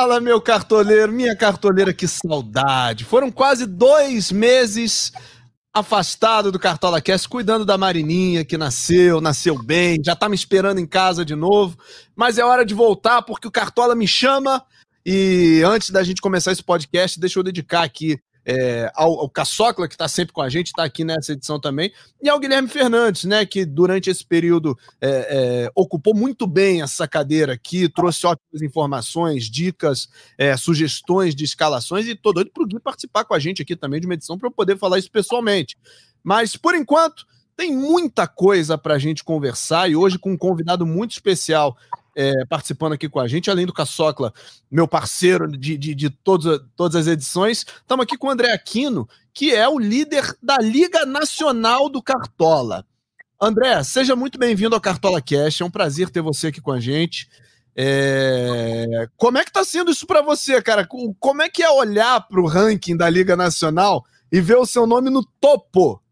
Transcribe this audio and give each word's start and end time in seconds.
Fala, 0.00 0.18
meu 0.18 0.40
cartoleiro, 0.40 1.12
minha 1.12 1.36
cartoleira, 1.36 1.92
que 1.92 2.08
saudade. 2.08 3.04
Foram 3.04 3.30
quase 3.30 3.66
dois 3.66 4.32
meses 4.32 5.12
afastado 5.74 6.50
do 6.50 6.58
Cartola 6.58 7.02
Cast, 7.02 7.28
cuidando 7.28 7.66
da 7.66 7.76
Marininha, 7.76 8.42
que 8.42 8.56
nasceu, 8.56 9.20
nasceu 9.20 9.62
bem, 9.62 9.98
já 10.02 10.16
tá 10.16 10.26
me 10.26 10.34
esperando 10.34 10.78
em 10.80 10.86
casa 10.86 11.22
de 11.22 11.34
novo. 11.34 11.76
Mas 12.16 12.38
é 12.38 12.42
hora 12.42 12.64
de 12.64 12.72
voltar, 12.72 13.20
porque 13.20 13.46
o 13.46 13.50
Cartola 13.50 13.94
me 13.94 14.08
chama. 14.08 14.64
E 15.04 15.60
antes 15.66 15.90
da 15.90 16.02
gente 16.02 16.22
começar 16.22 16.50
esse 16.50 16.64
podcast, 16.64 17.20
deixa 17.20 17.38
eu 17.38 17.42
dedicar 17.42 17.82
aqui 17.82 18.18
é, 18.50 18.90
ao, 18.96 19.20
ao 19.20 19.30
Caçocla, 19.30 19.86
que 19.86 19.94
está 19.94 20.08
sempre 20.08 20.32
com 20.32 20.42
a 20.42 20.48
gente, 20.48 20.68
está 20.68 20.82
aqui 20.82 21.04
nessa 21.04 21.32
edição 21.32 21.60
também, 21.60 21.92
e 22.20 22.28
ao 22.28 22.40
Guilherme 22.40 22.66
Fernandes, 22.66 23.22
né, 23.22 23.46
que 23.46 23.64
durante 23.64 24.10
esse 24.10 24.26
período 24.26 24.76
é, 25.00 25.08
é, 25.66 25.70
ocupou 25.72 26.12
muito 26.16 26.48
bem 26.48 26.82
essa 26.82 27.06
cadeira 27.06 27.52
aqui, 27.52 27.88
trouxe 27.88 28.26
ótimas 28.26 28.60
informações, 28.60 29.48
dicas, 29.48 30.08
é, 30.36 30.56
sugestões 30.56 31.32
de 31.32 31.44
escalações, 31.44 32.08
e 32.08 32.16
tô 32.16 32.32
doido 32.32 32.50
para 32.52 32.64
o 32.64 32.66
Gui 32.66 32.80
participar 32.80 33.24
com 33.24 33.34
a 33.34 33.38
gente 33.38 33.62
aqui 33.62 33.76
também 33.76 34.00
de 34.00 34.06
uma 34.06 34.14
edição 34.14 34.36
para 34.36 34.48
eu 34.48 34.52
poder 34.52 34.76
falar 34.76 34.98
isso 34.98 35.12
pessoalmente. 35.12 35.78
Mas, 36.20 36.56
por 36.56 36.74
enquanto, 36.74 37.24
tem 37.56 37.76
muita 37.76 38.26
coisa 38.26 38.76
para 38.76 38.94
a 38.94 38.98
gente 38.98 39.22
conversar 39.22 39.88
e 39.88 39.94
hoje 39.94 40.18
com 40.18 40.32
um 40.32 40.36
convidado 40.36 40.84
muito 40.84 41.12
especial 41.12 41.76
é, 42.14 42.44
participando 42.46 42.94
aqui 42.94 43.08
com 43.08 43.20
a 43.20 43.28
gente, 43.28 43.50
além 43.50 43.66
do 43.66 43.72
Caçocla, 43.72 44.32
meu 44.70 44.86
parceiro 44.86 45.46
de, 45.46 45.76
de, 45.76 45.94
de 45.94 46.10
todas, 46.10 46.60
todas 46.76 46.96
as 46.96 47.06
edições. 47.06 47.64
Estamos 47.64 48.04
aqui 48.04 48.16
com 48.16 48.26
o 48.26 48.30
André 48.30 48.52
Aquino, 48.52 49.08
que 49.32 49.54
é 49.54 49.68
o 49.68 49.78
líder 49.78 50.36
da 50.42 50.58
Liga 50.58 51.06
Nacional 51.06 51.88
do 51.88 52.02
Cartola. 52.02 52.84
André, 53.40 53.82
seja 53.82 54.14
muito 54.14 54.38
bem-vindo 54.38 54.74
ao 54.74 54.80
Cartola 54.80 55.20
Cash. 55.22 55.60
É 55.60 55.64
um 55.64 55.70
prazer 55.70 56.10
ter 56.10 56.20
você 56.20 56.48
aqui 56.48 56.60
com 56.60 56.72
a 56.72 56.80
gente. 56.80 57.28
É... 57.74 59.08
Como 59.16 59.38
é 59.38 59.42
que 59.42 59.48
está 59.50 59.64
sendo 59.64 59.90
isso 59.90 60.06
para 60.06 60.20
você, 60.20 60.60
cara? 60.60 60.86
Como 61.18 61.40
é 61.40 61.48
que 61.48 61.62
é 61.62 61.70
olhar 61.70 62.26
para 62.28 62.40
o 62.40 62.46
ranking 62.46 62.96
da 62.96 63.08
Liga 63.08 63.36
Nacional 63.36 64.04
e 64.30 64.40
ver 64.40 64.56
o 64.56 64.66
seu 64.66 64.86
nome 64.86 65.08
no 65.08 65.24
topo? 65.40 66.02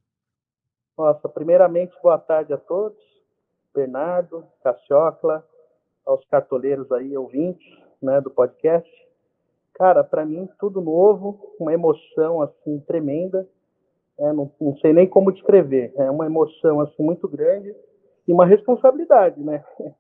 Nossa, 0.97 1.29
primeiramente, 1.29 1.93
boa 2.03 2.19
tarde 2.19 2.53
a 2.53 2.57
todos. 2.57 2.99
Bernardo, 3.75 4.45
Caciocla, 4.65 5.47
aos 6.09 6.25
cartoleiros 6.27 6.91
aí, 6.91 7.17
ouvintes, 7.17 7.67
né, 8.03 8.21
do 8.21 8.31
podcast. 8.31 8.91
Cara, 9.75 10.03
para 10.03 10.25
mim, 10.25 10.49
tudo 10.59 10.81
novo, 10.81 11.55
uma 11.61 11.73
emoção, 11.73 12.43
assim, 12.43 12.81
tremenda. 12.81 13.47
É, 14.19 14.33
não, 14.33 14.51
não, 14.61 14.77
sei 14.79 14.93
nem 14.93 15.07
como 15.07 15.31
descrever. 15.31 15.93
É 15.97 16.11
uma 16.11 16.27
emoção, 16.27 16.81
assim, 16.81 17.03
muito 17.03 17.29
grande 17.29 17.75
e 18.27 18.33
uma 18.33 18.47
responsabilidade, 18.47 19.41
né? 19.43 19.65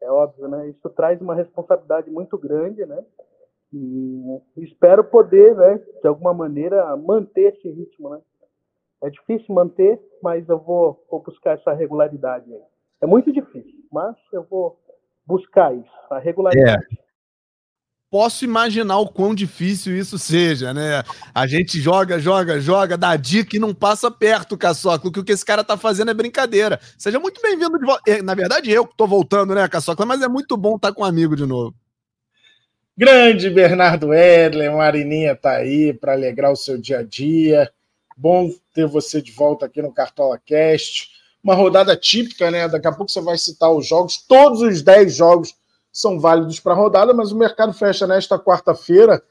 É 0.00 0.08
óbvio, 0.08 0.46
né? 0.46 0.68
Isso 0.68 0.88
traz 0.90 1.20
uma 1.20 1.34
responsabilidade 1.34 2.08
muito 2.08 2.38
grande, 2.38 2.86
né? 2.86 3.04
E 3.72 4.40
espero 4.58 5.02
poder, 5.02 5.56
né, 5.56 5.82
de 6.00 6.06
alguma 6.06 6.32
maneira, 6.32 6.96
manter 6.96 7.52
esse 7.52 7.68
ritmo, 7.68 8.10
né? 8.10 8.20
É 9.02 9.10
difícil 9.10 9.52
manter, 9.52 10.00
mas 10.22 10.48
eu 10.48 10.56
vou, 10.56 11.04
vou 11.10 11.20
buscar 11.20 11.58
essa 11.58 11.72
regularidade 11.72 12.54
aí. 12.54 12.62
É 13.00 13.06
muito 13.08 13.32
difícil, 13.32 13.74
mas 13.90 14.16
eu 14.32 14.44
vou 14.44 14.78
buscar 15.28 15.74
isso, 15.74 15.90
a 16.10 16.18
regularidade. 16.18 16.86
É. 16.90 17.08
Posso 18.10 18.42
imaginar 18.42 18.98
o 18.98 19.08
quão 19.08 19.34
difícil 19.34 19.94
isso 19.94 20.18
seja, 20.18 20.72
né? 20.72 21.02
A 21.34 21.46
gente 21.46 21.78
joga, 21.78 22.18
joga, 22.18 22.58
joga, 22.58 22.96
dá 22.96 23.14
dica 23.16 23.54
e 23.54 23.58
não 23.58 23.74
passa 23.74 24.10
perto, 24.10 24.56
Caçocla. 24.56 25.10
O 25.10 25.22
que 25.22 25.30
esse 25.30 25.44
cara 25.44 25.62
tá 25.62 25.76
fazendo 25.76 26.10
é 26.10 26.14
brincadeira. 26.14 26.80
Seja 26.96 27.20
muito 27.20 27.42
bem-vindo 27.42 27.78
de 27.78 27.84
volta. 27.84 28.10
É, 28.10 28.22
na 28.22 28.34
verdade, 28.34 28.70
eu 28.70 28.86
que 28.86 28.96
tô 28.96 29.06
voltando, 29.06 29.54
né, 29.54 29.68
Caçocla? 29.68 30.06
Mas 30.06 30.22
é 30.22 30.28
muito 30.28 30.56
bom 30.56 30.76
estar 30.76 30.88
tá 30.88 30.94
com 30.94 31.02
um 31.02 31.04
amigo 31.04 31.36
de 31.36 31.44
novo. 31.44 31.74
Grande 32.96 33.50
Bernardo 33.50 34.14
Edler, 34.14 34.74
Marininha 34.74 35.36
tá 35.36 35.56
aí 35.56 35.92
para 35.92 36.14
alegrar 36.14 36.50
o 36.50 36.56
seu 36.56 36.78
dia 36.78 37.00
a 37.00 37.02
dia. 37.02 37.70
Bom 38.16 38.50
ter 38.72 38.86
você 38.86 39.20
de 39.20 39.32
volta 39.32 39.66
aqui 39.66 39.82
no 39.82 39.92
Cartola 39.92 40.40
Cast 40.46 41.17
uma 41.42 41.54
rodada 41.54 41.96
típica, 41.96 42.50
né? 42.50 42.68
Daqui 42.68 42.86
a 42.86 42.92
pouco 42.92 43.10
você 43.10 43.20
vai 43.20 43.38
citar 43.38 43.72
os 43.72 43.86
jogos, 43.86 44.18
todos 44.18 44.60
os 44.60 44.82
10 44.82 45.14
jogos 45.14 45.54
são 45.92 46.20
válidos 46.20 46.60
para 46.60 46.72
a 46.72 46.76
rodada, 46.76 47.12
mas 47.14 47.32
o 47.32 47.36
mercado 47.36 47.72
fecha 47.72 48.06
nesta 48.06 48.38
quarta-feira, 48.38 49.22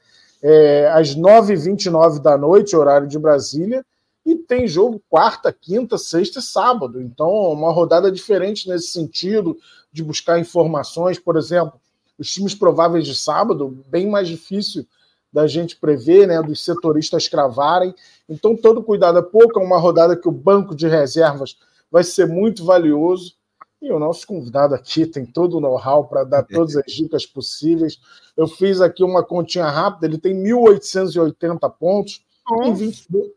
é, 0.42 0.90
às 0.92 1.14
9h29 1.16 2.20
da 2.20 2.36
noite, 2.36 2.76
horário 2.76 3.08
de 3.08 3.18
Brasília, 3.18 3.84
e 4.24 4.36
tem 4.36 4.68
jogo 4.68 5.02
quarta, 5.08 5.52
quinta, 5.52 5.96
sexta 5.96 6.38
e 6.38 6.42
sábado. 6.42 7.00
Então, 7.00 7.28
uma 7.28 7.72
rodada 7.72 8.12
diferente 8.12 8.68
nesse 8.68 8.88
sentido, 8.88 9.56
de 9.90 10.04
buscar 10.04 10.38
informações, 10.38 11.18
por 11.18 11.36
exemplo, 11.36 11.80
os 12.18 12.30
times 12.30 12.54
prováveis 12.54 13.06
de 13.06 13.14
sábado, 13.14 13.82
bem 13.88 14.08
mais 14.08 14.28
difícil 14.28 14.86
da 15.32 15.46
gente 15.46 15.76
prever, 15.76 16.26
né, 16.26 16.42
dos 16.42 16.62
setoristas 16.64 17.28
cravarem. 17.28 17.94
Então, 18.28 18.56
todo 18.56 18.82
cuidado 18.82 19.18
é 19.18 19.22
pouco, 19.22 19.60
é 19.60 19.62
uma 19.62 19.78
rodada 19.78 20.16
que 20.16 20.28
o 20.28 20.32
banco 20.32 20.74
de 20.74 20.88
reservas 20.88 21.56
vai 21.90 22.04
ser 22.04 22.26
muito 22.26 22.64
valioso. 22.64 23.36
E 23.80 23.92
o 23.92 23.98
nosso 23.98 24.26
convidado 24.26 24.74
aqui 24.74 25.06
tem 25.06 25.24
todo 25.24 25.56
o 25.56 25.60
know-how 25.60 26.08
para 26.08 26.24
dar 26.24 26.42
todas 26.44 26.76
as 26.76 26.92
dicas 26.92 27.24
possíveis. 27.24 28.00
Eu 28.36 28.48
fiz 28.48 28.80
aqui 28.80 29.04
uma 29.04 29.24
continha 29.24 29.70
rápida, 29.70 30.06
ele 30.06 30.18
tem 30.18 30.34
1.880 30.34 31.72
pontos 31.78 32.26
em 32.64 32.74
22, 32.74 33.30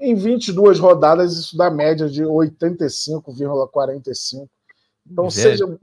em 0.00 0.14
22 0.14 0.78
rodadas, 0.78 1.36
isso 1.36 1.54
dá 1.56 1.70
média 1.70 2.08
de 2.08 2.24
85,45. 2.24 4.48
Então, 5.10 5.28
seja, 5.30 5.66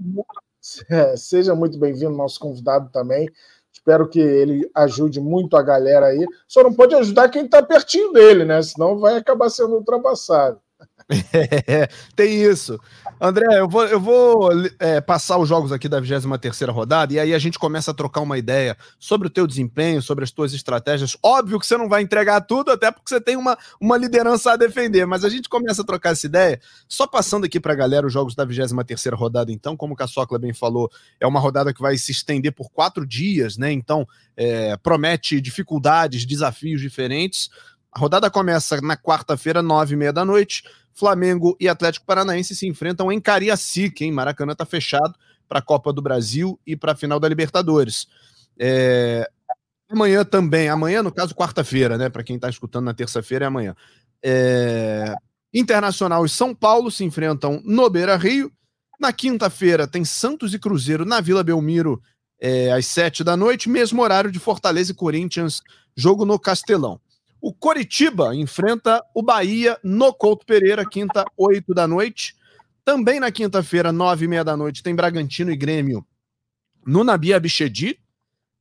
é, 0.90 1.16
seja 1.16 1.54
muito 1.56 1.78
bem-vindo, 1.78 2.10
nosso 2.12 2.40
convidado 2.40 2.90
também. 2.92 3.30
Espero 3.72 4.10
que 4.10 4.20
ele 4.20 4.70
ajude 4.76 5.22
muito 5.22 5.56
a 5.56 5.64
galera 5.64 6.08
aí. 6.08 6.26
Só 6.48 6.64
não 6.64 6.74
pode 6.74 6.96
ajudar 6.96 7.30
quem 7.30 7.46
está 7.46 7.64
pertinho 7.64 8.12
dele, 8.12 8.44
né? 8.44 8.62
Senão 8.62 9.00
vai 9.00 9.16
acabar 9.16 9.50
sendo 9.50 9.76
ultrapassado. 9.76 10.60
Tem 12.16 12.44
isso. 12.44 12.80
André, 13.20 13.60
eu 13.60 13.68
vou, 13.68 13.86
eu 13.86 14.00
vou 14.00 14.50
é, 14.80 15.02
passar 15.02 15.38
os 15.38 15.50
jogos 15.50 15.72
aqui 15.72 15.90
da 15.90 16.00
23 16.00 16.62
rodada 16.70 17.14
e 17.14 17.20
aí 17.20 17.34
a 17.34 17.40
gente 17.40 17.58
começa 17.58 17.92
a 17.92 17.94
trocar 17.94 18.22
uma 18.22 18.38
ideia 18.38 18.78
sobre 19.00 19.28
o 19.28 19.32
teu 19.32 19.48
desempenho, 19.48 20.02
sobre 20.02 20.24
as 20.24 20.32
tuas 20.32 20.54
estratégias. 20.54 21.18
Óbvio 21.22 21.60
que 21.60 21.66
você 21.66 21.76
não 21.76 21.90
vai 21.90 22.04
entregar 22.04 22.42
tudo, 22.42 22.72
até 22.72 22.92
porque 22.92 23.10
você 23.10 23.20
tem 23.20 23.36
uma, 23.36 23.58
uma 23.82 23.98
liderança 23.98 24.54
a 24.54 24.56
defender, 24.56 25.06
mas 25.06 25.26
a 25.26 25.30
gente 25.30 25.50
começa 25.50 25.82
a 25.82 25.86
trocar 25.86 26.12
essa 26.12 26.28
ideia. 26.28 26.62
Só 26.88 27.08
passando 27.08 27.46
aqui 27.46 27.60
para 27.60 27.74
a 27.74 27.76
galera 27.76 28.06
os 28.06 28.14
jogos 28.14 28.36
da 28.36 28.46
23 28.46 29.20
rodada, 29.20 29.52
então, 29.52 29.76
como 29.76 29.94
o 29.94 29.98
Caçocla 29.98 30.38
bem 30.38 30.54
falou, 30.54 30.90
é 31.20 31.26
uma 31.26 31.40
rodada 31.40 31.74
que 31.74 31.82
vai 31.82 31.98
se 31.98 32.12
estender 32.12 32.54
por 32.54 32.70
quatro 32.70 33.06
dias, 33.06 33.58
né? 33.58 33.72
Então, 33.72 34.08
é, 34.38 34.78
promete 34.78 35.42
dificuldades, 35.42 36.26
desafios 36.26 36.80
diferentes. 36.80 37.50
A 37.92 38.00
rodada 38.00 38.30
começa 38.30 38.80
na 38.82 38.96
quarta-feira, 38.96 39.64
nove 39.64 39.96
e 39.96 39.98
meia 39.98 40.14
da 40.14 40.24
noite. 40.24 40.64
Flamengo 41.00 41.56
e 41.60 41.70
Atlético 41.70 42.06
Paranaense 42.06 42.54
se 42.56 42.68
enfrentam 42.68 43.12
em 43.12 43.22
Cariacica, 43.22 44.04
hein? 44.04 44.12
Maracanã 44.12 44.52
está 44.52 44.66
fechado 44.66 45.16
para 45.48 45.60
a 45.60 45.62
Copa 45.62 45.94
do 45.94 46.02
Brasil 46.02 46.60
e 46.68 46.76
para 46.76 46.92
a 46.92 46.96
final 46.96 47.20
da 47.20 47.30
Libertadores. 47.30 48.08
É... 48.60 49.28
Amanhã 49.90 50.24
também, 50.26 50.70
amanhã, 50.70 51.02
no 51.02 51.12
caso, 51.12 51.34
quarta-feira, 51.34 51.98
né? 51.98 52.10
Para 52.10 52.24
quem 52.24 52.36
está 52.36 52.50
escutando 52.50 52.86
na 52.86 52.94
terça-feira, 52.94 53.46
é 53.46 53.48
amanhã. 53.48 53.76
É... 54.22 55.16
Internacional 55.54 56.26
e 56.26 56.30
São 56.30 56.54
Paulo 56.54 56.92
se 56.92 57.04
enfrentam 57.04 57.62
no 57.64 57.90
Beira 57.90 58.18
Rio. 58.18 58.52
Na 59.00 59.14
quinta-feira 59.14 59.88
tem 59.88 60.04
Santos 60.04 60.54
e 60.54 60.60
Cruzeiro 60.60 61.06
na 61.06 61.22
Vila 61.22 61.44
Belmiro, 61.44 62.02
é, 62.40 62.72
às 62.72 62.86
sete 62.86 63.24
da 63.24 63.36
noite, 63.36 63.70
mesmo 63.70 64.02
horário 64.02 64.32
de 64.32 64.40
Fortaleza 64.40 64.92
e 64.92 64.96
Corinthians, 64.96 65.62
jogo 65.96 66.26
no 66.26 66.38
Castelão. 66.38 67.00
O 67.42 67.54
Coritiba 67.54 68.36
enfrenta 68.36 69.04
o 69.16 69.22
Bahia 69.22 69.78
no 69.84 70.14
Couto 70.14 70.46
Pereira, 70.46 70.88
quinta, 70.88 71.26
oito 71.38 71.74
da 71.74 71.88
noite. 71.88 72.36
Também 72.84 73.20
na 73.20 73.32
quinta-feira, 73.32 73.92
nove 73.92 74.26
e 74.26 74.28
meia 74.28 74.44
da 74.44 74.58
noite, 74.58 74.84
tem 74.84 74.94
Bragantino 74.94 75.52
e 75.52 75.56
Grêmio 75.56 76.06
no 76.86 77.04
Nabi 77.04 77.34
Abichedi. 77.34 78.00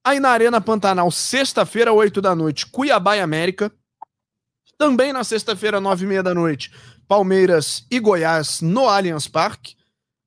Aí 0.05 0.21
na 0.21 0.31
Arena 0.31 0.61
Pantanal, 0.61 1.11
sexta-feira, 1.11 1.93
oito 1.93 2.21
da 2.21 2.35
noite, 2.35 2.67
Cuiabá 2.67 3.17
e 3.17 3.21
América. 3.21 3.73
Também 4.77 5.13
na 5.13 5.25
sexta-feira, 5.25 5.81
nove 5.81 6.05
e 6.05 6.09
meia 6.09 6.23
da 6.23 6.33
noite, 6.33 6.73
Palmeiras 7.09 7.85
e 7.91 7.99
Goiás 7.99 8.61
no 8.61 8.89
Allianz 8.89 9.27
Parque. 9.27 9.75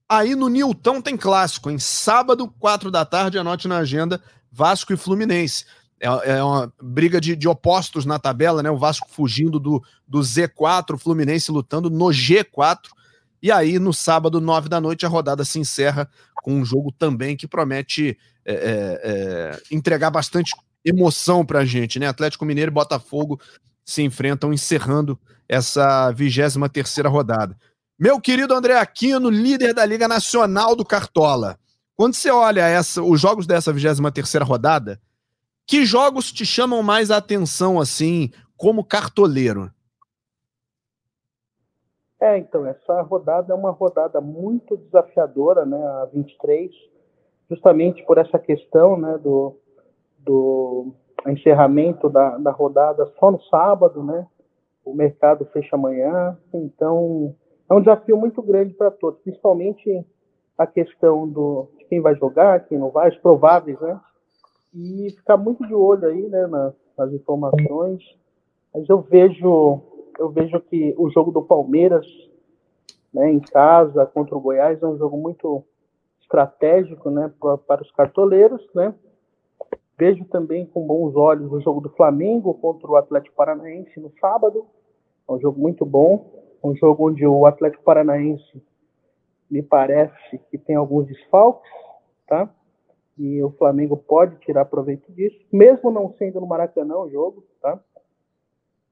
Aí 0.10 0.36
no 0.36 0.50
Nilton 0.50 1.00
tem 1.00 1.16
clássico, 1.16 1.72
em 1.72 1.80
sábado, 1.80 2.50
quatro 2.60 2.92
da 2.92 3.06
tarde, 3.06 3.40
anote 3.40 3.70
na 3.70 3.78
agenda, 3.78 4.22
Vasco 4.52 4.92
e 4.92 4.98
Fluminense 4.98 5.64
é, 6.02 6.32
é 6.32 6.44
uma 6.44 6.74
briga 6.82 7.22
de, 7.22 7.36
de, 7.36 7.48
opostos 7.48 8.06
na 8.06 8.18
tabela, 8.18 8.64
né? 8.64 8.72
O 8.72 8.78
Vasco 8.78 9.08
fugindo 9.10 9.60
do, 9.60 9.82
do 10.08 10.20
Z4, 10.20 10.96
o 10.96 10.98
Fluminense 10.98 11.52
lutando 11.52 11.90
no 11.90 12.06
G4. 12.06 12.90
E 13.42 13.52
aí, 13.52 13.78
no 13.78 13.94
sábado, 13.94 14.42
nove 14.42 14.68
da 14.68 14.82
noite, 14.82 15.06
a 15.06 15.10
rodada 15.10 15.46
se 15.46 15.60
encerra 15.60 16.10
com 16.44 16.54
um 16.54 16.66
jogo 16.66 16.92
também 16.92 17.38
que 17.38 17.48
promete 17.48 18.18
é, 18.44 18.54
é, 18.54 19.02
é 19.04 19.62
entregar 19.72 20.10
bastante 20.10 20.56
emoção 20.84 21.46
para 21.46 21.60
a 21.60 21.66
gente, 21.66 22.00
né? 22.00 22.08
Atlético 22.08 22.46
Mineiro 22.46 22.72
e 22.72 22.74
Botafogo 22.74 23.40
se 23.86 24.02
enfrentam, 24.02 24.52
encerrando 24.52 25.20
essa 25.48 26.12
23 26.12 26.72
terceira 26.72 27.10
rodada. 27.10 27.56
Meu 28.00 28.20
querido 28.20 28.56
André 28.56 28.78
Aquino, 28.80 29.30
líder 29.30 29.76
da 29.76 29.86
Liga 29.86 30.08
Nacional 30.08 30.76
do 30.76 30.84
Cartola. 30.84 31.60
Quando 31.96 32.16
você 32.16 32.32
olha 32.32 32.62
essa, 32.62 33.04
os 33.04 33.22
jogos 33.22 33.46
dessa 33.46 33.72
23 33.72 34.12
terceira 34.12 34.44
rodada, 34.44 35.00
Que 35.72 35.86
jogos 35.86 36.34
te 36.34 36.46
chamam 36.46 36.84
mais 36.84 37.10
a 37.10 37.16
atenção, 37.16 37.80
assim, 37.80 38.30
como 38.58 38.84
cartoleiro? 38.84 39.72
É, 42.20 42.38
então, 42.38 42.66
essa 42.68 43.02
rodada 43.04 43.54
é 43.54 43.56
uma 43.56 43.72
rodada 43.72 44.20
muito 44.20 44.76
desafiadora, 44.76 45.66
né, 45.66 45.78
a 45.78 46.10
23, 46.14 46.70
justamente 47.50 48.04
por 48.06 48.18
essa 48.18 48.38
questão, 48.38 48.98
né, 48.98 49.18
do, 49.20 49.58
do 50.20 50.94
encerramento 51.26 52.10
da, 52.10 52.38
da 52.38 52.52
rodada 52.52 53.10
só 53.18 53.32
no 53.32 53.42
sábado, 53.44 54.04
né, 54.04 54.28
o 54.84 54.94
mercado 54.94 55.46
fecha 55.54 55.78
amanhã, 55.78 56.38
então 56.54 57.34
é 57.70 57.74
um 57.74 57.80
desafio 57.80 58.18
muito 58.18 58.42
grande 58.42 58.74
para 58.74 58.92
todos, 58.92 59.22
principalmente 59.22 60.06
a 60.58 60.68
questão 60.68 61.26
do, 61.30 61.70
de 61.78 61.86
quem 61.86 62.02
vai 62.02 62.14
jogar, 62.18 62.66
quem 62.66 62.78
não 62.78 62.90
vai, 62.90 63.08
os 63.08 63.18
prováveis, 63.20 63.80
né, 63.80 63.98
e 64.74 65.10
ficar 65.12 65.38
muito 65.38 65.66
de 65.68 65.74
olho 65.74 66.08
aí, 66.08 66.30
né, 66.30 66.48
nas, 66.48 66.74
nas 66.98 67.14
informações, 67.14 68.04
mas 68.74 68.88
eu 68.88 69.02
vejo 69.02 69.82
eu 70.20 70.30
vejo 70.30 70.60
que 70.62 70.94
o 70.98 71.10
jogo 71.10 71.32
do 71.32 71.42
Palmeiras, 71.42 72.06
né, 73.14 73.32
em 73.32 73.40
casa 73.40 74.06
contra 74.06 74.36
o 74.36 74.40
Goiás, 74.40 74.82
é 74.82 74.86
um 74.86 74.98
jogo 74.98 75.18
muito 75.18 75.64
estratégico, 76.22 77.10
né, 77.10 77.32
para, 77.40 77.58
para 77.58 77.82
os 77.82 77.92
cartoleiros, 77.92 78.62
né. 78.76 78.94
Vejo 79.98 80.26
também 80.26 80.66
com 80.66 80.86
bons 80.86 81.16
olhos 81.16 81.52
o 81.52 81.60
jogo 81.60 81.82
do 81.82 81.90
Flamengo 81.90 82.54
contra 82.56 82.90
o 82.90 82.96
Atlético 82.96 83.36
Paranaense 83.36 84.00
no 84.00 84.12
sábado. 84.20 84.66
É 85.28 85.32
um 85.32 85.40
jogo 85.40 85.60
muito 85.60 85.86
bom, 85.86 86.32
um 86.64 86.76
jogo 86.76 87.10
onde 87.10 87.26
o 87.26 87.46
Atlético 87.46 87.84
Paranaense 87.84 88.64
me 89.50 89.62
parece 89.62 90.40
que 90.50 90.58
tem 90.58 90.76
alguns 90.76 91.06
desfalques, 91.08 91.70
tá? 92.28 92.50
E 93.22 93.44
o 93.44 93.52
Flamengo 93.52 93.96
pode 93.96 94.36
tirar 94.40 94.66
proveito 94.66 95.12
disso, 95.12 95.40
mesmo 95.54 95.92
não 95.92 96.12
sendo 96.14 96.42
no 96.42 96.48
Maracanã 96.48 96.98
o 96.98 97.10
jogo, 97.12 97.44
tá? 97.62 97.80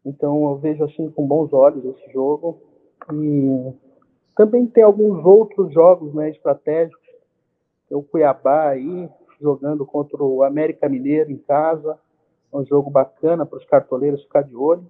Então 0.05 0.51
eu 0.51 0.57
vejo 0.57 0.83
assim 0.83 1.09
com 1.09 1.25
bons 1.25 1.51
olhos 1.51 1.83
esse 1.83 2.11
jogo. 2.11 2.61
E 3.11 3.73
também 4.35 4.67
tem 4.67 4.83
alguns 4.83 5.25
outros 5.25 5.73
jogos 5.73 6.13
né, 6.13 6.29
estratégicos. 6.29 7.09
O 7.89 8.03
Cuiabá 8.03 8.69
aí 8.69 9.09
jogando 9.41 9.83
contra 9.83 10.23
o 10.23 10.43
América 10.43 10.87
Mineiro 10.87 11.31
em 11.31 11.39
casa. 11.39 11.97
É 12.53 12.55
um 12.55 12.63
jogo 12.63 12.91
bacana 12.91 13.47
para 13.47 13.57
os 13.57 13.65
cartoleiros 13.65 14.21
ficar 14.21 14.43
de 14.43 14.55
olho. 14.55 14.85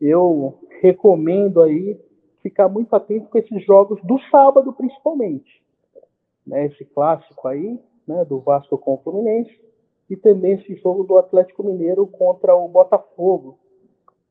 Eu 0.00 0.58
recomendo 0.80 1.62
aí 1.62 1.96
ficar 2.42 2.68
muito 2.68 2.92
atento 2.92 3.28
com 3.28 3.38
esses 3.38 3.64
jogos 3.64 4.02
do 4.02 4.18
sábado, 4.32 4.72
principalmente. 4.72 5.62
Né, 6.44 6.66
esse 6.66 6.84
clássico 6.86 7.46
aí, 7.46 7.78
né, 8.08 8.24
do 8.24 8.40
Vasco 8.40 8.78
com 8.78 8.94
o 8.94 8.98
Fluminense, 8.98 9.52
e 10.08 10.16
também 10.16 10.54
esse 10.54 10.74
jogo 10.76 11.04
do 11.04 11.18
Atlético 11.18 11.62
Mineiro 11.62 12.06
contra 12.06 12.56
o 12.56 12.66
Botafogo, 12.66 13.58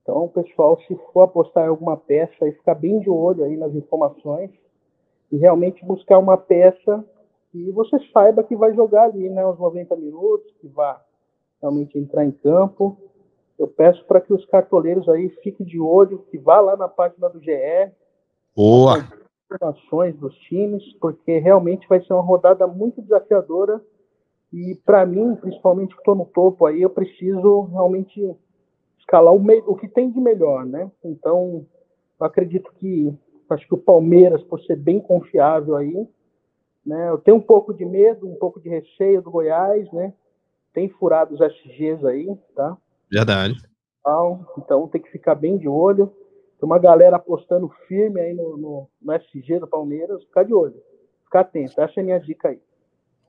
então, 0.08 0.26
pessoal, 0.30 0.80
se 0.88 0.96
for 1.12 1.24
apostar 1.24 1.66
em 1.66 1.68
alguma 1.68 1.98
peça, 1.98 2.34
aí 2.46 2.54
ficar 2.54 2.76
bem 2.76 2.98
de 3.02 3.10
olho 3.10 3.44
aí 3.44 3.58
nas 3.58 3.76
informações 3.76 4.50
e 5.30 5.36
realmente 5.36 5.84
buscar 5.84 6.18
uma 6.18 6.38
peça 6.38 7.04
que 7.52 7.70
você 7.72 8.00
saiba 8.14 8.42
que 8.42 8.56
vai 8.56 8.74
jogar 8.74 9.04
ali, 9.04 9.30
né, 9.30 9.46
os 9.46 9.60
90 9.60 9.98
minutos, 9.98 10.50
que 10.62 10.68
vai 10.70 10.96
realmente 11.62 12.00
entrar 12.00 12.24
em 12.24 12.32
campo. 12.32 12.98
Eu 13.60 13.68
peço 13.68 14.06
para 14.06 14.22
que 14.22 14.32
os 14.32 14.46
cartoleiros 14.46 15.10
aí 15.10 15.28
fiquem 15.44 15.66
de 15.66 15.78
olho, 15.78 16.20
que 16.32 16.38
vá 16.38 16.62
lá 16.62 16.78
na 16.78 16.88
página 16.88 17.28
do 17.28 17.42
GE. 17.42 17.92
Boa! 18.56 19.06
Informações 19.50 20.16
dos 20.18 20.36
times, 20.40 20.84
porque 21.00 21.40
realmente 21.40 21.88
vai 21.88 22.04
ser 22.04 22.14
uma 22.14 22.22
rodada 22.22 22.68
muito 22.68 23.02
desafiadora. 23.02 23.82
E 24.52 24.76
para 24.86 25.06
mim, 25.06 25.36
principalmente 25.36 25.94
que 25.94 26.02
estou 26.02 26.16
no 26.16 26.26
topo 26.26 26.66
aí, 26.66 26.82
eu 26.82 26.90
preciso 26.90 27.62
realmente 27.72 28.36
escalar 29.00 29.34
o, 29.34 29.42
o 29.68 29.76
que 29.76 29.88
tem 29.88 30.12
de 30.12 30.20
melhor, 30.20 30.66
né? 30.66 30.92
Então, 31.04 31.66
eu 32.20 32.26
acredito 32.26 32.72
que 32.78 33.14
acho 33.50 33.66
que 33.68 33.74
o 33.74 33.78
Palmeiras, 33.78 34.44
por 34.44 34.60
ser 34.62 34.76
bem 34.76 35.00
confiável 35.00 35.76
aí, 35.76 36.08
né? 36.86 37.10
Eu 37.10 37.18
tenho 37.18 37.38
um 37.38 37.42
pouco 37.42 37.74
de 37.74 37.86
medo, 37.86 38.28
um 38.28 38.36
pouco 38.36 38.60
de 38.60 38.70
receio 38.70 39.22
do 39.22 39.32
Goiás, 39.32 39.92
né? 39.92 40.14
Tem 40.74 40.90
furado 40.90 41.34
os 41.34 41.42
SGs 41.42 42.06
aí, 42.06 42.38
tá? 42.56 42.78
Verdade. 43.12 43.56
Então, 44.00 44.46
então 44.58 44.88
tem 44.88 45.02
que 45.02 45.12
ficar 45.12 45.36
bem 45.36 45.58
de 45.58 45.68
olho. 45.68 46.14
Tem 46.60 46.68
uma 46.68 46.80
galera 46.80 47.18
apostando 47.18 47.70
firme 47.88 48.20
aí 48.20 48.34
no, 48.34 48.58
no, 48.58 48.90
no 49.02 49.14
SG 49.14 49.60
do 49.60 49.68
Palmeiras, 49.68 50.24
ficar 50.24 50.44
de 50.44 50.54
olho. 50.54 50.82
Ficar 51.26 51.42
atento. 51.42 51.80
Essa 51.80 52.00
é 52.00 52.02
a 52.02 52.06
minha 52.06 52.20
dica 52.20 52.50
aí. 52.50 52.60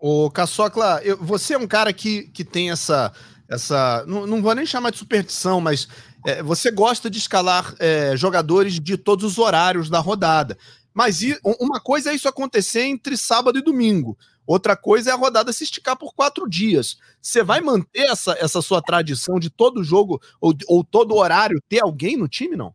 Ô, 0.00 0.30
Caçocla, 0.30 1.00
eu, 1.02 1.16
você 1.16 1.54
é 1.54 1.58
um 1.58 1.66
cara 1.66 1.92
que, 1.92 2.28
que 2.30 2.44
tem 2.44 2.70
essa 2.70 3.12
essa. 3.48 4.04
Não, 4.06 4.26
não 4.26 4.42
vou 4.42 4.54
nem 4.54 4.66
chamar 4.66 4.90
de 4.90 4.98
superstição, 4.98 5.60
mas 5.60 5.88
é, 6.26 6.42
você 6.42 6.70
gosta 6.70 7.08
de 7.08 7.18
escalar 7.18 7.74
é, 7.80 8.16
jogadores 8.16 8.78
de 8.78 8.96
todos 8.96 9.24
os 9.24 9.38
horários 9.38 9.88
da 9.88 9.98
rodada. 9.98 10.56
Mas 10.92 11.20
uma 11.60 11.80
coisa 11.80 12.10
é 12.10 12.14
isso 12.14 12.28
acontecer 12.28 12.82
entre 12.82 13.16
sábado 13.16 13.58
e 13.58 13.62
domingo. 13.62 14.18
Outra 14.44 14.76
coisa 14.76 15.10
é 15.10 15.12
a 15.12 15.16
rodada 15.16 15.52
se 15.52 15.62
esticar 15.62 15.96
por 15.96 16.12
quatro 16.12 16.48
dias. 16.48 16.96
Você 17.22 17.42
vai 17.42 17.60
manter 17.60 18.10
essa, 18.10 18.32
essa 18.32 18.60
sua 18.60 18.82
tradição 18.82 19.38
de 19.38 19.48
todo 19.48 19.84
jogo 19.84 20.20
ou, 20.40 20.52
ou 20.66 20.82
todo 20.82 21.14
horário 21.14 21.62
ter 21.68 21.80
alguém 21.80 22.16
no 22.16 22.26
time, 22.26 22.56
não? 22.56 22.74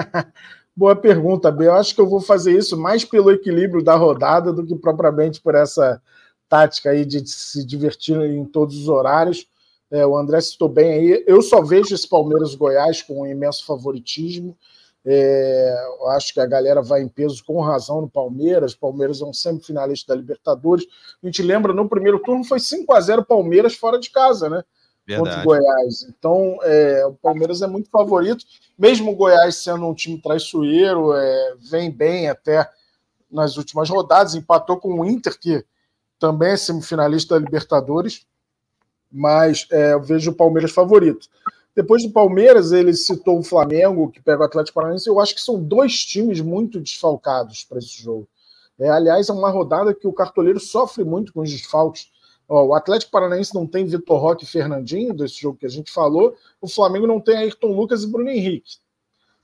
Boa 0.76 0.96
pergunta, 0.96 1.50
B. 1.50 1.66
Eu 1.66 1.74
acho 1.74 1.94
que 1.94 2.00
eu 2.00 2.08
vou 2.08 2.20
fazer 2.20 2.56
isso 2.56 2.76
mais 2.76 3.04
pelo 3.04 3.30
equilíbrio 3.30 3.82
da 3.82 3.96
rodada 3.96 4.52
do 4.52 4.64
que 4.64 4.74
propriamente 4.76 5.40
por 5.40 5.54
essa 5.54 6.00
tática 6.48 6.90
aí 6.90 7.04
de 7.04 7.26
se 7.28 7.64
divertir 7.64 8.16
em 8.20 8.44
todos 8.44 8.76
os 8.76 8.88
horários. 8.88 9.46
É, 9.90 10.06
o 10.06 10.16
André 10.16 10.40
citou 10.40 10.68
bem 10.68 10.92
aí. 10.92 11.24
Eu 11.26 11.42
só 11.42 11.62
vejo 11.62 11.94
esse 11.94 12.08
Palmeiras 12.08 12.54
Goiás 12.54 13.02
com 13.02 13.22
um 13.22 13.26
imenso 13.26 13.64
favoritismo. 13.66 14.56
É, 15.04 15.74
acho 16.08 16.34
que 16.34 16.40
a 16.40 16.46
galera 16.46 16.82
vai 16.82 17.02
em 17.02 17.08
peso 17.08 17.42
com 17.44 17.60
razão 17.60 18.00
no 18.02 18.08
Palmeiras. 18.08 18.74
Palmeiras 18.74 19.20
é 19.20 19.24
um 19.24 19.32
semifinalista 19.32 20.14
da 20.14 20.20
Libertadores. 20.20 20.86
A 21.22 21.26
gente 21.26 21.42
lembra, 21.42 21.72
no 21.72 21.88
primeiro 21.88 22.20
turno 22.20 22.44
foi 22.44 22.60
5 22.60 22.92
a 22.92 23.00
0 23.00 23.24
Palmeiras 23.24 23.74
fora 23.74 23.98
de 23.98 24.10
casa, 24.10 24.48
né? 24.48 24.62
Verdade. 25.16 25.36
Contra 25.36 25.40
o 25.40 25.44
Goiás. 25.44 26.02
Então, 26.08 26.58
é, 26.62 27.06
o 27.06 27.12
Palmeiras 27.14 27.62
é 27.62 27.66
muito 27.66 27.90
favorito, 27.90 28.44
mesmo 28.78 29.12
o 29.12 29.16
Goiás 29.16 29.56
sendo 29.56 29.86
um 29.86 29.94
time 29.94 30.20
traiçoeiro, 30.20 31.12
é, 31.12 31.54
vem 31.60 31.90
bem 31.90 32.28
até 32.28 32.68
nas 33.30 33.56
últimas 33.56 33.88
rodadas, 33.88 34.34
empatou 34.34 34.76
com 34.78 35.00
o 35.00 35.04
Inter, 35.04 35.38
que 35.38 35.64
também 36.18 36.52
é 36.52 36.56
semifinalista 36.56 37.34
da 37.34 37.44
Libertadores 37.44 38.26
mas 39.10 39.66
é, 39.70 39.92
eu 39.94 40.02
vejo 40.02 40.30
o 40.30 40.34
Palmeiras 40.34 40.70
favorito. 40.70 41.28
Depois 41.74 42.02
do 42.02 42.10
Palmeiras, 42.10 42.72
ele 42.72 42.92
citou 42.94 43.38
o 43.38 43.42
Flamengo, 43.42 44.10
que 44.10 44.20
pega 44.20 44.42
o 44.42 44.44
Atlético 44.44 44.74
Paranaense. 44.74 45.08
Eu 45.08 45.20
acho 45.20 45.34
que 45.34 45.40
são 45.40 45.62
dois 45.62 46.04
times 46.04 46.40
muito 46.40 46.80
desfalcados 46.80 47.64
para 47.64 47.78
esse 47.78 48.02
jogo. 48.02 48.28
É, 48.78 48.88
aliás, 48.88 49.28
é 49.28 49.32
uma 49.32 49.50
rodada 49.50 49.94
que 49.94 50.06
o 50.06 50.12
cartoleiro 50.12 50.60
sofre 50.60 51.04
muito 51.04 51.32
com 51.32 51.40
os 51.40 51.50
desfalques. 51.50 52.10
Ó, 52.50 52.64
o 52.64 52.74
Atlético 52.74 53.12
Paranaense 53.12 53.54
não 53.54 53.64
tem 53.64 53.86
Vitor 53.86 54.20
Roque 54.20 54.42
e 54.42 54.46
Fernandinho, 54.46 55.14
desse 55.14 55.40
jogo 55.40 55.56
que 55.56 55.66
a 55.66 55.70
gente 55.70 55.92
falou. 55.92 56.34
O 56.60 56.66
Flamengo 56.66 57.06
não 57.06 57.20
tem 57.20 57.36
Ayrton 57.36 57.68
Lucas 57.68 58.02
e 58.02 58.08
Bruno 58.08 58.28
Henrique. 58.28 58.78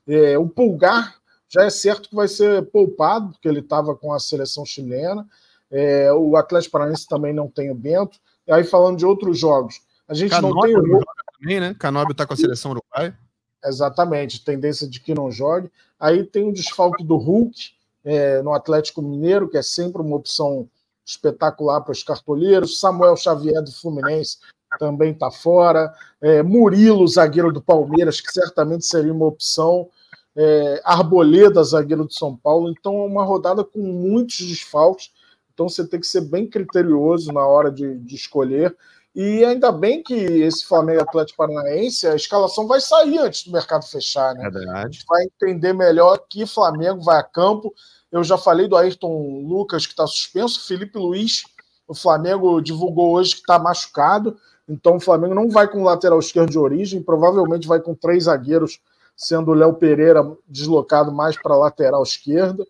É, 0.08 0.36
o 0.36 0.48
Pulgar 0.48 1.14
já 1.48 1.62
é 1.62 1.70
certo 1.70 2.08
que 2.08 2.16
vai 2.16 2.26
ser 2.26 2.66
poupado, 2.66 3.30
porque 3.30 3.46
ele 3.46 3.60
estava 3.60 3.94
com 3.94 4.12
a 4.12 4.18
seleção 4.18 4.66
chilena. 4.66 5.25
É, 5.70 6.12
o 6.12 6.36
Atlético 6.36 6.72
Paranaense 6.72 7.06
também 7.06 7.32
não 7.32 7.48
tem 7.48 7.70
o 7.70 7.76
Bento. 7.76 8.18
E 8.44 8.52
aí, 8.52 8.64
falando 8.64 8.98
de 8.98 9.06
outros 9.06 9.38
jogos, 9.38 9.80
a 10.08 10.12
gente 10.12 10.30
Canóbio 10.30 10.56
não 10.56 10.62
tem 10.62 10.96
o. 10.96 11.04
Também, 11.38 11.60
né? 11.60 11.76
Canóbio 11.78 12.10
está 12.10 12.26
com 12.26 12.34
a 12.34 12.36
seleção 12.36 12.72
uruguaia. 12.72 13.16
Exatamente, 13.64 14.44
tendência 14.44 14.88
de 14.88 14.98
que 14.98 15.14
não 15.14 15.30
jogue. 15.30 15.70
Aí 15.98 16.25
tem 16.25 16.48
o 16.48 16.52
desfalque 16.52 17.04
do 17.04 17.16
Hulk 17.16 17.72
é, 18.04 18.42
no 18.42 18.52
Atlético 18.52 19.00
Mineiro, 19.00 19.48
que 19.48 19.56
é 19.56 19.62
sempre 19.62 20.02
uma 20.02 20.16
opção 20.16 20.68
espetacular 21.06 21.80
para 21.80 21.92
os 21.92 22.02
cartoleiros. 22.02 22.80
Samuel 22.80 23.16
Xavier 23.16 23.62
do 23.62 23.72
Fluminense 23.72 24.38
também 24.78 25.12
está 25.12 25.30
fora. 25.30 25.92
É, 26.20 26.42
Murilo, 26.42 27.06
zagueiro 27.06 27.52
do 27.52 27.62
Palmeiras, 27.62 28.20
que 28.20 28.30
certamente 28.32 28.84
seria 28.84 29.12
uma 29.12 29.26
opção. 29.26 29.88
É, 30.34 30.82
Arboleda, 30.84 31.62
zagueiro 31.62 32.04
do 32.04 32.12
São 32.12 32.36
Paulo. 32.36 32.68
Então, 32.70 32.94
é 33.02 33.06
uma 33.06 33.25
rodada 33.25 33.64
com 33.64 33.80
muitos 33.80 34.38
desfalques. 34.38 35.10
Então 35.54 35.70
você 35.70 35.86
tem 35.86 35.98
que 35.98 36.06
ser 36.06 36.20
bem 36.20 36.46
criterioso 36.46 37.32
na 37.32 37.46
hora 37.46 37.70
de, 37.70 37.98
de 37.98 38.14
escolher. 38.14 38.76
E 39.14 39.42
ainda 39.42 39.72
bem 39.72 40.02
que 40.02 40.12
esse 40.12 40.66
Flamengo 40.66 41.00
Atlético 41.00 41.38
Paranaense, 41.38 42.06
a 42.06 42.14
escalação 42.14 42.66
vai 42.66 42.82
sair 42.82 43.18
antes 43.18 43.44
do 43.44 43.52
mercado 43.52 43.86
fechar, 43.86 44.34
né? 44.34 44.50
Verdade. 44.50 45.02
Vai 45.08 45.25
entender 45.25 45.72
melhor 45.72 46.18
que 46.28 46.44
Flamengo 46.44 47.00
vai 47.00 47.18
a 47.18 47.22
campo. 47.22 47.72
Eu 48.10 48.22
já 48.25 48.38
falei 48.38 48.68
do 48.68 48.76
Ayrton 48.76 49.42
Lucas, 49.46 49.86
que 49.86 49.92
está 49.92 50.06
suspenso. 50.06 50.66
Felipe 50.66 50.98
Luiz, 50.98 51.44
o 51.86 51.94
Flamengo 51.94 52.60
divulgou 52.60 53.12
hoje 53.12 53.32
que 53.34 53.40
está 53.40 53.58
machucado. 53.58 54.36
Então 54.68 54.96
o 54.96 55.00
Flamengo 55.00 55.34
não 55.34 55.48
vai 55.48 55.68
com 55.68 55.82
lateral 55.82 56.18
esquerdo 56.18 56.50
de 56.50 56.58
origem, 56.58 57.02
provavelmente 57.02 57.68
vai 57.68 57.80
com 57.80 57.94
três 57.94 58.25
zagueiros, 58.25 58.80
sendo 59.16 59.50
o 59.50 59.54
Léo 59.54 59.75
Pereira 59.75 60.22
deslocado 60.46 61.12
mais 61.12 61.40
para 61.40 61.54
a 61.54 61.58
lateral 61.58 62.02
esquerda. 62.02 62.66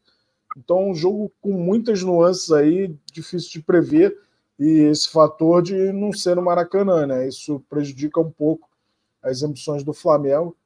Então, 0.57 0.91
um 0.91 0.95
jogo 0.95 1.31
com 1.43 1.53
muitas 1.53 2.03
nuances 2.03 2.51
aí, 2.51 2.97
difícil 3.13 3.51
de 3.51 3.63
prever. 3.63 4.17
e 4.59 4.89
esse 4.91 5.11
fator 5.11 5.63
de 5.63 5.93
não 5.93 6.15
ser 6.15 6.35
no 6.35 6.41
Maracanã, 6.41 7.07
né? 7.07 7.29
Isso 7.29 7.63
prejudica 7.69 8.19
um 8.19 8.31
pouco 8.31 8.67
as 9.23 9.43
ambições 9.43 9.85
do 9.85 9.93
Flamengo. 9.93 10.57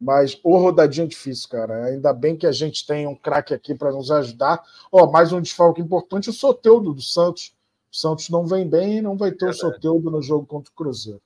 Mas 0.00 0.38
o 0.44 0.58
rodadinha 0.58 1.06
é 1.06 1.08
difícil, 1.08 1.48
cara. 1.48 1.86
Ainda 1.86 2.12
bem 2.12 2.36
que 2.36 2.46
a 2.46 2.52
gente 2.52 2.86
tem 2.86 3.06
um 3.06 3.14
craque 3.14 3.54
aqui 3.54 3.74
para 3.74 3.92
nos 3.92 4.10
ajudar. 4.10 4.62
Ó, 4.92 5.10
mais 5.10 5.32
um 5.32 5.40
desfalque 5.40 5.80
importante: 5.80 6.30
o 6.30 6.32
Soteudo 6.32 6.92
do 6.92 7.02
Santos. 7.02 7.54
O 7.90 7.96
Santos 7.96 8.28
não 8.28 8.46
vem 8.46 8.68
bem 8.68 8.98
e 8.98 9.02
não 9.02 9.16
vai 9.16 9.32
ter 9.32 9.46
é 9.46 9.50
o 9.50 9.54
Soteudo 9.54 10.10
no 10.10 10.20
jogo 10.20 10.44
contra 10.44 10.70
o 10.70 10.74
Cruzeiro. 10.74 11.22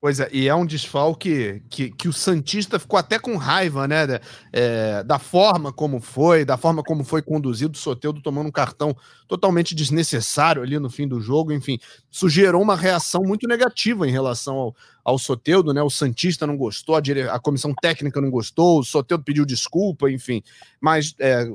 Pois 0.00 0.18
é, 0.18 0.30
e 0.32 0.48
é 0.48 0.54
um 0.54 0.64
desfalque 0.64 1.62
que, 1.68 1.90
que 1.90 2.08
o 2.08 2.12
Santista 2.12 2.78
ficou 2.78 2.98
até 2.98 3.18
com 3.18 3.36
raiva, 3.36 3.86
né? 3.86 4.18
É, 4.50 5.02
da 5.02 5.18
forma 5.18 5.70
como 5.74 6.00
foi, 6.00 6.42
da 6.42 6.56
forma 6.56 6.82
como 6.82 7.04
foi 7.04 7.20
conduzido 7.20 7.74
o 7.74 7.78
Soteudo 7.78 8.22
tomando 8.22 8.46
um 8.46 8.50
cartão 8.50 8.96
totalmente 9.28 9.74
desnecessário 9.74 10.62
ali 10.62 10.78
no 10.78 10.88
fim 10.88 11.06
do 11.06 11.20
jogo, 11.20 11.52
enfim, 11.52 11.78
isso 12.10 12.30
gerou 12.30 12.62
uma 12.62 12.74
reação 12.76 13.20
muito 13.24 13.46
negativa 13.46 14.08
em 14.08 14.10
relação 14.10 14.56
ao, 14.56 14.76
ao 15.04 15.18
Soteudo, 15.18 15.74
né? 15.74 15.82
O 15.82 15.90
Santista 15.90 16.46
não 16.46 16.56
gostou, 16.56 16.96
a, 16.96 17.00
dire... 17.00 17.28
a 17.28 17.38
comissão 17.38 17.74
técnica 17.74 18.22
não 18.22 18.30
gostou, 18.30 18.80
o 18.80 18.84
Soteudo 18.84 19.22
pediu 19.22 19.44
desculpa, 19.44 20.10
enfim, 20.10 20.42
mas 20.80 21.14
é, 21.18 21.46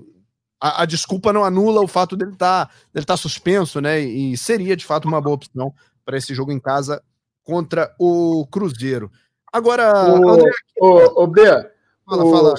a, 0.61 0.83
a, 0.83 0.85
desculpa 0.85 1.33
não 1.33 1.43
anula 1.43 1.81
o 1.81 1.87
fato 1.87 2.15
dele 2.15 2.33
estar 2.33 2.67
tá, 2.67 2.73
dele 2.93 3.07
tá 3.07 3.17
suspenso, 3.17 3.81
né? 3.81 3.99
E 4.01 4.37
seria 4.37 4.75
de 4.77 4.85
fato 4.85 5.07
uma 5.07 5.19
boa 5.19 5.33
opção 5.33 5.73
para 6.05 6.15
esse 6.15 6.35
jogo 6.35 6.51
em 6.51 6.59
casa 6.59 7.01
contra 7.45 7.95
o 7.97 8.45
Cruzeiro. 8.47 9.09
Agora, 9.53 10.09
o, 10.11 10.29
André... 10.29 10.51
o, 10.81 11.23
o 11.23 11.27
B, 11.27 11.41
fala, 12.05 12.25
o, 12.25 12.31
fala. 12.31 12.55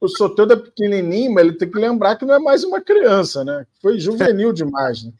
o 0.00 0.08
Soteldo 0.08 0.54
é 0.54 0.56
pequenininho, 0.56 1.34
mas 1.34 1.44
ele 1.44 1.58
tem 1.58 1.70
que 1.70 1.78
lembrar 1.78 2.16
que 2.16 2.24
não 2.24 2.34
é 2.34 2.38
mais 2.38 2.64
uma 2.64 2.80
criança, 2.80 3.44
né? 3.44 3.66
Foi 3.82 3.98
juvenil 3.98 4.52
demais, 4.52 5.04
né? 5.04 5.12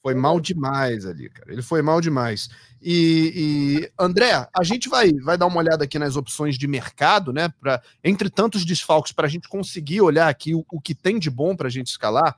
Foi 0.00 0.14
mal 0.14 0.38
demais 0.38 1.06
ali, 1.06 1.30
cara. 1.30 1.50
Ele 1.50 1.62
foi 1.62 1.80
mal 1.80 1.98
demais. 1.98 2.50
E, 2.80 3.32
e, 3.34 3.90
André, 3.98 4.46
a 4.54 4.62
gente 4.62 4.86
vai, 4.86 5.10
vai 5.14 5.38
dar 5.38 5.46
uma 5.46 5.58
olhada 5.58 5.84
aqui 5.84 5.98
nas 5.98 6.14
opções 6.14 6.58
de 6.58 6.68
mercado, 6.68 7.32
né? 7.32 7.48
Pra, 7.58 7.82
entre 8.04 8.28
tantos 8.28 8.66
desfalques, 8.66 9.12
para 9.12 9.26
a 9.26 9.30
gente 9.30 9.48
conseguir 9.48 10.02
olhar 10.02 10.28
aqui 10.28 10.54
o, 10.54 10.62
o 10.70 10.78
que 10.78 10.94
tem 10.94 11.18
de 11.18 11.30
bom 11.30 11.56
para 11.56 11.68
a 11.68 11.70
gente 11.70 11.86
escalar. 11.86 12.36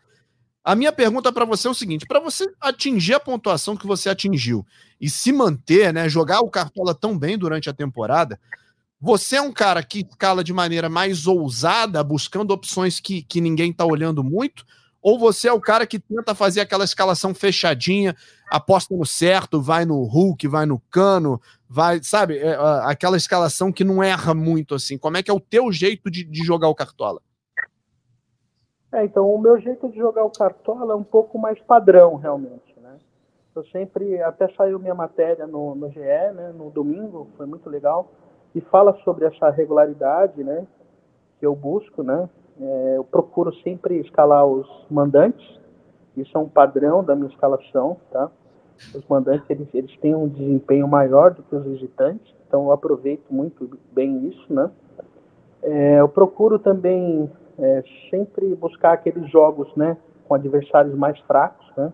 A 0.66 0.74
minha 0.74 0.90
pergunta 0.90 1.32
para 1.32 1.44
você 1.44 1.68
é 1.68 1.70
o 1.70 1.74
seguinte: 1.74 2.04
para 2.06 2.18
você 2.18 2.52
atingir 2.60 3.14
a 3.14 3.20
pontuação 3.20 3.76
que 3.76 3.86
você 3.86 4.08
atingiu 4.08 4.66
e 5.00 5.08
se 5.08 5.30
manter, 5.32 5.94
né, 5.94 6.08
jogar 6.08 6.40
o 6.40 6.50
Cartola 6.50 6.92
tão 6.92 7.16
bem 7.16 7.38
durante 7.38 7.70
a 7.70 7.72
temporada, 7.72 8.40
você 9.00 9.36
é 9.36 9.40
um 9.40 9.52
cara 9.52 9.80
que 9.80 10.00
escala 10.00 10.42
de 10.42 10.52
maneira 10.52 10.88
mais 10.88 11.28
ousada, 11.28 12.02
buscando 12.02 12.50
opções 12.50 12.98
que, 12.98 13.22
que 13.22 13.40
ninguém 13.40 13.70
está 13.70 13.84
olhando 13.84 14.24
muito? 14.24 14.66
Ou 15.00 15.20
você 15.20 15.46
é 15.46 15.52
o 15.52 15.60
cara 15.60 15.86
que 15.86 16.00
tenta 16.00 16.34
fazer 16.34 16.62
aquela 16.62 16.82
escalação 16.82 17.32
fechadinha, 17.32 18.16
aposta 18.50 18.92
no 18.92 19.06
certo, 19.06 19.62
vai 19.62 19.84
no 19.84 20.02
Hulk, 20.02 20.48
vai 20.48 20.66
no 20.66 20.80
Cano, 20.90 21.40
vai, 21.68 22.02
sabe, 22.02 22.38
é, 22.38 22.58
aquela 22.82 23.16
escalação 23.16 23.70
que 23.70 23.84
não 23.84 24.02
erra 24.02 24.34
muito 24.34 24.74
assim? 24.74 24.98
Como 24.98 25.16
é 25.16 25.22
que 25.22 25.30
é 25.30 25.34
o 25.34 25.38
teu 25.38 25.70
jeito 25.70 26.10
de, 26.10 26.24
de 26.24 26.42
jogar 26.42 26.66
o 26.66 26.74
Cartola? 26.74 27.20
É, 28.96 29.04
então, 29.04 29.30
o 29.30 29.38
meu 29.38 29.60
jeito 29.60 29.90
de 29.90 29.98
jogar 29.98 30.24
o 30.24 30.30
Cartola 30.30 30.94
é 30.94 30.96
um 30.96 31.04
pouco 31.04 31.38
mais 31.38 31.60
padrão, 31.60 32.14
realmente. 32.16 32.74
Né? 32.80 32.96
Eu 33.54 33.62
sempre, 33.66 34.22
até 34.22 34.48
saiu 34.54 34.78
minha 34.78 34.94
matéria 34.94 35.46
no, 35.46 35.74
no 35.74 35.90
GE, 35.90 36.00
né, 36.00 36.50
no 36.56 36.70
domingo, 36.70 37.28
foi 37.36 37.44
muito 37.44 37.68
legal, 37.68 38.08
e 38.54 38.60
fala 38.62 38.96
sobre 39.04 39.26
essa 39.26 39.50
regularidade 39.50 40.42
né, 40.42 40.66
que 41.38 41.44
eu 41.44 41.54
busco. 41.54 42.02
Né? 42.02 42.26
É, 42.58 42.94
eu 42.96 43.04
procuro 43.04 43.54
sempre 43.56 44.00
escalar 44.00 44.46
os 44.46 44.66
mandantes, 44.90 45.60
isso 46.16 46.34
é 46.34 46.40
um 46.40 46.48
padrão 46.48 47.04
da 47.04 47.14
minha 47.14 47.28
escalação. 47.28 47.98
Tá? 48.10 48.30
Os 48.94 49.06
mandantes 49.06 49.44
eles, 49.50 49.68
eles 49.74 49.94
têm 49.98 50.14
um 50.14 50.26
desempenho 50.26 50.88
maior 50.88 51.34
do 51.34 51.42
que 51.42 51.54
os 51.54 51.66
visitantes, 51.66 52.34
então 52.48 52.64
eu 52.64 52.72
aproveito 52.72 53.26
muito 53.28 53.78
bem 53.92 54.26
isso. 54.28 54.50
Né? 54.50 54.70
É, 55.62 56.00
eu 56.00 56.08
procuro 56.08 56.58
também 56.58 57.30
é, 57.58 57.82
sempre 58.10 58.54
buscar 58.54 58.92
aqueles 58.92 59.30
jogos, 59.30 59.74
né, 59.76 59.96
com 60.26 60.34
adversários 60.34 60.94
mais 60.94 61.18
fracos, 61.20 61.66
né? 61.76 61.92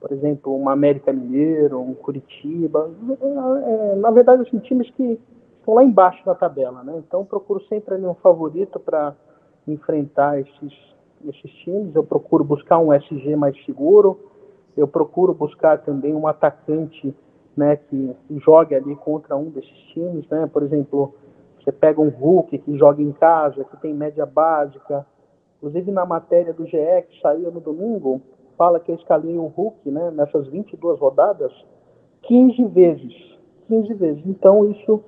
Por 0.00 0.12
exemplo, 0.12 0.56
um 0.56 0.68
América 0.68 1.12
Mineiro, 1.12 1.80
um 1.80 1.94
Curitiba, 1.94 2.90
é, 3.20 3.94
na 3.96 4.10
verdade, 4.10 4.42
assim, 4.42 4.58
times 4.58 4.88
que 4.90 5.18
estão 5.58 5.74
lá 5.74 5.82
embaixo 5.82 6.24
da 6.24 6.34
tabela, 6.34 6.82
né? 6.84 6.94
Então, 6.98 7.24
procuro 7.24 7.60
sempre 7.68 7.94
ali 7.94 8.06
um 8.06 8.14
favorito 8.14 8.78
para 8.78 9.14
enfrentar 9.66 10.38
esses, 10.38 10.72
esses 11.24 11.50
times. 11.64 11.94
Eu 11.94 12.04
procuro 12.04 12.44
buscar 12.44 12.78
um 12.78 12.92
SG 12.92 13.34
mais 13.34 13.56
seguro. 13.64 14.20
Eu 14.76 14.86
procuro 14.86 15.34
buscar 15.34 15.78
também 15.78 16.14
um 16.14 16.28
atacante, 16.28 17.12
né, 17.56 17.76
que 17.76 18.14
jogue 18.44 18.74
ali 18.74 18.94
contra 18.94 19.34
um 19.34 19.48
desses 19.50 19.78
times, 19.92 20.28
né? 20.28 20.48
Por 20.52 20.62
exemplo, 20.62 21.14
você 21.66 21.72
pega 21.72 22.00
um 22.00 22.10
Hulk 22.10 22.58
que 22.58 22.78
joga 22.78 23.02
em 23.02 23.10
casa, 23.10 23.64
que 23.64 23.76
tem 23.78 23.92
média 23.92 24.24
básica. 24.24 25.04
Inclusive 25.56 25.90
na 25.90 26.06
matéria 26.06 26.54
do 26.54 26.64
GE 26.64 26.78
que 27.08 27.20
saiu 27.20 27.50
no 27.50 27.60
domingo, 27.60 28.20
fala 28.56 28.78
que 28.78 28.92
eu 28.92 28.94
escalei 28.94 29.36
o 29.36 29.46
Hulk 29.46 29.90
né, 29.90 30.12
nessas 30.12 30.46
22 30.46 31.00
rodadas 31.00 31.52
15 32.22 32.64
vezes. 32.66 33.12
15 33.66 33.94
vezes. 33.94 34.22
Então 34.26 34.70
isso, 34.70 35.02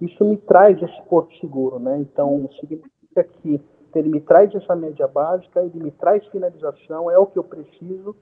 isso 0.00 0.24
me 0.24 0.36
traz 0.36 0.80
esse 0.80 1.02
porto 1.08 1.36
seguro. 1.38 1.80
Né? 1.80 1.98
Então 1.98 2.48
significa 2.60 3.24
que 3.42 3.60
ele 3.92 4.08
me 4.08 4.20
traz 4.20 4.54
essa 4.54 4.76
média 4.76 5.08
básica, 5.08 5.62
ele 5.62 5.82
me 5.82 5.90
traz 5.90 6.24
finalização, 6.28 7.10
é 7.10 7.18
o 7.18 7.26
que 7.26 7.38
eu 7.40 7.44
preciso 7.44 8.14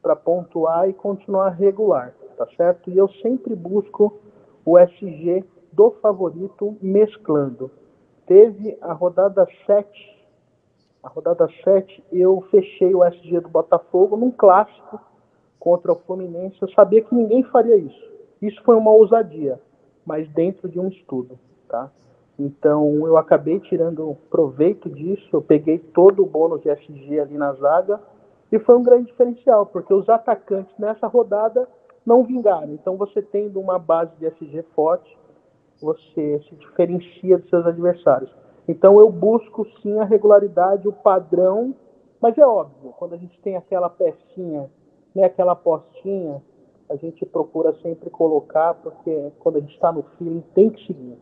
para 0.00 0.16
pontuar 0.16 0.88
e 0.88 0.94
continuar 0.94 1.50
regular, 1.50 2.14
tá 2.36 2.46
certo? 2.56 2.90
E 2.90 2.98
eu 2.98 3.08
sempre 3.22 3.54
busco 3.54 4.18
o 4.64 4.78
SG 4.78 5.44
do 5.74 5.90
favorito 6.02 6.76
mesclando. 6.80 7.70
Teve 8.26 8.78
a 8.80 8.92
rodada 8.92 9.46
7, 9.66 10.24
a 11.02 11.08
rodada 11.08 11.48
7 11.62 12.02
eu 12.12 12.40
fechei 12.50 12.94
o 12.94 13.04
SG 13.04 13.40
do 13.40 13.48
Botafogo 13.48 14.16
num 14.16 14.30
clássico 14.30 15.00
contra 15.58 15.92
o 15.92 15.96
Fluminense. 15.96 16.56
Eu 16.60 16.70
sabia 16.70 17.02
que 17.02 17.14
ninguém 17.14 17.42
faria 17.44 17.76
isso. 17.76 18.12
Isso 18.40 18.62
foi 18.62 18.76
uma 18.76 18.90
ousadia, 18.90 19.60
mas 20.06 20.28
dentro 20.30 20.68
de 20.68 20.78
um 20.78 20.88
estudo, 20.88 21.38
tá? 21.68 21.90
Então 22.38 23.06
eu 23.06 23.16
acabei 23.16 23.60
tirando 23.60 24.16
proveito 24.30 24.88
disso, 24.88 25.28
eu 25.32 25.42
peguei 25.42 25.78
todo 25.78 26.22
o 26.22 26.26
bônus 26.26 26.62
de 26.62 26.68
SG 26.68 27.20
ali 27.20 27.36
na 27.36 27.52
zaga 27.54 28.00
e 28.50 28.58
foi 28.58 28.76
um 28.76 28.82
grande 28.82 29.06
diferencial, 29.06 29.66
porque 29.66 29.92
os 29.92 30.08
atacantes 30.08 30.76
nessa 30.78 31.06
rodada 31.06 31.68
não 32.04 32.24
vingaram. 32.24 32.72
Então 32.72 32.96
você 32.96 33.22
tendo 33.22 33.60
uma 33.60 33.78
base 33.78 34.12
de 34.16 34.26
SG 34.26 34.62
forte, 34.74 35.16
você 35.84 36.40
se 36.48 36.54
diferencia 36.56 37.38
dos 37.38 37.48
seus 37.50 37.66
adversários. 37.66 38.30
Então 38.66 38.98
eu 38.98 39.12
busco 39.12 39.66
sim 39.82 39.98
a 39.98 40.04
regularidade, 40.04 40.88
o 40.88 40.92
padrão, 40.92 41.74
mas 42.20 42.36
é 42.38 42.46
óbvio, 42.46 42.94
quando 42.98 43.14
a 43.14 43.18
gente 43.18 43.38
tem 43.42 43.56
aquela 43.56 43.90
pecinha, 43.90 44.70
né, 45.14 45.24
aquela 45.24 45.52
apostinha, 45.52 46.42
a 46.88 46.96
gente 46.96 47.24
procura 47.26 47.74
sempre 47.82 48.08
colocar, 48.10 48.74
porque 48.74 49.30
quando 49.38 49.56
a 49.56 49.60
gente 49.60 49.74
está 49.74 49.92
no 49.92 50.02
feeling 50.16 50.42
tem 50.54 50.70
que 50.70 50.86
seguir. 50.86 51.18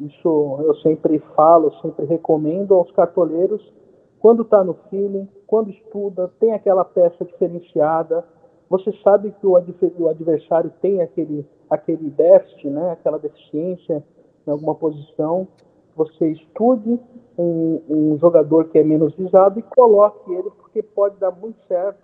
Isso 0.00 0.58
eu 0.60 0.74
sempre 0.76 1.18
falo, 1.34 1.72
sempre 1.80 2.04
recomendo 2.04 2.74
aos 2.74 2.90
cartoleiros, 2.92 3.62
quando 4.18 4.42
está 4.42 4.64
no 4.64 4.74
feeling, 4.90 5.28
quando 5.46 5.70
estuda, 5.70 6.30
tem 6.40 6.52
aquela 6.52 6.84
peça 6.84 7.24
diferenciada, 7.24 8.24
você 8.78 8.92
sabe 9.02 9.32
que 9.40 9.46
o 9.46 9.56
adversário 10.08 10.72
tem 10.80 11.00
aquele 11.00 11.46
aquele 11.70 12.10
déficit, 12.10 12.68
né, 12.68 12.92
aquela 12.92 13.18
deficiência 13.18 14.02
em 14.46 14.50
alguma 14.50 14.74
posição, 14.74 15.48
você 15.96 16.28
estude 16.32 17.00
um, 17.38 17.80
um, 17.88 18.18
jogador 18.18 18.68
que 18.68 18.78
é 18.78 18.84
menos 18.84 19.14
visado 19.14 19.58
e 19.58 19.62
coloque 19.62 20.32
ele, 20.32 20.50
porque 20.50 20.82
pode 20.82 21.16
dar 21.16 21.30
muito 21.30 21.58
certo. 21.66 21.98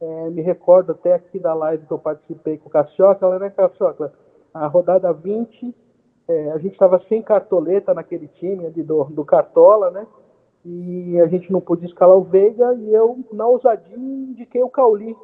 É, 0.00 0.30
me 0.30 0.42
recordo 0.42 0.92
até 0.92 1.14
aqui 1.14 1.38
da 1.38 1.52
live 1.54 1.86
que 1.86 1.92
eu 1.92 1.98
participei 1.98 2.56
com 2.58 2.68
o 2.68 2.72
Cassiocla, 2.72 3.38
né, 3.38 3.50
Cassiocla? 3.50 4.12
A 4.52 4.66
rodada 4.66 5.12
20, 5.12 5.74
é, 6.26 6.50
a 6.52 6.58
gente 6.58 6.72
estava 6.72 7.00
sem 7.08 7.22
cartoleta 7.22 7.92
naquele 7.92 8.26
time 8.26 8.66
ali 8.66 8.82
do, 8.82 9.04
do 9.04 9.24
Cartola, 9.24 9.90
né? 9.90 10.06
E 10.64 11.20
a 11.20 11.26
gente 11.26 11.52
não 11.52 11.60
podia 11.60 11.86
escalar 11.88 12.16
o 12.16 12.24
Veiga 12.24 12.74
e 12.74 12.92
eu, 12.92 13.18
na 13.32 13.46
ousadia, 13.46 13.96
indiquei 13.96 14.62
o 14.62 14.68
Cauli 14.68 15.16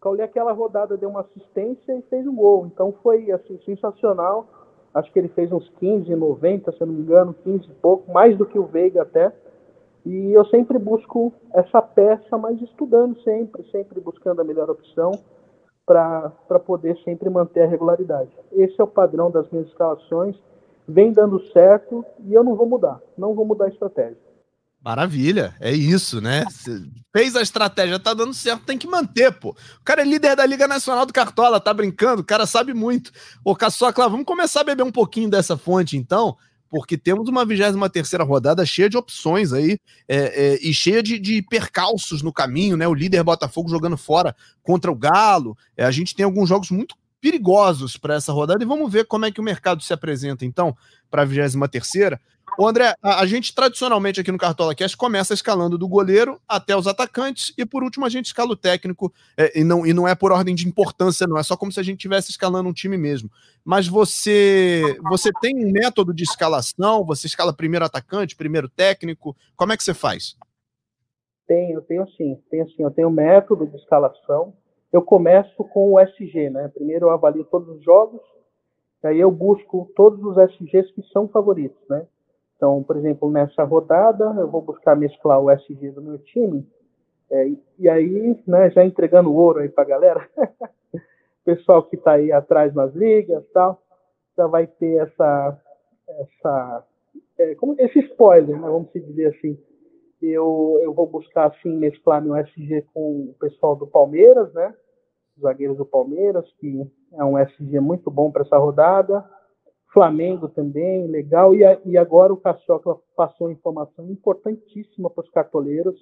Cauli 0.00 0.22
aquela 0.22 0.52
rodada 0.52 0.96
deu 0.96 1.08
uma 1.08 1.20
assistência 1.20 1.92
e 1.92 2.02
fez 2.02 2.26
um 2.26 2.34
gol. 2.34 2.66
Então 2.66 2.94
foi 3.02 3.30
assim 3.30 3.58
sensacional. 3.64 4.46
Acho 4.94 5.12
que 5.12 5.18
ele 5.18 5.28
fez 5.28 5.52
uns 5.52 5.68
15, 5.78 6.14
90, 6.14 6.72
se 6.72 6.80
eu 6.80 6.86
não 6.86 6.94
me 6.94 7.02
engano, 7.02 7.34
15 7.44 7.66
e 7.66 7.74
pouco, 7.74 8.10
mais 8.10 8.36
do 8.36 8.46
que 8.46 8.58
o 8.58 8.64
Veiga 8.64 9.02
até. 9.02 9.32
E 10.04 10.32
eu 10.32 10.44
sempre 10.46 10.78
busco 10.78 11.32
essa 11.52 11.82
peça, 11.82 12.38
mas 12.38 12.60
estudando 12.62 13.20
sempre, 13.22 13.64
sempre 13.70 14.00
buscando 14.00 14.40
a 14.40 14.44
melhor 14.44 14.70
opção 14.70 15.10
para 15.84 16.30
poder 16.64 16.96
sempre 16.98 17.28
manter 17.28 17.62
a 17.62 17.66
regularidade. 17.66 18.30
Esse 18.52 18.80
é 18.80 18.84
o 18.84 18.88
padrão 18.88 19.30
das 19.30 19.50
minhas 19.50 19.66
escalações. 19.66 20.36
Vem 20.88 21.12
dando 21.12 21.40
certo 21.48 22.04
e 22.24 22.32
eu 22.32 22.44
não 22.44 22.54
vou 22.54 22.66
mudar. 22.66 23.00
Não 23.18 23.34
vou 23.34 23.44
mudar 23.44 23.66
a 23.66 23.68
estratégia. 23.68 24.25
Maravilha, 24.86 25.52
é 25.58 25.72
isso, 25.72 26.20
né? 26.20 26.44
fez 27.12 27.34
a 27.34 27.42
estratégia, 27.42 27.98
tá 27.98 28.14
dando 28.14 28.32
certo, 28.32 28.62
tem 28.66 28.78
que 28.78 28.86
manter, 28.86 29.32
pô. 29.32 29.50
O 29.80 29.84
cara 29.84 30.02
é 30.02 30.04
líder 30.04 30.36
da 30.36 30.46
Liga 30.46 30.68
Nacional 30.68 31.04
do 31.04 31.12
Cartola, 31.12 31.58
tá 31.58 31.74
brincando, 31.74 32.22
o 32.22 32.24
cara 32.24 32.46
sabe 32.46 32.72
muito. 32.72 33.10
Ô, 33.44 33.56
Caçocla, 33.56 34.08
vamos 34.08 34.24
começar 34.24 34.60
a 34.60 34.64
beber 34.64 34.84
um 34.84 34.92
pouquinho 34.92 35.28
dessa 35.28 35.56
fonte, 35.56 35.96
então, 35.96 36.36
porque 36.70 36.96
temos 36.96 37.28
uma 37.28 37.44
23 37.44 37.90
terceira 37.90 38.22
rodada 38.22 38.64
cheia 38.64 38.88
de 38.88 38.96
opções 38.96 39.52
aí 39.52 39.76
é, 40.08 40.18
é, 40.18 40.58
e 40.62 40.72
cheia 40.72 41.02
de, 41.02 41.18
de, 41.18 41.42
percalços 41.42 42.22
no 42.22 42.32
caminho, 42.32 42.76
né? 42.76 42.86
O 42.86 42.94
líder 42.94 43.24
Botafogo 43.24 43.68
jogando 43.68 43.96
fora 43.96 44.36
contra 44.62 44.92
o 44.92 44.94
Galo. 44.94 45.58
É, 45.76 45.84
a 45.84 45.90
gente 45.90 46.14
tem 46.14 46.24
alguns 46.24 46.48
jogos 46.48 46.70
muito 46.70 46.94
perigosos 47.20 47.96
para 47.96 48.14
essa 48.14 48.32
rodada 48.32 48.62
e 48.62 48.66
vamos 48.66 48.90
ver 48.90 49.06
como 49.06 49.24
é 49.24 49.30
que 49.30 49.40
o 49.40 49.44
mercado 49.44 49.82
se 49.82 49.92
apresenta, 49.92 50.44
então, 50.44 50.76
para 51.10 51.22
a 51.22 51.24
23 51.24 51.70
terceira. 51.70 52.20
Ô 52.58 52.66
André, 52.66 52.94
a, 53.02 53.20
a, 53.20 53.26
gente 53.26 53.54
tradicionalmente 53.54 54.20
aqui 54.20 54.32
no 54.32 54.38
Cartola 54.38 54.74
Cast 54.74 54.96
começa 54.96 55.34
escalando 55.34 55.76
do 55.76 55.86
goleiro 55.86 56.40
até 56.48 56.74
os 56.74 56.86
atacantes 56.86 57.52
e 57.58 57.66
por 57.66 57.82
último 57.82 58.06
a 58.06 58.08
gente 58.08 58.26
escala 58.26 58.52
o 58.52 58.56
técnico 58.56 59.12
é, 59.36 59.60
e, 59.60 59.62
não, 59.62 59.84
e 59.84 59.92
não 59.92 60.08
é 60.08 60.14
por 60.14 60.32
ordem 60.32 60.54
de 60.54 60.66
importância, 60.66 61.26
não 61.26 61.36
é 61.36 61.42
só 61.42 61.56
como 61.56 61.70
se 61.70 61.80
a 61.80 61.82
gente 61.82 61.98
estivesse 61.98 62.30
escalando 62.30 62.68
um 62.68 62.72
time 62.72 62.96
mesmo. 62.96 63.30
Mas 63.64 63.86
você 63.86 64.96
você 65.10 65.30
tem 65.40 65.54
um 65.56 65.70
método 65.70 66.14
de 66.14 66.22
escalação? 66.22 67.04
Você 67.04 67.26
escala 67.26 67.52
primeiro 67.52 67.84
atacante, 67.84 68.36
primeiro 68.36 68.68
técnico? 68.68 69.36
Como 69.54 69.72
é 69.72 69.76
que 69.76 69.82
você 69.82 69.92
faz? 69.92 70.36
Tenho, 71.46 71.80
tenho 71.82 72.06
sim, 72.16 72.38
tenho 72.50 72.68
sim. 72.70 72.82
Eu 72.82 72.90
tenho 72.90 73.08
um 73.08 73.12
método 73.12 73.66
de 73.66 73.76
escalação. 73.76 74.54
Eu 74.96 75.02
começo 75.02 75.62
com 75.62 75.92
o 75.92 76.00
SG, 76.00 76.48
né? 76.48 76.68
Primeiro 76.68 77.04
eu 77.04 77.10
avalio 77.10 77.44
todos 77.44 77.68
os 77.68 77.84
jogos, 77.84 78.22
aí 79.04 79.20
eu 79.20 79.30
busco 79.30 79.92
todos 79.94 80.24
os 80.24 80.38
SGs 80.38 80.90
que 80.92 81.02
são 81.12 81.28
favoritos, 81.28 81.86
né? 81.86 82.06
Então, 82.56 82.82
por 82.82 82.96
exemplo, 82.96 83.30
nessa 83.30 83.62
rodada, 83.62 84.24
eu 84.38 84.48
vou 84.48 84.62
buscar 84.62 84.96
mesclar 84.96 85.38
o 85.38 85.50
SG 85.50 85.90
do 85.90 86.00
meu 86.00 86.16
time, 86.16 86.66
é, 87.30 87.46
e 87.78 87.90
aí, 87.90 88.42
né, 88.46 88.70
já 88.70 88.86
entregando 88.86 89.34
ouro 89.34 89.58
aí 89.58 89.68
para 89.68 89.84
a 89.84 89.86
galera, 89.86 90.30
pessoal 91.44 91.82
que 91.82 91.96
está 91.96 92.12
aí 92.12 92.32
atrás 92.32 92.72
nas 92.72 92.94
ligas 92.94 93.44
tal, 93.52 93.82
já 94.34 94.46
vai 94.46 94.66
ter 94.66 95.02
essa, 95.02 95.60
essa 96.08 96.86
é, 97.38 97.54
como 97.56 97.76
esse 97.78 97.98
spoiler, 97.98 98.58
né, 98.58 98.66
vamos 98.66 98.88
dizer 98.94 99.26
assim. 99.26 99.58
Eu, 100.22 100.80
eu 100.82 100.94
vou 100.94 101.06
buscar, 101.06 101.48
assim, 101.48 101.76
mesclar 101.76 102.24
meu 102.24 102.34
SG 102.34 102.86
com 102.94 103.26
o 103.28 103.34
pessoal 103.38 103.76
do 103.76 103.86
Palmeiras, 103.86 104.50
né, 104.54 104.74
zagueiros 105.40 105.76
do 105.76 105.84
Palmeiras, 105.84 106.44
que 106.58 106.86
é 107.12 107.24
um 107.24 107.38
SG 107.38 107.80
muito 107.80 108.10
bom 108.10 108.30
para 108.30 108.42
essa 108.42 108.58
rodada, 108.58 109.24
Flamengo 109.96 110.48
também, 110.48 111.06
legal. 111.06 111.54
E, 111.54 111.62
e 111.86 111.96
agora 111.96 112.32
o 112.32 112.36
Caçocla 112.36 112.98
passou 113.16 113.50
informação 113.50 114.10
importantíssima 114.10 115.08
para 115.08 115.24
os 115.24 115.30
cartoleiros. 115.30 115.96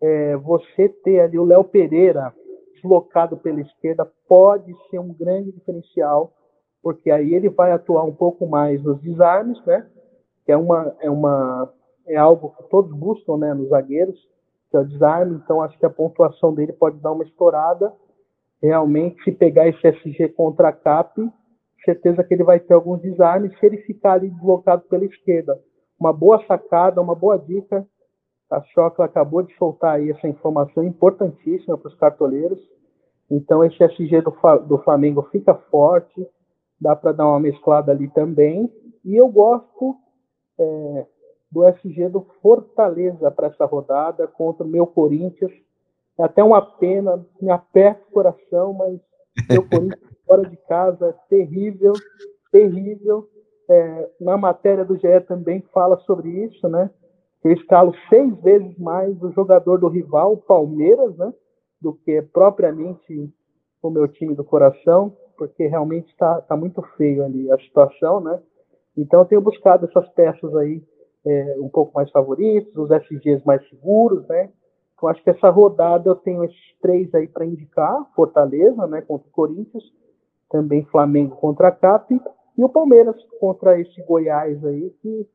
É, 0.00 0.36
você 0.36 0.88
ter 0.88 1.20
ali 1.20 1.38
o 1.38 1.44
Léo 1.44 1.64
Pereira 1.64 2.34
deslocado 2.74 3.36
pela 3.38 3.60
esquerda 3.60 4.06
pode 4.28 4.74
ser 4.90 4.98
um 4.98 5.12
grande 5.12 5.52
diferencial, 5.52 6.32
porque 6.82 7.10
aí 7.10 7.34
ele 7.34 7.48
vai 7.48 7.72
atuar 7.72 8.04
um 8.04 8.14
pouco 8.14 8.46
mais 8.46 8.82
nos 8.82 9.00
desarmes, 9.00 9.58
né? 9.64 9.88
Que 10.44 10.52
é 10.52 10.56
uma 10.56 10.94
é 11.00 11.10
uma 11.10 11.72
é 12.06 12.16
algo 12.16 12.54
que 12.56 12.64
todos 12.64 12.92
buscam, 12.92 13.36
né, 13.36 13.52
nos 13.52 13.68
zagueiros, 13.68 14.18
que 14.70 14.76
é 14.76 14.80
o 14.80 14.86
desarme. 14.86 15.36
Então 15.36 15.62
acho 15.62 15.78
que 15.78 15.86
a 15.86 15.90
pontuação 15.90 16.54
dele 16.54 16.72
pode 16.72 16.98
dar 16.98 17.12
uma 17.12 17.24
estourada. 17.24 17.92
Realmente, 18.62 19.22
se 19.22 19.32
pegar 19.32 19.68
esse 19.68 19.86
SG 19.86 20.28
contra 20.30 20.68
a 20.68 20.72
CAP, 20.72 21.30
certeza 21.84 22.22
que 22.24 22.34
ele 22.34 22.44
vai 22.44 22.60
ter 22.60 22.74
alguns 22.74 23.00
desarmes 23.00 23.56
se 23.58 23.66
ele 23.66 23.78
ficar 23.78 24.14
ali 24.14 24.28
deslocado 24.30 24.82
pela 24.88 25.04
esquerda. 25.04 25.58
Uma 25.98 26.12
boa 26.12 26.44
sacada, 26.46 27.00
uma 27.00 27.14
boa 27.14 27.38
dica. 27.38 27.86
A 28.50 28.62
Chocla 28.62 29.04
acabou 29.04 29.42
de 29.42 29.54
soltar 29.56 29.96
aí 29.96 30.10
essa 30.10 30.26
informação 30.28 30.82
importantíssima 30.84 31.76
para 31.76 31.88
os 31.88 31.94
cartoleiros. 31.96 32.58
Então, 33.30 33.64
esse 33.64 33.82
SG 33.82 34.22
do, 34.22 34.34
do 34.66 34.78
Flamengo 34.78 35.22
fica 35.30 35.54
forte, 35.54 36.26
dá 36.80 36.96
para 36.96 37.12
dar 37.12 37.26
uma 37.26 37.40
mesclada 37.40 37.92
ali 37.92 38.08
também. 38.08 38.72
E 39.04 39.16
eu 39.16 39.28
gosto 39.28 39.96
é, 40.58 41.06
do 41.50 41.66
SG 41.68 42.08
do 42.08 42.26
Fortaleza 42.42 43.30
para 43.30 43.48
essa 43.48 43.64
rodada 43.66 44.26
contra 44.26 44.64
o 44.64 44.68
meu 44.68 44.86
Corinthians. 44.86 45.52
É 46.18 46.24
até 46.24 46.42
uma 46.42 46.60
pena, 46.60 47.24
me 47.40 47.50
aperta 47.50 48.02
o 48.08 48.12
coração, 48.12 48.72
mas 48.72 49.00
meu 49.50 49.68
Corinthians 49.68 50.08
fora 50.26 50.48
de 50.48 50.56
casa, 50.68 51.16
terrível, 51.28 51.94
terrível. 52.52 53.26
É, 53.70 54.10
na 54.20 54.36
matéria 54.36 54.84
do 54.84 54.96
GE 54.96 55.20
também 55.26 55.62
fala 55.72 55.98
sobre 56.00 56.28
isso, 56.44 56.68
né? 56.68 56.90
Eu 57.44 57.52
escalo 57.52 57.94
seis 58.08 58.34
vezes 58.42 58.76
mais 58.78 59.20
o 59.22 59.30
jogador 59.32 59.78
do 59.78 59.88
rival, 59.88 60.36
Palmeiras, 60.38 61.16
né? 61.16 61.32
Do 61.80 61.94
que 61.94 62.20
propriamente 62.22 63.32
o 63.82 63.90
meu 63.90 64.08
time 64.08 64.34
do 64.34 64.44
coração, 64.44 65.16
porque 65.36 65.66
realmente 65.66 66.08
está 66.08 66.40
tá 66.40 66.56
muito 66.56 66.82
feio 66.96 67.24
ali 67.24 67.50
a 67.50 67.58
situação, 67.58 68.20
né? 68.20 68.40
Então 68.96 69.20
eu 69.20 69.26
tenho 69.26 69.40
buscado 69.40 69.86
essas 69.86 70.08
peças 70.10 70.54
aí 70.56 70.82
é, 71.24 71.56
um 71.60 71.68
pouco 71.68 71.92
mais 71.94 72.10
favoritas, 72.10 72.74
os 72.74 72.90
SGs 72.90 73.44
mais 73.44 73.66
seguros, 73.68 74.26
né? 74.26 74.50
Então 74.98 75.08
acho 75.08 75.22
que 75.22 75.30
essa 75.30 75.48
rodada 75.48 76.10
eu 76.10 76.16
tenho 76.16 76.42
esses 76.42 76.76
três 76.82 77.14
aí 77.14 77.28
para 77.28 77.46
indicar, 77.46 78.04
Fortaleza, 78.16 78.84
né, 78.88 79.00
contra 79.00 79.28
o 79.28 79.30
Corinthians, 79.30 79.84
também 80.50 80.84
Flamengo 80.86 81.36
contra 81.36 81.68
a 81.68 81.72
CAP 81.72 82.20
e 82.56 82.64
o 82.64 82.68
Palmeiras 82.68 83.14
contra 83.38 83.80
esse 83.80 84.02
Goiás 84.02 84.62
aí, 84.64 84.90
que 85.00 85.26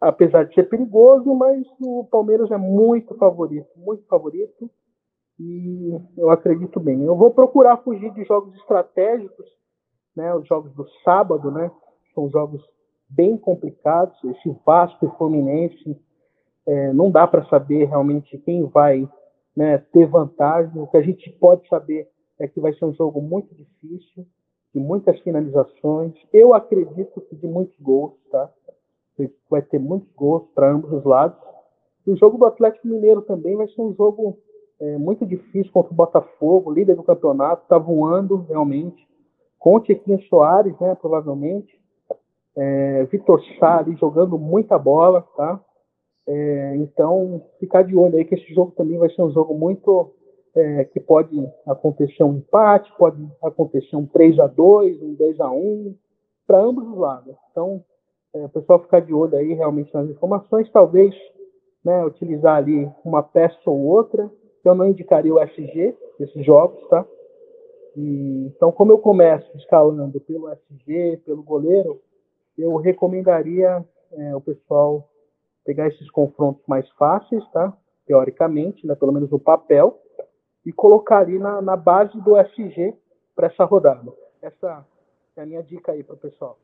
apesar 0.00 0.44
de 0.44 0.54
ser 0.54 0.70
perigoso, 0.70 1.34
mas 1.34 1.66
o 1.80 2.04
Palmeiras 2.10 2.50
é 2.50 2.56
muito 2.56 3.14
favorito, 3.16 3.68
muito 3.76 4.06
favorito, 4.06 4.70
e 5.38 6.00
eu 6.16 6.30
acredito 6.30 6.80
bem. 6.80 7.02
Eu 7.04 7.16
vou 7.16 7.30
procurar 7.30 7.78
fugir 7.78 8.10
de 8.14 8.24
jogos 8.24 8.54
estratégicos, 8.54 9.46
né, 10.16 10.34
os 10.34 10.46
jogos 10.46 10.72
do 10.74 10.88
sábado, 11.04 11.50
né, 11.50 11.70
são 12.14 12.30
jogos 12.30 12.64
bem 13.08 13.36
complicados, 13.36 14.16
esse 14.24 14.56
Vasco 14.64 15.04
e 15.04 15.18
Fluminense, 15.18 16.00
é, 16.66 16.92
não 16.92 17.10
dá 17.10 17.26
para 17.26 17.44
saber 17.46 17.86
realmente 17.86 18.38
quem 18.38 18.64
vai 18.64 19.08
né, 19.56 19.78
ter 19.92 20.06
vantagem, 20.06 20.80
o 20.80 20.86
que 20.86 20.96
a 20.96 21.02
gente 21.02 21.30
pode 21.32 21.66
saber 21.68 22.08
é 22.38 22.48
que 22.48 22.60
vai 22.60 22.72
ser 22.74 22.84
um 22.84 22.92
jogo 22.92 23.20
muito 23.20 23.54
difícil, 23.54 24.26
de 24.74 24.80
muitas 24.80 25.18
finalizações. 25.20 26.14
Eu 26.32 26.52
acredito 26.52 27.20
que 27.20 27.36
de 27.36 27.46
muitos 27.46 27.78
gols, 27.80 28.14
tá? 28.30 28.50
Vai 29.48 29.62
ter 29.62 29.78
muitos 29.78 30.12
gols 30.14 30.48
para 30.52 30.72
ambos 30.72 30.92
os 30.92 31.04
lados. 31.04 31.38
E 32.04 32.10
o 32.10 32.16
jogo 32.16 32.36
do 32.36 32.46
Atlético 32.46 32.88
Mineiro 32.88 33.22
também 33.22 33.54
vai 33.56 33.68
ser 33.68 33.80
um 33.80 33.94
jogo 33.94 34.36
é, 34.80 34.98
muito 34.98 35.24
difícil 35.24 35.72
contra 35.72 35.92
o 35.92 35.96
Botafogo, 35.96 36.72
líder 36.72 36.96
do 36.96 37.04
campeonato, 37.04 37.62
está 37.62 37.78
voando 37.78 38.44
realmente. 38.48 39.06
Com 39.60 39.76
o 39.76 39.80
Tiquinho 39.80 40.20
Soares, 40.24 40.78
né, 40.80 40.94
provavelmente. 40.96 41.72
É, 42.56 43.04
Vitor 43.04 43.40
Sá 43.58 43.78
ali 43.78 43.96
jogando 43.96 44.38
muita 44.38 44.78
bola, 44.78 45.22
tá? 45.36 45.60
É, 46.26 46.76
então, 46.76 47.42
ficar 47.60 47.82
de 47.82 47.94
olho 47.94 48.16
aí 48.16 48.24
que 48.24 48.34
esse 48.34 48.54
jogo 48.54 48.72
também 48.76 48.98
vai 48.98 49.10
ser 49.10 49.22
um 49.22 49.30
jogo 49.30 49.54
muito 49.54 50.12
é, 50.54 50.84
que 50.84 51.00
pode 51.00 51.36
acontecer 51.66 52.22
um 52.24 52.36
empate, 52.36 52.90
pode 52.96 53.22
acontecer 53.42 53.96
um 53.96 54.06
3 54.06 54.38
a 54.38 54.46
2 54.46 55.02
um 55.02 55.14
2 55.14 55.40
a 55.40 55.50
1 55.50 55.94
para 56.46 56.60
ambos 56.60 56.86
os 56.86 56.96
lados. 56.96 57.34
Então, 57.50 57.84
é, 58.34 58.44
o 58.44 58.48
pessoal 58.48 58.80
ficar 58.80 59.00
de 59.00 59.12
olho 59.12 59.36
aí 59.36 59.52
realmente 59.52 59.92
nas 59.92 60.08
informações, 60.08 60.70
talvez 60.70 61.14
né, 61.84 62.04
utilizar 62.04 62.56
ali 62.56 62.88
uma 63.04 63.22
peça 63.22 63.58
ou 63.66 63.80
outra. 63.80 64.30
Eu 64.64 64.74
não 64.74 64.88
indicaria 64.88 65.34
o 65.34 65.38
SG 65.38 65.94
desses 66.18 66.44
jogos, 66.44 66.82
tá? 66.88 67.04
E, 67.96 68.46
então, 68.46 68.72
como 68.72 68.92
eu 68.92 68.98
começo 68.98 69.46
escalando 69.56 70.18
pelo 70.20 70.50
SG, 70.50 71.18
pelo 71.24 71.42
goleiro, 71.42 72.00
eu 72.56 72.76
recomendaria 72.76 73.84
é, 74.12 74.34
o 74.34 74.40
pessoal 74.40 75.08
pegar 75.64 75.88
esses 75.88 76.10
confrontos 76.10 76.62
mais 76.66 76.88
fáceis, 76.90 77.42
tá? 77.52 77.72
Teoricamente, 78.06 78.86
né, 78.86 78.94
pelo 78.94 79.12
menos 79.12 79.30
no 79.30 79.38
papel, 79.38 79.98
e 80.64 80.72
colocar 80.72 81.18
ali 81.18 81.38
na, 81.38 81.60
na 81.60 81.76
base 81.76 82.18
do 82.20 82.38
SG 82.38 82.94
para 83.34 83.48
essa 83.48 83.64
rodada. 83.64 84.12
Essa 84.42 84.84
é 85.36 85.42
a 85.42 85.46
minha 85.46 85.62
dica 85.62 85.92
aí 85.92 86.02
para 86.02 86.14
o 86.14 86.18
pessoal. 86.18 86.58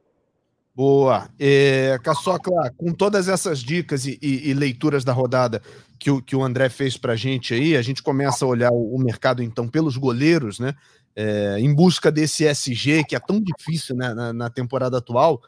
Boa. 0.74 1.28
É, 1.38 1.98
Caçocla, 2.02 2.72
com 2.76 2.92
todas 2.92 3.28
essas 3.28 3.58
dicas 3.58 4.06
e, 4.06 4.18
e, 4.22 4.50
e, 4.50 4.54
leituras 4.54 5.04
da 5.04 5.12
rodada 5.12 5.60
que 5.98 6.10
o, 6.10 6.22
que 6.22 6.36
o 6.36 6.42
André 6.42 6.68
fez 6.68 6.96
para 6.96 7.14
a 7.14 7.16
gente 7.16 7.52
aí, 7.52 7.76
a 7.76 7.82
gente 7.82 8.02
começa 8.02 8.44
a 8.44 8.48
olhar 8.48 8.70
o, 8.70 8.94
o 8.94 8.98
mercado, 8.98 9.42
então, 9.42 9.68
pelos 9.68 9.96
goleiros, 9.96 10.58
né? 10.58 10.74
É, 11.14 11.58
em 11.58 11.74
busca 11.74 12.10
desse 12.10 12.46
SG, 12.46 13.04
que 13.04 13.16
é 13.16 13.20
tão 13.20 13.42
difícil 13.42 13.96
né, 13.96 14.14
na, 14.14 14.32
na 14.32 14.48
temporada 14.48 14.96
atual. 14.98 15.42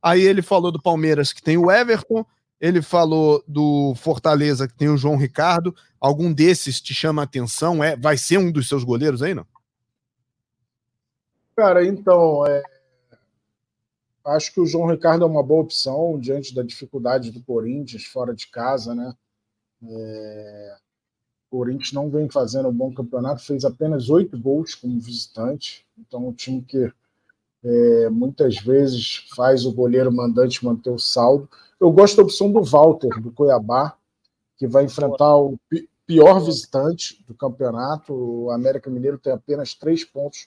Aí 0.00 0.22
ele 0.22 0.40
falou 0.40 0.70
do 0.70 0.80
Palmeiras, 0.80 1.32
que 1.32 1.42
tem 1.42 1.58
o 1.58 1.70
Everton, 1.70 2.24
ele 2.60 2.82
falou 2.82 3.42
do 3.46 3.94
Fortaleza, 3.96 4.66
que 4.66 4.74
tem 4.74 4.88
o 4.88 4.96
João 4.96 5.16
Ricardo. 5.16 5.74
Algum 6.00 6.32
desses 6.32 6.80
te 6.80 6.92
chama 6.92 7.22
a 7.22 7.24
atenção? 7.24 7.82
É, 7.82 7.96
vai 7.96 8.16
ser 8.16 8.38
um 8.38 8.50
dos 8.50 8.68
seus 8.68 8.84
goleiros 8.84 9.22
aí, 9.22 9.34
não? 9.34 9.46
Cara, 11.56 11.84
então, 11.84 12.46
é... 12.46 12.62
acho 14.26 14.52
que 14.52 14.60
o 14.60 14.66
João 14.66 14.86
Ricardo 14.86 15.24
é 15.24 15.26
uma 15.26 15.42
boa 15.42 15.62
opção 15.62 16.18
diante 16.18 16.54
da 16.54 16.62
dificuldade 16.62 17.30
do 17.30 17.42
Corinthians 17.42 18.04
fora 18.04 18.34
de 18.34 18.46
casa, 18.48 18.94
né? 18.94 19.14
É... 19.82 20.76
O 21.50 21.58
Corinthians 21.58 21.92
não 21.92 22.10
vem 22.10 22.28
fazendo 22.28 22.68
um 22.68 22.74
bom 22.74 22.92
campeonato, 22.92 23.42
fez 23.42 23.64
apenas 23.64 24.10
oito 24.10 24.38
gols 24.38 24.74
como 24.74 25.00
visitante. 25.00 25.86
Então, 25.96 26.28
um 26.28 26.32
time 26.32 26.62
que 26.62 26.92
é, 27.64 28.08
muitas 28.10 28.58
vezes 28.58 29.26
faz 29.34 29.64
o 29.64 29.72
goleiro 29.72 30.12
mandante 30.12 30.64
manter 30.64 30.90
o 30.90 30.98
saldo. 30.98 31.48
Eu 31.80 31.92
gosto 31.92 32.16
da 32.16 32.22
opção 32.24 32.50
do 32.50 32.62
Walter, 32.62 33.20
do 33.20 33.30
Cuiabá, 33.30 33.96
que 34.56 34.66
vai 34.66 34.84
enfrentar 34.84 35.36
o 35.36 35.58
pior 36.04 36.40
visitante 36.40 37.24
do 37.26 37.34
campeonato. 37.34 38.12
O 38.12 38.50
América 38.50 38.90
Mineiro 38.90 39.18
tem 39.18 39.32
apenas 39.32 39.74
três 39.74 40.04
pontos 40.04 40.46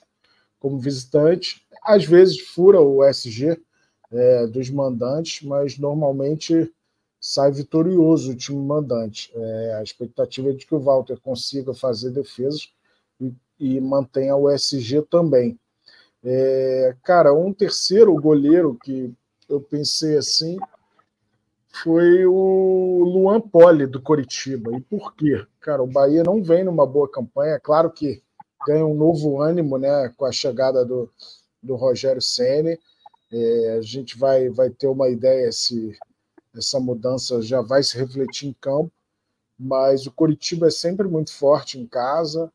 como 0.60 0.78
visitante. 0.78 1.66
Às 1.82 2.04
vezes 2.04 2.40
fura 2.40 2.80
o 2.80 3.02
SG 3.02 3.58
é, 4.10 4.46
dos 4.46 4.68
mandantes, 4.68 5.46
mas 5.46 5.78
normalmente 5.78 6.70
sai 7.18 7.50
vitorioso 7.50 8.32
o 8.32 8.36
time 8.36 8.60
mandante. 8.60 9.32
É, 9.34 9.74
a 9.78 9.82
expectativa 9.82 10.50
é 10.50 10.52
de 10.52 10.66
que 10.66 10.74
o 10.74 10.80
Walter 10.80 11.18
consiga 11.20 11.72
fazer 11.72 12.10
defesas 12.10 12.68
e, 13.18 13.32
e 13.58 13.80
mantenha 13.80 14.36
o 14.36 14.50
SG 14.50 15.00
também. 15.02 15.58
É, 16.22 16.94
cara, 17.02 17.32
um 17.32 17.52
terceiro 17.54 18.14
goleiro 18.20 18.76
que 18.84 19.12
eu 19.48 19.60
pensei 19.60 20.16
assim 20.16 20.58
foi 21.72 22.26
o 22.26 23.04
Luan 23.04 23.40
Poli, 23.40 23.86
do 23.86 24.00
Coritiba. 24.00 24.76
E 24.76 24.80
por 24.80 25.14
quê? 25.14 25.44
Cara, 25.60 25.82
o 25.82 25.86
Bahia 25.86 26.22
não 26.22 26.42
vem 26.42 26.64
numa 26.64 26.86
boa 26.86 27.10
campanha. 27.10 27.58
Claro 27.58 27.90
que 27.90 28.22
ganha 28.66 28.86
um 28.86 28.94
novo 28.94 29.40
ânimo 29.40 29.78
né, 29.78 30.08
com 30.16 30.24
a 30.24 30.32
chegada 30.32 30.84
do, 30.84 31.10
do 31.62 31.74
Rogério 31.74 32.20
Ceni. 32.20 32.78
É, 33.32 33.76
a 33.78 33.82
gente 33.82 34.18
vai, 34.18 34.50
vai 34.50 34.68
ter 34.68 34.86
uma 34.86 35.08
ideia 35.08 35.50
se 35.50 35.96
essa 36.54 36.78
mudança 36.78 37.40
já 37.40 37.62
vai 37.62 37.82
se 37.82 37.96
refletir 37.96 38.48
em 38.48 38.52
campo, 38.52 38.92
mas 39.58 40.06
o 40.06 40.12
Coritiba 40.12 40.66
é 40.66 40.70
sempre 40.70 41.08
muito 41.08 41.32
forte 41.32 41.78
em 41.78 41.86
casa 41.86 42.52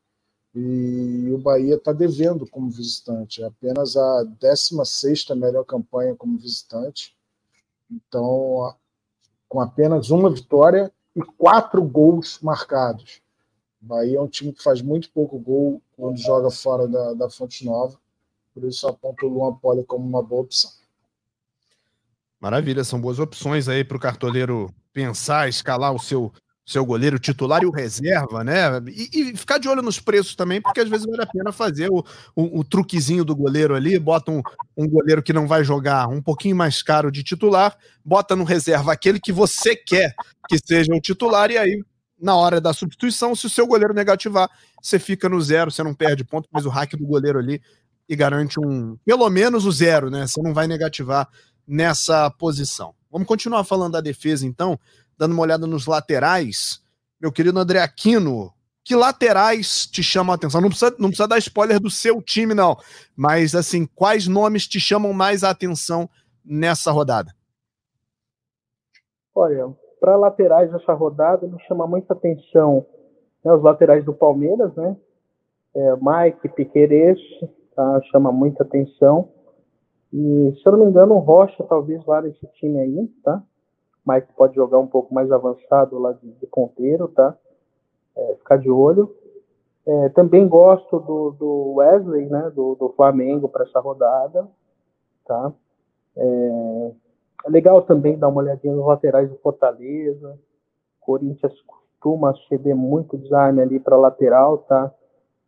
e 0.53 1.31
o 1.31 1.37
Bahia 1.39 1.75
está 1.75 1.91
devendo 1.91 2.47
como 2.47 2.69
visitante. 2.69 3.41
É 3.41 3.47
apenas 3.47 3.97
a 3.97 4.23
16 4.23 5.29
melhor 5.35 5.63
campanha 5.63 6.15
como 6.15 6.37
visitante. 6.37 7.15
Então, 7.89 8.75
com 9.47 9.59
apenas 9.59 10.09
uma 10.09 10.29
vitória 10.29 10.91
e 11.15 11.21
quatro 11.21 11.81
gols 11.81 12.39
marcados. 12.41 13.21
O 13.81 13.85
Bahia 13.85 14.17
é 14.17 14.21
um 14.21 14.27
time 14.27 14.51
que 14.51 14.61
faz 14.61 14.81
muito 14.81 15.09
pouco 15.11 15.39
gol 15.39 15.81
quando 15.95 16.17
joga 16.17 16.49
fora 16.51 16.87
da, 16.87 17.13
da 17.13 17.29
Fonte 17.29 17.65
Nova. 17.65 17.97
Por 18.53 18.63
isso, 18.63 18.87
aponto 18.87 19.25
o 19.25 19.29
Luan 19.29 19.53
Poli 19.55 19.83
como 19.83 20.07
uma 20.07 20.21
boa 20.21 20.41
opção. 20.41 20.71
Maravilha, 22.39 22.83
são 22.83 22.99
boas 22.99 23.19
opções 23.19 23.67
aí 23.67 23.83
para 23.83 23.97
o 23.97 23.99
cartoleiro 23.99 24.69
pensar, 24.93 25.47
escalar 25.47 25.93
o 25.93 25.99
seu 25.99 26.31
seu 26.67 26.85
goleiro 26.85 27.17
titular 27.17 27.63
e 27.63 27.65
o 27.65 27.71
reserva, 27.71 28.43
né? 28.43 28.67
E, 28.87 29.31
e, 29.31 29.37
ficar 29.37 29.57
de 29.57 29.69
olho 29.69 29.81
nos 29.81 30.01
preços 30.01 30.35
também, 30.35 30.61
porque 30.61 30.81
às 30.81 30.89
vezes 30.89 31.05
vale 31.05 31.23
a 31.23 31.25
pena 31.25 31.53
fazer 31.53 31.89
o, 31.89 32.03
o, 32.35 32.59
o 32.59 32.63
truquezinho 32.65 33.23
do 33.23 33.33
goleiro 33.33 33.73
ali, 33.73 33.97
bota 33.97 34.31
um, 34.31 34.41
um, 34.75 34.85
goleiro 34.85 35.23
que 35.23 35.31
não 35.31 35.47
vai 35.47 35.63
jogar 35.63 36.09
um 36.09 36.21
pouquinho 36.21 36.57
mais 36.57 36.83
caro 36.83 37.09
de 37.09 37.23
titular, 37.23 37.73
bota 38.03 38.35
no 38.35 38.43
reserva 38.43 38.91
aquele 38.91 39.17
que 39.17 39.31
você 39.31 39.77
quer 39.77 40.13
que 40.49 40.57
seja 40.61 40.93
o 40.93 40.99
titular, 40.99 41.49
e 41.51 41.57
aí, 41.57 41.81
na 42.21 42.35
hora 42.35 42.59
da 42.59 42.73
substituição, 42.73 43.33
se 43.33 43.45
o 43.45 43.49
seu 43.49 43.65
goleiro 43.65 43.93
negativar, 43.93 44.49
você 44.81 44.99
fica 44.99 45.29
no 45.29 45.41
zero, 45.41 45.71
você 45.71 45.81
não 45.81 45.93
perde 45.93 46.25
ponto, 46.25 46.49
mas 46.51 46.65
o 46.65 46.69
hack 46.69 46.97
do 46.97 47.07
goleiro 47.07 47.39
ali 47.39 47.61
e 48.09 48.15
garante 48.15 48.59
um, 48.59 48.97
pelo 49.05 49.29
menos 49.29 49.65
o 49.65 49.71
zero, 49.71 50.09
né? 50.09 50.27
Você 50.27 50.41
não 50.41 50.53
vai 50.53 50.67
negativar 50.67 51.29
nessa 51.65 52.29
posição. 52.29 52.93
Vamos 53.09 53.27
continuar 53.27 53.63
falando 53.63 53.93
da 53.93 54.01
defesa, 54.01 54.45
então 54.45 54.77
dando 55.17 55.33
uma 55.33 55.41
olhada 55.41 55.65
nos 55.65 55.85
laterais, 55.85 56.81
meu 57.19 57.31
querido 57.31 57.59
André 57.59 57.79
Aquino, 57.81 58.53
que 58.83 58.95
laterais 58.95 59.85
te 59.85 60.01
chamam 60.01 60.31
a 60.31 60.35
atenção? 60.35 60.61
Não 60.61 60.69
precisa, 60.69 60.95
não 60.97 61.09
precisa 61.09 61.27
dar 61.27 61.37
spoiler 61.39 61.79
do 61.79 61.89
seu 61.89 62.21
time, 62.21 62.53
não. 62.53 62.77
Mas, 63.15 63.53
assim, 63.53 63.85
quais 63.85 64.27
nomes 64.27 64.67
te 64.67 64.79
chamam 64.79 65.11
mais 65.11 65.43
a 65.43 65.49
atenção 65.49 66.09
nessa 66.45 66.91
rodada? 66.91 67.31
Olha, 69.35 69.75
para 69.99 70.15
laterais 70.15 70.71
dessa 70.71 70.93
rodada, 70.93 71.45
me 71.47 71.61
chama 71.67 71.85
muita 71.85 72.13
atenção 72.13 72.85
né, 73.43 73.53
os 73.53 73.63
laterais 73.63 74.03
do 74.03 74.13
Palmeiras, 74.13 74.73
né? 74.75 74.95
É, 75.75 75.95
Mike, 75.95 76.49
Piqueires, 76.49 77.19
tá? 77.75 78.01
chama 78.11 78.31
muita 78.31 78.63
atenção. 78.63 79.29
E, 80.13 80.53
se 80.55 80.67
eu 80.67 80.71
não 80.71 80.79
me 80.79 80.85
engano, 80.85 81.15
o 81.15 81.19
Rocha 81.19 81.63
talvez 81.67 82.03
vá 82.03 82.21
nesse 82.21 82.45
time 82.53 82.79
aí, 82.79 83.07
tá? 83.23 83.43
Mike 84.07 84.33
pode 84.35 84.55
jogar 84.55 84.79
um 84.79 84.87
pouco 84.87 85.13
mais 85.13 85.31
avançado 85.31 85.99
lá 85.99 86.13
de, 86.13 86.31
de 86.31 86.47
ponteiro, 86.47 87.07
tá? 87.09 87.35
É, 88.15 88.35
ficar 88.35 88.57
de 88.57 88.69
olho. 88.69 89.13
É, 89.85 90.09
também 90.09 90.47
gosto 90.47 90.99
do, 90.99 91.31
do, 91.31 91.73
Wesley, 91.75 92.27
né? 92.27 92.51
Do, 92.55 92.75
do 92.75 92.89
Flamengo 92.89 93.49
para 93.49 93.65
essa 93.65 93.79
rodada, 93.79 94.47
tá? 95.25 95.53
É, 96.15 96.91
é, 97.45 97.49
legal 97.49 97.81
também 97.81 98.17
dar 98.17 98.29
uma 98.29 98.41
olhadinha 98.41 98.75
nos 98.75 98.85
laterais 98.85 99.29
do 99.29 99.37
Fortaleza. 99.37 100.39
Corinthians 101.01 101.53
costuma 101.61 102.33
ceder 102.49 102.75
muito 102.75 103.17
design 103.17 103.61
ali 103.61 103.79
para 103.79 103.95
lateral, 103.97 104.59
tá? 104.59 104.93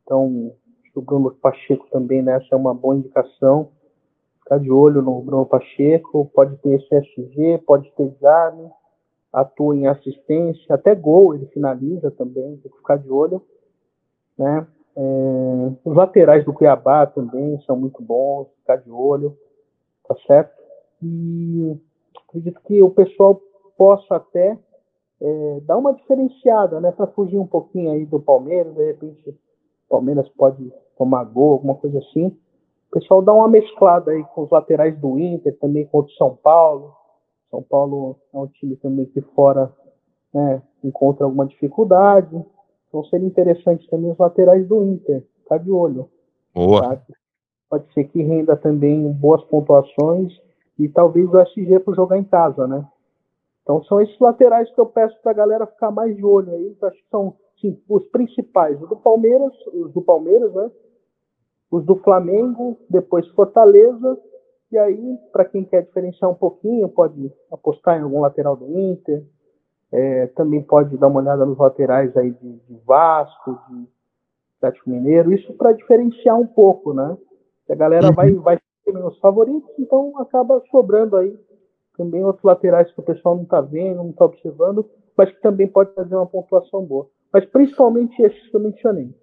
Então, 0.04 0.54
o 0.96 1.02
Bruno 1.02 1.32
Pacheco 1.32 1.88
também 1.92 2.22
nessa 2.22 2.48
é 2.52 2.56
uma 2.56 2.74
boa 2.74 2.96
indicação 2.96 3.70
ficar 4.50 4.58
de 4.58 4.72
olho 4.72 5.04
no 5.04 5.22
Bruno 5.22 5.46
Pacheco, 5.46 6.26
pode 6.34 6.58
ter 6.58 6.82
SSG, 6.82 7.60
pode 7.68 7.92
ter 7.92 8.04
exame, 8.04 8.68
atua 9.32 9.76
em 9.76 9.86
assistência, 9.86 10.74
até 10.74 10.96
gol 10.96 11.36
ele 11.36 11.46
finaliza 11.48 12.10
também, 12.10 12.58
tem 12.58 12.72
que 12.72 12.78
ficar 12.78 12.98
de 12.98 13.10
olho. 13.12 13.44
Né? 14.36 14.66
É, 14.96 15.72
os 15.86 15.96
laterais 15.96 16.44
do 16.44 16.52
Cuiabá 16.52 17.06
também 17.06 17.62
são 17.62 17.76
muito 17.76 18.02
bons, 18.02 18.48
ficar 18.62 18.78
de 18.78 18.90
olho, 18.90 19.38
tá 20.08 20.16
certo? 20.26 20.52
E 21.04 21.78
acredito 22.28 22.60
que 22.62 22.82
o 22.82 22.90
pessoal 22.90 23.40
possa 23.78 24.16
até 24.16 24.58
é, 25.22 25.60
dar 25.62 25.78
uma 25.78 25.94
diferenciada, 25.94 26.82
né, 26.82 26.92
para 26.92 27.06
fugir 27.08 27.38
um 27.38 27.46
pouquinho 27.46 27.92
aí 27.92 28.06
do 28.06 28.20
Palmeiras, 28.20 28.74
de 28.74 28.84
repente 28.84 29.30
o 29.30 29.36
Palmeiras 29.90 30.28
pode 30.30 30.74
tomar 30.98 31.24
gol, 31.26 31.54
alguma 31.54 31.76
coisa 31.76 32.00
assim 32.00 32.36
o 32.90 33.00
pessoal 33.00 33.22
dá 33.22 33.32
uma 33.32 33.48
mesclada 33.48 34.12
aí 34.12 34.24
com 34.34 34.44
os 34.44 34.50
laterais 34.50 34.98
do 35.00 35.20
Inter, 35.20 35.56
também 35.60 35.86
contra 35.86 36.12
o 36.12 36.16
São 36.16 36.36
Paulo. 36.36 36.92
São 37.52 37.62
Paulo 37.62 38.18
é 38.34 38.38
um 38.38 38.48
time 38.48 38.76
também 38.78 39.06
que 39.06 39.22
fora 39.22 39.72
né, 40.34 40.62
encontra 40.84 41.26
alguma 41.26 41.46
dificuldade. 41.46 42.44
Então 42.88 43.04
seria 43.06 43.28
interessante 43.28 43.88
também 43.90 44.12
os 44.12 44.18
laterais 44.18 44.68
do 44.68 44.84
Inter. 44.84 45.24
Tá 45.48 45.58
de 45.58 45.72
olho. 45.72 46.10
Boa. 46.54 46.96
Tá? 46.96 47.02
Pode 47.70 47.94
ser 47.94 48.06
que 48.06 48.24
renda 48.24 48.56
também 48.56 49.12
boas 49.12 49.44
pontuações 49.44 50.34
e 50.78 50.90
talvez 50.90 51.32
o 51.32 51.40
SG 51.40 51.80
para 51.80 51.94
jogar 51.94 52.18
em 52.18 52.24
casa, 52.24 52.66
né? 52.66 52.84
Então 53.62 53.84
são 53.84 54.02
esses 54.02 54.18
laterais 54.20 54.68
que 54.74 54.82
eu 54.82 54.88
peço 54.88 55.16
para 55.22 55.32
a 55.32 55.36
galera 55.36 55.68
ficar 55.68 55.92
mais 55.92 56.16
de 56.16 56.26
olho 56.26 56.52
aí. 56.52 56.76
Acho 56.82 56.98
que 56.98 57.10
são 57.12 57.36
sim, 57.62 57.80
os 57.88 58.04
principais. 58.08 58.82
O 58.82 58.88
do 58.88 58.96
Palmeiras, 58.96 59.54
os 59.72 59.94
do 59.94 60.02
Palmeiras, 60.02 60.52
né? 60.56 60.72
Os 61.72 61.86
do 61.86 61.96
Flamengo, 61.98 62.78
depois 62.90 63.28
Fortaleza, 63.30 64.18
e 64.72 64.78
aí, 64.78 65.18
para 65.32 65.46
quem 65.46 65.64
quer 65.64 65.84
diferenciar 65.84 66.30
um 66.30 66.36
pouquinho, 66.36 66.88
pode 66.90 67.32
apostar 67.52 67.98
em 67.98 68.04
algum 68.04 68.22
lateral 68.22 68.56
do 68.56 68.80
Inter, 68.80 69.24
é, 69.92 70.28
também 70.28 70.62
pode 70.62 70.96
dar 70.98 71.08
uma 71.08 71.20
olhada 71.20 71.46
nos 71.46 71.58
laterais 71.58 72.16
aí 72.16 72.32
de, 72.32 72.60
de 72.60 72.78
Vasco, 72.86 73.60
de 73.68 73.88
Atlético 74.58 74.90
Mineiro, 74.90 75.34
isso 75.34 75.54
para 75.54 75.72
diferenciar 75.72 76.40
um 76.40 76.46
pouco, 76.46 76.94
né? 76.94 77.18
A 77.68 77.76
galera 77.76 78.08
uhum. 78.08 78.14
vai, 78.14 78.34
vai 78.34 78.60
ter 78.86 78.98
os 78.98 79.18
favoritos, 79.20 79.70
então 79.80 80.18
acaba 80.20 80.62
sobrando 80.70 81.18
aí 81.18 81.38
também 81.98 82.24
outros 82.24 82.44
laterais 82.44 82.92
que 82.92 83.00
o 83.00 83.04
pessoal 83.04 83.36
não 83.36 83.44
está 83.44 83.62
vendo, 83.62 83.98
não 83.98 84.10
está 84.12 84.26
observando, 84.26 84.90
mas 85.18 85.32
que 85.32 85.42
também 85.42 85.68
pode 85.68 85.94
fazer 85.94 86.16
uma 86.16 86.26
pontuação 86.26 86.84
boa. 86.86 87.08
Mas 87.32 87.46
principalmente 87.46 88.22
esses 88.22 88.50
que 88.50 88.56
eu 88.56 88.62
mencionei? 88.62 89.14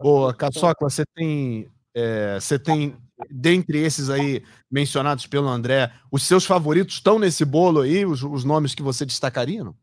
Boa, 0.00 0.32
Caçocla, 0.32 0.88
você 0.88 1.04
tem, 1.14 1.70
é, 1.94 2.40
você 2.40 2.58
tem, 2.58 2.96
dentre 3.30 3.78
esses 3.78 4.08
aí 4.08 4.42
mencionados 4.70 5.26
pelo 5.26 5.48
André, 5.48 5.92
os 6.10 6.22
seus 6.22 6.46
favoritos 6.46 6.94
estão 6.94 7.18
nesse 7.18 7.44
bolo 7.44 7.82
aí, 7.82 8.06
os, 8.06 8.22
os 8.22 8.42
nomes 8.42 8.74
que 8.74 8.82
você 8.82 9.04
destacaria? 9.04 9.62
Não? 9.62 9.74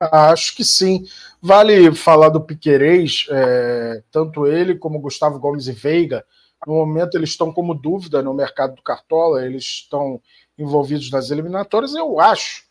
Acho 0.00 0.54
que 0.56 0.64
sim. 0.64 1.04
Vale 1.40 1.94
falar 1.94 2.28
do 2.28 2.40
Piquerez, 2.40 3.26
é, 3.30 4.02
tanto 4.10 4.46
ele 4.46 4.74
como 4.74 5.00
Gustavo 5.00 5.38
Gomes 5.38 5.66
e 5.68 5.72
Veiga. 5.72 6.24
No 6.66 6.74
momento, 6.74 7.16
eles 7.16 7.30
estão 7.30 7.52
como 7.52 7.74
dúvida 7.74 8.22
no 8.22 8.34
mercado 8.34 8.74
do 8.74 8.82
Cartola, 8.82 9.44
eles 9.44 9.64
estão 9.64 10.20
envolvidos 10.58 11.10
nas 11.10 11.30
eliminatórias. 11.30 11.94
Eu 11.94 12.20
acho, 12.20 12.64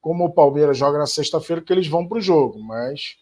como 0.00 0.24
o 0.24 0.32
Palmeiras 0.32 0.76
joga 0.76 0.98
na 0.98 1.06
sexta-feira, 1.06 1.62
que 1.62 1.72
eles 1.72 1.86
vão 1.86 2.06
para 2.06 2.18
o 2.18 2.20
jogo, 2.20 2.60
mas 2.60 3.16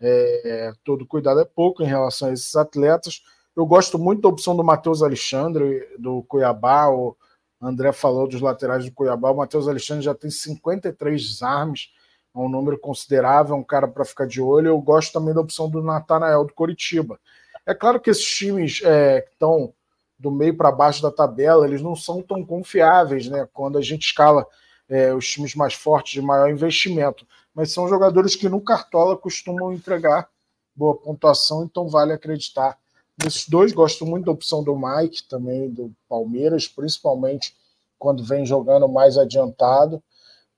é, 0.00 0.72
todo 0.82 1.06
cuidado 1.06 1.40
é 1.40 1.44
pouco 1.44 1.82
em 1.82 1.86
relação 1.86 2.28
a 2.28 2.32
esses 2.32 2.56
atletas. 2.56 3.22
Eu 3.54 3.66
gosto 3.66 3.98
muito 3.98 4.22
da 4.22 4.28
opção 4.28 4.56
do 4.56 4.64
Matheus 4.64 5.02
Alexandre, 5.02 5.86
do 5.98 6.22
Cuiabá. 6.22 6.88
O 6.88 7.16
André 7.60 7.92
falou 7.92 8.26
dos 8.26 8.40
laterais 8.40 8.84
do 8.84 8.92
Cuiabá. 8.92 9.30
O 9.30 9.36
Matheus 9.36 9.68
Alexandre 9.68 10.04
já 10.04 10.14
tem 10.14 10.30
53 10.30 11.22
desarmes, 11.22 11.90
é 12.34 12.38
um 12.38 12.48
número 12.48 12.78
considerável, 12.78 13.56
um 13.56 13.62
cara 13.62 13.86
para 13.86 14.04
ficar 14.04 14.26
de 14.26 14.40
olho. 14.40 14.68
Eu 14.68 14.80
gosto 14.80 15.12
também 15.12 15.34
da 15.34 15.40
opção 15.40 15.68
do 15.68 15.82
Natanael 15.82 16.44
do 16.44 16.54
Coritiba. 16.54 17.20
É 17.66 17.74
claro 17.74 18.00
que 18.00 18.10
esses 18.10 18.24
times 18.24 18.80
é, 18.82 19.20
que 19.20 19.32
estão 19.32 19.74
do 20.18 20.30
meio 20.30 20.56
para 20.56 20.70
baixo 20.70 21.02
da 21.02 21.10
tabela, 21.10 21.66
eles 21.66 21.80
não 21.80 21.96
são 21.96 22.22
tão 22.22 22.44
confiáveis, 22.44 23.26
né? 23.28 23.48
Quando 23.52 23.78
a 23.78 23.82
gente 23.82 24.06
escala 24.06 24.46
é, 24.88 25.14
os 25.14 25.26
times 25.26 25.54
mais 25.54 25.72
fortes 25.72 26.12
de 26.12 26.22
maior 26.22 26.50
investimento. 26.50 27.26
Mas 27.60 27.72
são 27.72 27.86
jogadores 27.86 28.34
que 28.34 28.48
no 28.48 28.58
Cartola 28.58 29.18
costumam 29.18 29.70
entregar 29.70 30.30
boa 30.74 30.96
pontuação, 30.96 31.62
então 31.62 31.86
vale 31.86 32.10
acreditar. 32.10 32.78
Nesses 33.22 33.46
dois, 33.46 33.70
gosto 33.70 34.06
muito 34.06 34.24
da 34.24 34.32
opção 34.32 34.64
do 34.64 34.74
Mike, 34.74 35.28
também 35.28 35.68
do 35.68 35.94
Palmeiras, 36.08 36.66
principalmente 36.66 37.54
quando 37.98 38.24
vem 38.24 38.46
jogando 38.46 38.88
mais 38.88 39.18
adiantado. 39.18 40.02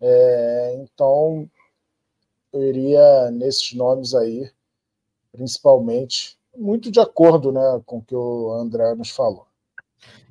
É, 0.00 0.76
então, 0.80 1.50
eu 2.52 2.62
iria 2.62 3.32
nesses 3.32 3.74
nomes 3.74 4.14
aí, 4.14 4.48
principalmente, 5.32 6.38
muito 6.56 6.88
de 6.88 7.00
acordo 7.00 7.50
né, 7.50 7.82
com 7.84 7.96
o 7.96 8.02
que 8.04 8.14
o 8.14 8.52
André 8.52 8.94
nos 8.94 9.10
falou. 9.10 9.44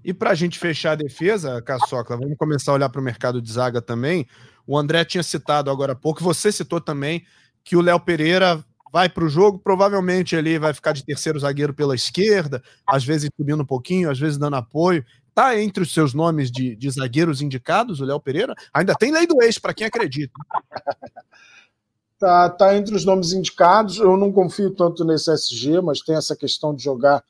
E 0.06 0.14
para 0.14 0.30
a 0.30 0.36
gente 0.36 0.58
fechar 0.58 0.94
a 0.94 0.96
defesa, 0.96 1.62
Caçocla, 1.62 2.16
vamos 2.16 2.38
começar 2.38 2.72
a 2.72 2.76
olhar 2.76 2.90
para 2.90 3.02
o 3.02 3.04
mercado 3.04 3.42
de 3.42 3.52
zaga 3.52 3.82
também. 3.82 4.26
O 4.72 4.78
André 4.78 5.04
tinha 5.04 5.22
citado 5.22 5.70
agora 5.70 5.92
há 5.92 5.96
pouco, 5.98 6.24
você 6.24 6.50
citou 6.50 6.80
também, 6.80 7.26
que 7.62 7.76
o 7.76 7.82
Léo 7.82 8.00
Pereira 8.00 8.64
vai 8.90 9.10
para 9.10 9.26
o 9.26 9.28
jogo, 9.28 9.60
provavelmente 9.60 10.34
ele 10.34 10.58
vai 10.58 10.74
ficar 10.74 10.94
de 10.94 11.04
terceiro 11.04 11.38
zagueiro 11.38 11.74
pela 11.74 11.94
esquerda, 11.94 12.64
às 12.88 13.04
vezes 13.04 13.30
subindo 13.36 13.64
um 13.64 13.66
pouquinho, 13.66 14.10
às 14.10 14.18
vezes 14.18 14.38
dando 14.38 14.56
apoio. 14.56 15.06
Tá 15.36 15.60
entre 15.60 15.84
os 15.84 15.94
seus 15.94 16.14
nomes 16.14 16.50
de, 16.50 16.74
de 16.78 16.90
zagueiros 16.90 17.42
indicados, 17.42 18.00
o 18.00 18.06
Léo 18.06 18.22
Pereira? 18.22 18.56
Ainda 18.74 18.96
tem 18.96 19.12
lei 19.12 19.28
do 19.28 19.44
ex, 19.44 19.60
para 19.60 19.74
quem 19.74 19.88
acredita. 19.88 20.32
tá, 22.18 22.50
tá 22.52 22.74
entre 22.74 22.96
os 22.96 23.04
nomes 23.04 23.34
indicados. 23.34 23.98
Eu 23.98 24.16
não 24.16 24.32
confio 24.32 24.72
tanto 24.72 25.04
nesse 25.04 25.30
SG, 25.34 25.82
mas 25.82 26.00
tem 26.00 26.16
essa 26.16 26.34
questão 26.34 26.74
de 26.74 26.82
jogar 26.82 27.22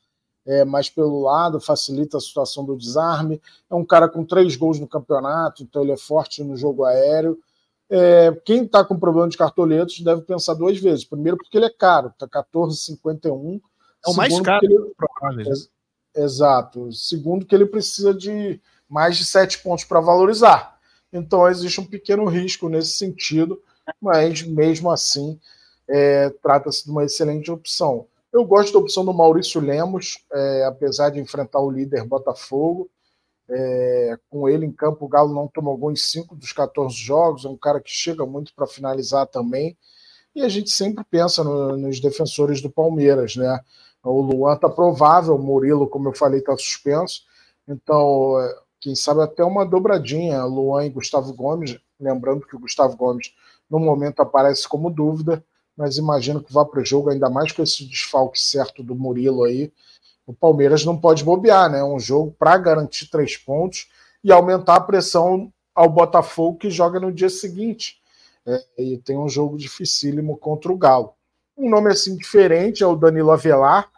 é, 0.46 0.64
mais 0.64 0.88
pelo 0.88 1.22
lado, 1.22 1.60
facilita 1.60 2.16
a 2.16 2.20
situação 2.20 2.64
do 2.64 2.76
desarme. 2.76 3.40
É 3.70 3.74
um 3.74 3.84
cara 3.84 4.08
com 4.08 4.24
três 4.24 4.56
gols 4.56 4.78
no 4.78 4.88
campeonato, 4.88 5.62
então 5.62 5.82
ele 5.82 5.92
é 5.92 5.96
forte 5.96 6.42
no 6.42 6.56
jogo 6.56 6.84
aéreo. 6.84 7.38
É, 7.88 8.32
quem 8.44 8.64
está 8.64 8.84
com 8.84 8.98
problema 8.98 9.28
de 9.28 9.36
cartoletos 9.36 10.00
deve 10.00 10.22
pensar 10.22 10.54
duas 10.54 10.78
vezes. 10.78 11.04
Primeiro, 11.04 11.36
porque 11.36 11.56
ele 11.56 11.66
é 11.66 11.70
caro, 11.70 12.08
está 12.08 12.26
14,51. 12.26 13.60
É 14.04 14.10
o 14.10 14.14
mais 14.14 14.40
caro. 14.40 14.64
Ele... 14.64 15.52
Exato. 16.14 16.92
Segundo, 16.92 17.46
que 17.46 17.54
ele 17.54 17.66
precisa 17.66 18.12
de 18.12 18.60
mais 18.88 19.16
de 19.16 19.24
sete 19.24 19.58
pontos 19.62 19.84
para 19.84 20.00
valorizar. 20.00 20.78
Então, 21.12 21.48
existe 21.48 21.80
um 21.80 21.84
pequeno 21.84 22.24
risco 22.26 22.68
nesse 22.68 22.92
sentido, 22.92 23.60
mas 24.00 24.42
mesmo 24.42 24.90
assim, 24.90 25.38
é, 25.88 26.30
trata-se 26.42 26.84
de 26.84 26.90
uma 26.90 27.04
excelente 27.04 27.50
opção. 27.50 28.06
Eu 28.32 28.46
gosto 28.46 28.72
da 28.72 28.78
opção 28.78 29.04
do 29.04 29.12
Maurício 29.12 29.60
Lemos, 29.60 30.24
é, 30.32 30.64
apesar 30.64 31.10
de 31.10 31.20
enfrentar 31.20 31.60
o 31.60 31.70
líder 31.70 32.04
Botafogo. 32.04 32.90
É, 33.50 34.16
com 34.30 34.48
ele 34.48 34.64
em 34.64 34.72
campo, 34.72 35.04
o 35.04 35.08
Galo 35.08 35.34
não 35.34 35.46
tomou 35.46 35.76
gol 35.76 35.92
em 35.92 35.96
5 35.96 36.34
dos 36.34 36.52
14 36.52 36.94
jogos, 36.96 37.44
é 37.44 37.48
um 37.48 37.56
cara 37.56 37.80
que 37.80 37.90
chega 37.90 38.24
muito 38.24 38.54
para 38.54 38.66
finalizar 38.66 39.26
também. 39.26 39.76
E 40.34 40.42
a 40.42 40.48
gente 40.48 40.70
sempre 40.70 41.04
pensa 41.04 41.44
no, 41.44 41.76
nos 41.76 42.00
defensores 42.00 42.62
do 42.62 42.70
Palmeiras, 42.70 43.36
né? 43.36 43.60
O 44.02 44.22
Luan 44.22 44.54
está 44.54 44.68
provável, 44.68 45.34
o 45.36 45.42
Murilo, 45.42 45.86
como 45.86 46.08
eu 46.08 46.14
falei, 46.14 46.40
está 46.40 46.56
suspenso. 46.56 47.22
Então, 47.68 48.40
é, 48.40 48.58
quem 48.80 48.94
sabe 48.94 49.20
até 49.22 49.44
uma 49.44 49.66
dobradinha, 49.66 50.42
Luan 50.44 50.86
e 50.86 50.90
Gustavo 50.90 51.34
Gomes. 51.34 51.78
Lembrando 52.00 52.46
que 52.46 52.56
o 52.56 52.58
Gustavo 52.58 52.96
Gomes, 52.96 53.34
no 53.68 53.78
momento, 53.78 54.20
aparece 54.20 54.66
como 54.66 54.90
dúvida, 54.90 55.44
mas 55.76 55.96
imagino 55.96 56.42
que 56.42 56.52
vá 56.52 56.64
para 56.64 56.80
o 56.80 56.84
jogo, 56.84 57.10
ainda 57.10 57.30
mais 57.30 57.52
com 57.52 57.62
esse 57.62 57.84
desfalque 57.86 58.40
certo 58.40 58.82
do 58.82 58.94
Murilo 58.94 59.44
aí 59.44 59.72
o 60.26 60.32
Palmeiras 60.32 60.84
não 60.84 60.96
pode 60.96 61.24
bobear, 61.24 61.70
né? 61.70 61.82
Um 61.82 61.98
jogo 61.98 62.34
para 62.38 62.56
garantir 62.56 63.10
três 63.10 63.36
pontos 63.36 63.88
e 64.22 64.30
aumentar 64.30 64.76
a 64.76 64.80
pressão 64.80 65.52
ao 65.74 65.88
Botafogo 65.88 66.58
que 66.58 66.70
joga 66.70 67.00
no 67.00 67.12
dia 67.12 67.28
seguinte. 67.28 68.00
É, 68.46 68.64
e 68.78 68.98
tem 68.98 69.18
um 69.18 69.28
jogo 69.28 69.56
dificílimo 69.56 70.36
contra 70.36 70.72
o 70.72 70.76
Galo. 70.76 71.14
Um 71.56 71.68
nome 71.68 71.90
assim 71.90 72.16
diferente 72.16 72.82
é 72.82 72.86
o 72.86 72.96
Danilo 72.96 73.30
Avelar, 73.30 73.88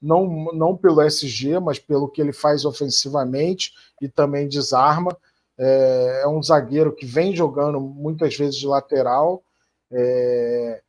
não, 0.00 0.52
não 0.52 0.76
pelo 0.76 1.00
SG, 1.00 1.58
mas 1.60 1.78
pelo 1.78 2.08
que 2.08 2.20
ele 2.20 2.32
faz 2.32 2.64
ofensivamente 2.64 3.72
e 4.00 4.08
também 4.08 4.48
desarma. 4.48 5.16
É, 5.56 6.22
é 6.24 6.28
um 6.28 6.42
zagueiro 6.42 6.94
que 6.94 7.06
vem 7.06 7.34
jogando 7.34 7.80
muitas 7.80 8.36
vezes 8.36 8.56
de 8.56 8.66
lateral. 8.66 9.42
É, 9.90 10.82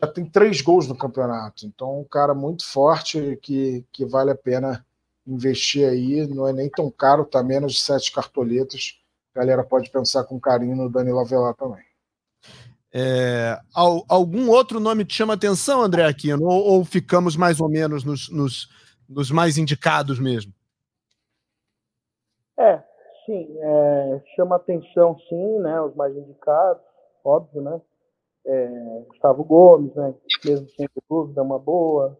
já 0.00 0.08
tem 0.08 0.24
três 0.24 0.60
gols 0.60 0.88
no 0.88 0.96
campeonato. 0.96 1.66
Então, 1.66 2.00
um 2.00 2.04
cara 2.04 2.34
muito 2.34 2.66
forte 2.66 3.38
que, 3.42 3.84
que 3.92 4.04
vale 4.04 4.30
a 4.30 4.36
pena 4.36 4.84
investir 5.26 5.88
aí. 5.88 6.26
Não 6.26 6.46
é 6.46 6.52
nem 6.52 6.68
tão 6.68 6.90
caro, 6.90 7.24
tá 7.24 7.42
menos 7.42 7.74
de 7.74 7.80
sete 7.80 8.12
cartoletas. 8.12 9.00
A 9.34 9.40
galera 9.40 9.64
pode 9.64 9.90
pensar 9.90 10.24
com 10.24 10.40
carinho 10.40 10.76
no 10.76 10.90
Danilo 10.90 11.20
Avelar 11.20 11.54
também. 11.54 11.82
É, 12.96 13.58
algum 13.74 14.48
outro 14.50 14.78
nome 14.78 15.04
te 15.04 15.14
chama 15.14 15.34
atenção, 15.34 15.82
André 15.82 16.04
Aquino? 16.04 16.46
Ou, 16.46 16.64
ou 16.64 16.84
ficamos 16.84 17.36
mais 17.36 17.60
ou 17.60 17.68
menos 17.68 18.04
nos, 18.04 18.28
nos, 18.30 18.68
nos, 19.08 19.32
mais 19.32 19.58
indicados 19.58 20.20
mesmo? 20.20 20.52
É, 22.56 22.80
sim, 23.26 23.48
é, 23.58 24.22
chama 24.36 24.54
atenção 24.54 25.18
sim, 25.28 25.58
né? 25.58 25.80
Os 25.80 25.92
mais 25.96 26.16
indicados, 26.16 26.82
óbvio, 27.24 27.62
né? 27.62 27.80
É, 28.46 29.04
Gustavo 29.08 29.44
Gomes, 29.44 29.94
né, 29.94 30.14
mesmo 30.44 30.68
sem 30.70 30.88
dúvida, 31.08 31.40
é 31.40 31.44
uma 31.44 31.58
boa, 31.58 32.18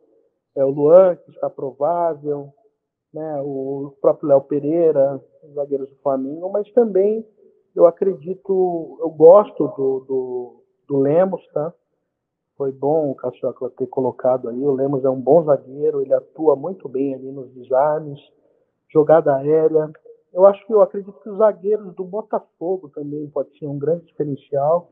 é, 0.57 0.65
o 0.65 0.71
Luan, 0.71 1.17
que 1.17 1.31
está 1.31 1.51
provável, 1.51 2.53
né, 3.13 3.41
o 3.43 3.95
próprio 4.01 4.29
Léo 4.29 4.41
Pereira, 4.43 5.21
os 5.43 5.55
zagueiros 5.55 5.89
do 5.89 5.97
Flamengo, 5.97 6.51
mas 6.51 6.71
também 6.73 7.27
eu 7.75 7.87
acredito, 7.87 8.99
eu 9.01 9.11
gosto 9.11 9.67
do, 9.69 10.01
do, 10.01 10.65
do 10.89 10.97
Lemos, 10.99 11.45
tá? 11.53 11.73
Foi 12.57 12.71
bom 12.71 13.11
o 13.11 13.15
Cachoca 13.17 13.69
ter 13.71 13.89
colocado 13.89 14.49
aí. 14.49 14.63
O 14.63 14.73
Lemos 14.73 15.05
é 15.05 15.11
um 15.11 15.21
bom 15.21 15.43
zagueiro, 15.43 16.01
ele 16.01 16.15
atua 16.15 16.55
muito 16.55 16.89
bem 16.89 17.15
ali 17.15 17.33
nos 17.33 17.53
desarmes, 17.53 18.21
jogada 18.93 19.35
aérea. 19.35 19.91
Eu 20.33 20.47
acho 20.47 20.65
que 20.67 20.73
eu 20.73 20.81
acredito 20.81 21.19
que 21.21 21.29
os 21.29 21.39
zagueiros 21.39 21.95
do 21.97 22.05
Botafogo 22.05 22.89
também 22.91 23.29
pode 23.29 23.57
ser 23.59 23.67
um 23.67 23.79
grande 23.79 24.07
diferencial. 24.07 24.91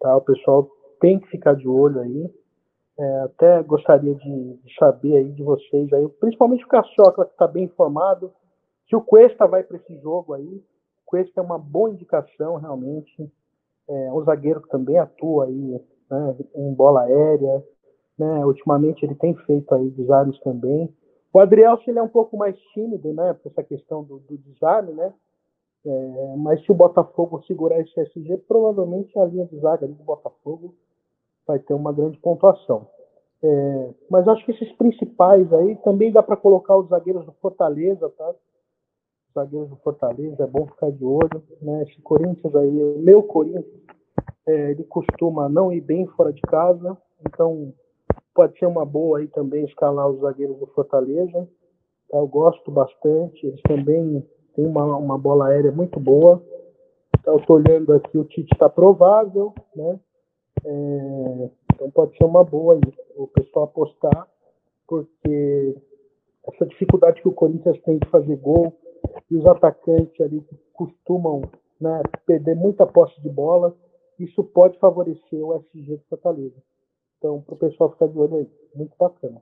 Tá? 0.00 0.16
O 0.16 0.20
pessoal 0.20 0.68
tem 1.00 1.18
que 1.18 1.28
ficar 1.28 1.54
de 1.54 1.68
olho 1.68 2.00
aí. 2.00 2.30
É, 2.98 3.20
até 3.20 3.62
gostaria 3.62 4.14
de, 4.14 4.54
de, 4.54 4.74
saber 4.74 5.18
aí 5.18 5.32
de 5.32 5.42
vocês 5.42 5.92
aí, 5.92 6.08
principalmente 6.20 6.64
o 6.64 6.68
Caçocla, 6.68 7.26
que 7.26 7.30
está 7.30 7.46
bem 7.46 7.64
informado, 7.64 8.32
se 8.88 8.96
o 8.96 9.00
Cuesta 9.00 9.46
vai 9.46 9.62
para 9.62 9.76
esse 9.76 9.96
jogo 9.98 10.34
aí. 10.34 10.46
O 10.46 11.06
Cuesta 11.06 11.40
é 11.40 11.42
uma 11.42 11.58
boa 11.58 11.90
indicação, 11.90 12.56
realmente. 12.56 13.30
É, 13.88 14.12
o 14.12 14.22
zagueiro 14.24 14.60
que 14.60 14.68
também 14.68 14.98
atua 14.98 15.46
aí 15.46 15.80
né, 16.10 16.36
em 16.56 16.74
bola 16.74 17.02
aérea. 17.02 17.64
Né, 18.18 18.44
ultimamente 18.44 19.04
ele 19.04 19.14
tem 19.14 19.32
feito 19.46 19.72
aí 19.72 19.90
desarmes 19.90 20.38
também. 20.40 20.92
O 21.32 21.38
Adriel, 21.38 21.78
se 21.78 21.90
ele 21.90 22.00
é 22.00 22.02
um 22.02 22.08
pouco 22.08 22.36
mais 22.36 22.58
tímido, 22.74 23.12
né, 23.12 23.32
por 23.34 23.52
essa 23.52 23.62
questão 23.62 24.02
do, 24.02 24.18
do 24.18 24.36
desarme, 24.38 24.92
né, 24.92 25.12
é, 25.86 26.36
mas 26.36 26.62
se 26.64 26.72
o 26.72 26.74
Botafogo 26.74 27.42
segurar 27.44 27.80
esse 27.80 28.00
SG, 28.00 28.38
provavelmente 28.48 29.16
a 29.18 29.24
linha 29.24 29.46
de 29.46 29.58
zaga 29.58 29.86
do 29.86 29.94
Botafogo 29.94 30.74
vai 31.46 31.58
ter 31.58 31.74
uma 31.74 31.92
grande 31.92 32.18
pontuação. 32.18 32.88
É, 33.42 33.90
mas 34.10 34.26
acho 34.26 34.44
que 34.44 34.50
esses 34.50 34.70
principais 34.72 35.50
aí 35.52 35.76
também 35.76 36.10
dá 36.10 36.22
para 36.22 36.36
colocar 36.36 36.76
os 36.76 36.88
zagueiros 36.88 37.24
do 37.24 37.32
Fortaleza, 37.40 38.10
tá? 38.10 38.30
Os 38.30 39.34
zagueiros 39.34 39.70
do 39.70 39.76
Fortaleza, 39.76 40.42
é 40.42 40.46
bom 40.46 40.66
ficar 40.66 40.90
de 40.90 41.04
olho. 41.04 41.42
Né? 41.62 41.84
Esse 41.84 42.02
Corinthians 42.02 42.54
aí, 42.54 42.82
o 42.82 42.98
meu 42.98 43.22
Corinthians, 43.22 43.64
é, 44.46 44.72
ele 44.72 44.84
costuma 44.84 45.48
não 45.48 45.72
ir 45.72 45.80
bem 45.80 46.06
fora 46.08 46.32
de 46.32 46.40
casa, 46.42 46.96
então 47.20 47.72
pode 48.34 48.58
ser 48.58 48.66
uma 48.66 48.84
boa 48.84 49.18
aí 49.18 49.28
também 49.28 49.64
escalar 49.64 50.08
os 50.08 50.20
zagueiros 50.20 50.58
do 50.58 50.66
Fortaleza. 50.66 51.48
Tá? 52.10 52.18
Eu 52.18 52.26
gosto 52.26 52.70
bastante, 52.70 53.46
eles 53.46 53.62
também 53.62 54.26
tem 54.58 54.66
uma, 54.66 54.96
uma 54.96 55.16
bola 55.16 55.46
aérea 55.46 55.70
muito 55.70 56.00
boa. 56.00 56.42
Então, 57.20 57.34
eu 57.34 57.40
estou 57.40 57.56
olhando 57.56 57.92
aqui, 57.92 58.18
o 58.18 58.24
Tite 58.24 58.52
está 58.52 58.68
provável, 58.68 59.54
né? 59.76 60.00
É, 60.64 61.50
então 61.72 61.88
pode 61.92 62.16
ser 62.16 62.24
uma 62.24 62.42
boa 62.42 62.74
aí, 62.74 62.80
o 63.14 63.28
pessoal 63.28 63.66
apostar, 63.66 64.26
porque 64.88 65.76
essa 66.48 66.66
dificuldade 66.66 67.22
que 67.22 67.28
o 67.28 67.32
Corinthians 67.32 67.80
tem 67.82 67.98
de 67.98 68.08
fazer 68.10 68.34
gol 68.34 68.76
e 69.30 69.36
os 69.36 69.46
atacantes 69.46 70.20
ali 70.20 70.40
que 70.40 70.56
costumam 70.72 71.42
né, 71.80 72.02
perder 72.26 72.56
muita 72.56 72.84
posse 72.84 73.20
de 73.20 73.28
bola, 73.28 73.76
isso 74.18 74.42
pode 74.42 74.76
favorecer 74.80 75.40
o 75.40 75.54
SG 75.54 75.98
do 75.98 76.02
Fortaleza. 76.10 76.56
Então, 77.18 77.40
para 77.42 77.54
o 77.54 77.58
pessoal 77.58 77.92
ficar 77.92 78.08
de 78.08 78.18
olho 78.18 78.38
aí, 78.38 78.48
muito 78.74 78.96
bacana. 78.98 79.40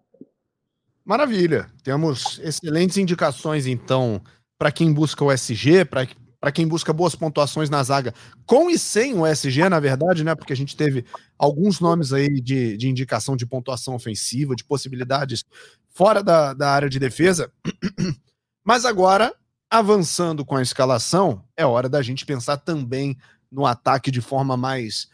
Maravilha. 1.02 1.66
Temos 1.82 2.38
excelentes 2.40 2.98
indicações, 2.98 3.66
então, 3.66 4.20
para 4.58 4.72
quem 4.72 4.92
busca 4.92 5.24
o 5.24 5.32
SG, 5.32 5.84
para 5.84 6.52
quem 6.52 6.66
busca 6.66 6.92
boas 6.92 7.14
pontuações 7.14 7.68
na 7.68 7.82
zaga, 7.82 8.14
com 8.44 8.70
e 8.70 8.78
sem 8.78 9.14
o 9.14 9.26
SG, 9.26 9.68
na 9.68 9.80
verdade, 9.80 10.24
né? 10.24 10.34
Porque 10.34 10.52
a 10.52 10.56
gente 10.56 10.76
teve 10.76 11.04
alguns 11.38 11.80
nomes 11.80 12.12
aí 12.12 12.40
de, 12.40 12.76
de 12.76 12.88
indicação 12.88 13.36
de 13.36 13.46
pontuação 13.46 13.94
ofensiva, 13.94 14.54
de 14.54 14.64
possibilidades 14.64 15.44
fora 15.88 16.22
da, 16.22 16.54
da 16.54 16.70
área 16.70 16.88
de 16.88 16.98
defesa. 16.98 17.50
Mas 18.64 18.84
agora, 18.84 19.34
avançando 19.70 20.44
com 20.44 20.56
a 20.56 20.62
escalação, 20.62 21.44
é 21.56 21.64
hora 21.64 21.88
da 21.88 22.02
gente 22.02 22.26
pensar 22.26 22.58
também 22.58 23.16
no 23.50 23.64
ataque 23.64 24.10
de 24.10 24.20
forma 24.20 24.56
mais 24.56 25.08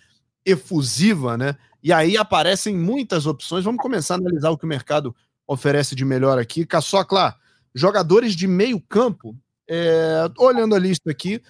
efusiva, 0.44 1.36
né? 1.36 1.56
E 1.82 1.92
aí 1.92 2.16
aparecem 2.16 2.76
muitas 2.76 3.26
opções. 3.26 3.64
Vamos 3.64 3.82
começar 3.82 4.14
a 4.14 4.18
analisar 4.18 4.50
o 4.50 4.58
que 4.58 4.64
o 4.64 4.68
mercado 4.68 5.14
oferece 5.46 5.94
de 5.94 6.04
melhor 6.04 6.38
aqui. 6.38 6.64
Caçocla, 6.64 7.36
jogadores 7.74 8.34
de 8.34 8.46
meio 8.46 8.80
campo 8.80 9.36
é, 9.68 10.28
olhando 10.38 10.74
a 10.74 10.78
lista 10.78 11.10
aqui, 11.10 11.40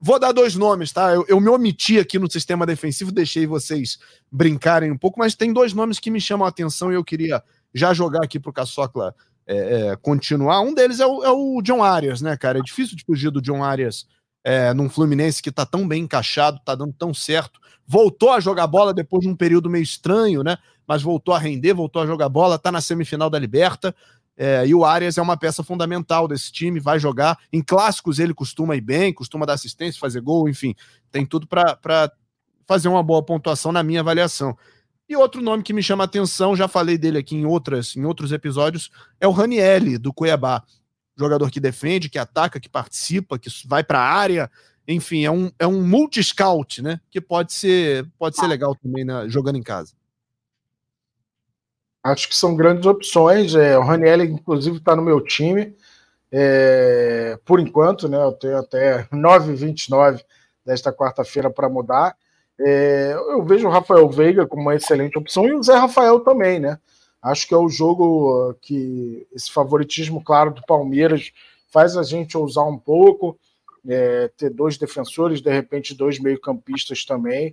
vou 0.00 0.18
dar 0.18 0.32
dois 0.32 0.54
nomes, 0.54 0.92
tá? 0.92 1.14
Eu, 1.14 1.24
eu, 1.28 1.40
me 1.40 1.48
omiti 1.48 1.98
aqui 1.98 2.18
no 2.18 2.30
sistema 2.30 2.64
defensivo, 2.64 3.12
deixei 3.12 3.46
vocês 3.46 3.98
brincarem 4.30 4.90
um 4.90 4.98
pouco, 4.98 5.18
mas 5.18 5.34
tem 5.34 5.52
dois 5.52 5.72
nomes 5.72 5.98
que 5.98 6.10
me 6.10 6.20
chamam 6.20 6.46
a 6.46 6.48
atenção 6.48 6.90
e 6.90 6.94
eu 6.94 7.04
queria 7.04 7.42
já 7.74 7.92
jogar 7.92 8.24
aqui 8.24 8.40
pro 8.40 8.52
Caçocla 8.52 9.14
é, 9.46 9.56
é, 9.90 9.96
continuar. 9.96 10.60
Um 10.60 10.74
deles 10.74 11.00
é 11.00 11.06
o, 11.06 11.24
é 11.24 11.30
o, 11.30 11.62
John 11.62 11.82
Arias, 11.82 12.20
né, 12.20 12.36
cara? 12.36 12.58
É 12.58 12.62
difícil 12.62 12.96
de 12.96 13.04
fugir 13.04 13.30
do 13.30 13.40
John 13.40 13.62
Arias 13.62 14.06
é, 14.42 14.72
num 14.74 14.88
Fluminense 14.88 15.42
que 15.42 15.52
tá 15.52 15.64
tão 15.64 15.86
bem 15.86 16.02
encaixado, 16.02 16.60
tá 16.64 16.74
dando 16.74 16.92
tão 16.92 17.14
certo. 17.14 17.60
Voltou 17.86 18.30
a 18.30 18.40
jogar 18.40 18.66
bola 18.66 18.92
depois 18.92 19.22
de 19.22 19.28
um 19.28 19.36
período 19.36 19.70
meio 19.70 19.82
estranho, 19.82 20.42
né? 20.42 20.56
Mas 20.86 21.02
voltou 21.02 21.34
a 21.34 21.38
render, 21.38 21.74
voltou 21.74 22.02
a 22.02 22.06
jogar 22.06 22.28
bola, 22.28 22.58
tá 22.58 22.72
na 22.72 22.80
semifinal 22.80 23.28
da 23.30 23.38
Liberta. 23.38 23.94
É, 24.36 24.66
e 24.66 24.74
o 24.74 24.84
Arias 24.84 25.16
é 25.16 25.22
uma 25.22 25.36
peça 25.36 25.62
fundamental 25.62 26.28
desse 26.28 26.52
time, 26.52 26.78
vai 26.78 26.98
jogar. 26.98 27.38
Em 27.52 27.62
clássicos 27.62 28.18
ele 28.18 28.34
costuma 28.34 28.76
ir 28.76 28.82
bem, 28.82 29.12
costuma 29.12 29.46
dar 29.46 29.54
assistência, 29.54 29.98
fazer 29.98 30.20
gol, 30.20 30.48
enfim, 30.48 30.74
tem 31.10 31.24
tudo 31.24 31.46
para 31.46 32.12
fazer 32.66 32.88
uma 32.88 33.02
boa 33.02 33.22
pontuação 33.22 33.72
na 33.72 33.82
minha 33.82 34.00
avaliação. 34.00 34.56
E 35.08 35.16
outro 35.16 35.40
nome 35.40 35.62
que 35.62 35.72
me 35.72 35.82
chama 35.82 36.04
a 36.04 36.06
atenção, 36.06 36.56
já 36.56 36.66
falei 36.66 36.98
dele 36.98 37.18
aqui 37.18 37.36
em, 37.36 37.46
outras, 37.46 37.94
em 37.96 38.04
outros 38.04 38.32
episódios, 38.32 38.90
é 39.20 39.26
o 39.26 39.30
Ranielli, 39.30 39.98
do 39.98 40.12
Cuiabá. 40.12 40.64
Jogador 41.16 41.50
que 41.50 41.60
defende, 41.60 42.10
que 42.10 42.18
ataca, 42.18 42.60
que 42.60 42.68
participa, 42.68 43.38
que 43.38 43.48
vai 43.66 43.82
para 43.82 44.00
a 44.00 44.12
área. 44.12 44.50
Enfim, 44.86 45.24
é 45.24 45.30
um, 45.30 45.50
é 45.58 45.66
um 45.66 45.80
multi-scout, 45.82 46.82
né? 46.82 47.00
Que 47.10 47.20
pode 47.20 47.52
ser, 47.52 48.06
pode 48.18 48.36
ser 48.36 48.46
legal 48.46 48.74
também 48.74 49.04
né, 49.04 49.26
jogando 49.28 49.56
em 49.56 49.62
casa. 49.62 49.94
Acho 52.06 52.28
que 52.28 52.36
são 52.36 52.54
grandes 52.54 52.86
opções. 52.86 53.54
É, 53.54 53.76
o 53.76 53.82
Raniel, 53.82 54.22
inclusive, 54.24 54.76
está 54.76 54.94
no 54.94 55.02
meu 55.02 55.20
time. 55.20 55.74
É, 56.30 57.36
por 57.44 57.58
enquanto, 57.58 58.08
né? 58.08 58.16
Eu 58.16 58.32
tenho 58.32 58.58
até 58.58 59.04
9h29 59.12 60.22
desta 60.64 60.92
quarta-feira 60.92 61.50
para 61.50 61.68
mudar. 61.68 62.16
É, 62.60 63.12
eu 63.14 63.44
vejo 63.44 63.66
o 63.66 63.70
Rafael 63.70 64.08
Veiga 64.08 64.46
como 64.46 64.62
uma 64.62 64.76
excelente 64.76 65.18
opção 65.18 65.46
e 65.46 65.52
o 65.52 65.62
Zé 65.62 65.74
Rafael 65.76 66.20
também, 66.20 66.60
né? 66.60 66.78
Acho 67.20 67.48
que 67.48 67.54
é 67.54 67.56
o 67.56 67.68
jogo 67.68 68.54
que 68.62 69.26
esse 69.34 69.50
favoritismo 69.50 70.22
claro 70.22 70.52
do 70.52 70.62
Palmeiras 70.62 71.32
faz 71.72 71.96
a 71.96 72.04
gente 72.04 72.38
ousar 72.38 72.64
um 72.68 72.78
pouco, 72.78 73.36
é, 73.88 74.30
ter 74.36 74.50
dois 74.50 74.78
defensores, 74.78 75.40
de 75.40 75.50
repente 75.50 75.92
dois 75.92 76.20
meio-campistas 76.20 77.04
também. 77.04 77.52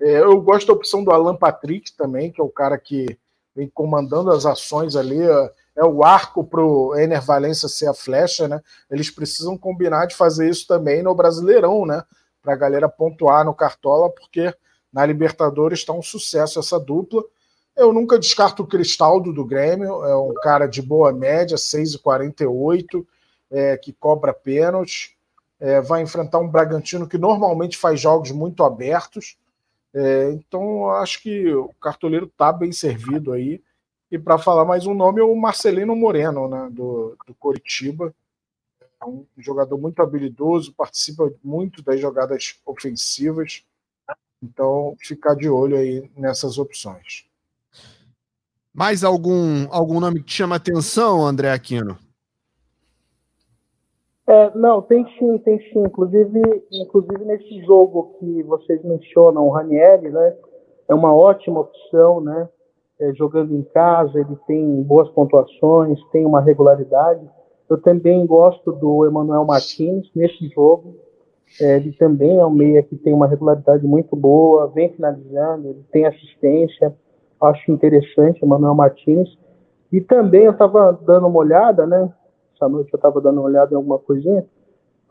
É, 0.00 0.20
eu 0.20 0.40
gosto 0.40 0.68
da 0.68 0.72
opção 0.72 1.04
do 1.04 1.10
Alan 1.10 1.36
Patrick 1.36 1.94
também, 1.94 2.32
que 2.32 2.40
é 2.40 2.44
o 2.44 2.48
cara 2.48 2.78
que 2.78 3.18
vem 3.54 3.68
comandando 3.68 4.30
as 4.30 4.46
ações 4.46 4.96
ali. 4.96 5.20
É, 5.20 5.52
é 5.76 5.84
o 5.84 6.04
arco 6.04 6.44
para 6.44 6.62
o 6.62 6.96
Ener 6.96 7.22
Valência 7.22 7.68
ser 7.68 7.86
a 7.86 7.94
flecha, 7.94 8.46
né? 8.48 8.60
Eles 8.90 9.10
precisam 9.10 9.56
combinar 9.56 10.06
de 10.06 10.14
fazer 10.14 10.48
isso 10.48 10.66
também 10.66 11.02
no 11.02 11.14
Brasileirão, 11.14 11.86
né? 11.86 12.02
Para 12.42 12.54
a 12.54 12.56
galera 12.56 12.88
pontuar 12.88 13.44
no 13.44 13.54
Cartola, 13.54 14.10
porque 14.10 14.54
na 14.92 15.06
Libertadores 15.06 15.80
está 15.80 15.92
um 15.92 16.02
sucesso 16.02 16.58
essa 16.58 16.78
dupla. 16.78 17.22
Eu 17.76 17.92
nunca 17.92 18.18
descarto 18.18 18.62
o 18.62 18.66
Cristaldo 18.66 19.32
do 19.32 19.44
Grêmio, 19.44 20.04
é 20.04 20.16
um 20.16 20.34
cara 20.34 20.66
de 20.66 20.82
boa 20.82 21.12
média, 21.12 21.56
6,48, 21.56 23.06
é, 23.50 23.76
que 23.76 23.92
cobra 23.92 24.34
pênalti. 24.34 25.16
É, 25.58 25.80
vai 25.80 26.02
enfrentar 26.02 26.38
um 26.38 26.48
Bragantino 26.48 27.06
que 27.06 27.18
normalmente 27.18 27.76
faz 27.76 28.00
jogos 28.00 28.30
muito 28.30 28.64
abertos. 28.64 29.36
É, 29.92 30.30
então, 30.32 30.88
acho 30.90 31.22
que 31.22 31.52
o 31.52 31.68
cartoleiro 31.80 32.26
está 32.26 32.52
bem 32.52 32.72
servido 32.72 33.32
aí. 33.32 33.62
E 34.10 34.18
para 34.18 34.38
falar 34.38 34.64
mais 34.64 34.86
um 34.86 34.94
nome, 34.94 35.20
é 35.20 35.24
o 35.24 35.34
Marcelino 35.36 35.94
Moreno, 35.94 36.48
né, 36.48 36.68
do, 36.70 37.16
do 37.26 37.34
Coritiba. 37.34 38.14
É 39.00 39.06
um 39.06 39.24
jogador 39.38 39.78
muito 39.78 40.02
habilidoso, 40.02 40.74
participa 40.74 41.32
muito 41.42 41.82
das 41.82 42.00
jogadas 42.00 42.60
ofensivas. 42.66 43.64
Então, 44.42 44.96
ficar 45.00 45.34
de 45.34 45.48
olho 45.48 45.76
aí 45.76 46.10
nessas 46.16 46.58
opções. 46.58 47.26
Mais 48.72 49.04
algum, 49.04 49.66
algum 49.70 50.00
nome 50.00 50.22
que 50.22 50.32
chama 50.32 50.56
atenção, 50.56 51.26
André 51.26 51.52
Aquino? 51.52 51.98
É, 54.30 54.56
não, 54.56 54.80
tem 54.80 55.04
sim, 55.18 55.38
tem 55.38 55.58
sim. 55.72 55.80
Inclusive, 55.80 56.40
inclusive 56.70 57.24
nesse 57.24 57.64
jogo 57.64 58.14
que 58.20 58.44
vocês 58.44 58.80
mencionam, 58.84 59.44
o 59.44 59.50
Ranieri, 59.50 60.08
né? 60.08 60.36
É 60.88 60.94
uma 60.94 61.12
ótima 61.12 61.58
opção, 61.58 62.20
né? 62.20 62.48
É, 63.00 63.12
jogando 63.14 63.52
em 63.56 63.62
casa, 63.62 64.20
ele 64.20 64.36
tem 64.46 64.82
boas 64.84 65.08
pontuações, 65.08 65.98
tem 66.12 66.24
uma 66.24 66.40
regularidade. 66.40 67.28
Eu 67.68 67.82
também 67.82 68.24
gosto 68.24 68.70
do 68.70 69.04
Emanuel 69.04 69.44
Martins 69.44 70.08
nesse 70.14 70.46
jogo. 70.50 70.94
É, 71.60 71.78
ele 71.78 71.92
também 71.94 72.38
é 72.38 72.46
um 72.46 72.50
meia 72.50 72.84
que 72.84 72.94
tem 72.94 73.12
uma 73.12 73.26
regularidade 73.26 73.84
muito 73.84 74.14
boa, 74.14 74.68
vem 74.68 74.90
finalizando, 74.90 75.70
ele 75.70 75.84
tem 75.90 76.06
assistência. 76.06 76.94
Acho 77.40 77.72
interessante, 77.72 78.44
Emanuel 78.44 78.76
Martins. 78.76 79.36
E 79.90 80.00
também 80.00 80.44
eu 80.44 80.52
estava 80.52 80.92
dando 81.04 81.26
uma 81.26 81.40
olhada, 81.40 81.84
né? 81.84 82.12
Essa 82.60 82.68
noite 82.68 82.92
eu 82.92 82.98
estava 82.98 83.20
dando 83.22 83.38
uma 83.40 83.48
olhada 83.48 83.72
em 83.72 83.76
alguma 83.76 83.98
coisinha. 83.98 84.44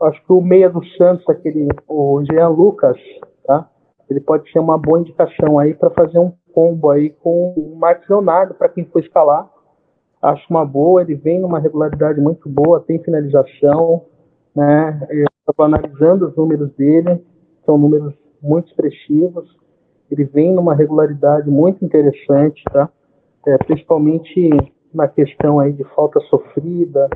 Acho 0.00 0.24
que 0.24 0.32
o 0.32 0.40
meia 0.40 0.70
do 0.70 0.84
Santos, 0.96 1.28
aquele, 1.28 1.66
o 1.88 2.22
Jean 2.24 2.48
Lucas, 2.48 2.96
tá? 3.44 3.68
Ele 4.08 4.20
pode 4.20 4.50
ser 4.50 4.60
uma 4.60 4.78
boa 4.78 5.00
indicação 5.00 5.58
aí 5.58 5.74
para 5.74 5.90
fazer 5.90 6.18
um 6.18 6.32
combo 6.54 6.90
aí 6.90 7.10
com 7.10 7.52
o 7.56 7.76
Marcos 7.76 8.08
Leonardo, 8.08 8.54
para 8.54 8.68
quem 8.68 8.84
for 8.86 9.00
escalar. 9.00 9.50
Acho 10.22 10.44
uma 10.50 10.64
boa, 10.64 11.02
ele 11.02 11.14
vem 11.16 11.40
numa 11.40 11.58
regularidade 11.58 12.20
muito 12.20 12.48
boa, 12.48 12.80
tem 12.80 13.02
finalização, 13.02 14.04
né? 14.54 15.06
Eu 15.10 15.26
estava 15.40 15.66
analisando 15.66 16.28
os 16.28 16.36
números 16.36 16.72
dele, 16.74 17.24
são 17.64 17.76
números 17.76 18.14
muito 18.42 18.68
expressivos. 18.68 19.48
Ele 20.10 20.24
vem 20.24 20.52
numa 20.52 20.74
regularidade 20.74 21.48
muito 21.48 21.84
interessante, 21.84 22.62
tá? 22.72 22.88
É, 23.46 23.56
principalmente 23.58 24.50
na 24.92 25.06
questão 25.08 25.60
aí 25.60 25.72
de 25.72 25.84
falta 25.94 26.20
sofrida, 26.20 27.08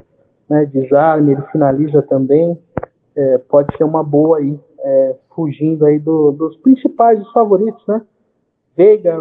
né, 0.49 0.67
desarme, 0.67 1.33
ele 1.33 1.43
finaliza 1.53 2.03
também, 2.03 2.59
é, 3.17 3.39
pode 3.39 3.77
ser 3.77 3.85
uma 3.85 4.03
boa 4.03 4.39
aí, 4.39 4.59
é, 4.81 5.17
fugindo 5.35 5.85
aí 5.87 5.99
do, 5.99 6.33
dos 6.33 6.57
principais, 6.59 7.19
dos 7.19 7.33
favoritos, 7.33 7.83
né? 7.87 8.03
Veiga, 8.77 9.17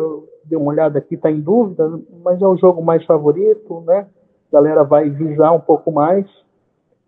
deu 0.45 0.59
uma 0.59 0.71
olhada 0.71 0.99
aqui, 0.99 1.15
está 1.15 1.31
em 1.31 1.39
dúvida, 1.39 1.99
mas 2.23 2.41
é 2.41 2.47
o 2.47 2.57
jogo 2.57 2.83
mais 2.83 3.05
favorito, 3.05 3.81
né? 3.81 4.07
A 4.51 4.53
galera 4.53 4.83
vai 4.83 5.09
visar 5.09 5.51
um 5.51 5.59
pouco 5.59 5.91
mais. 5.91 6.25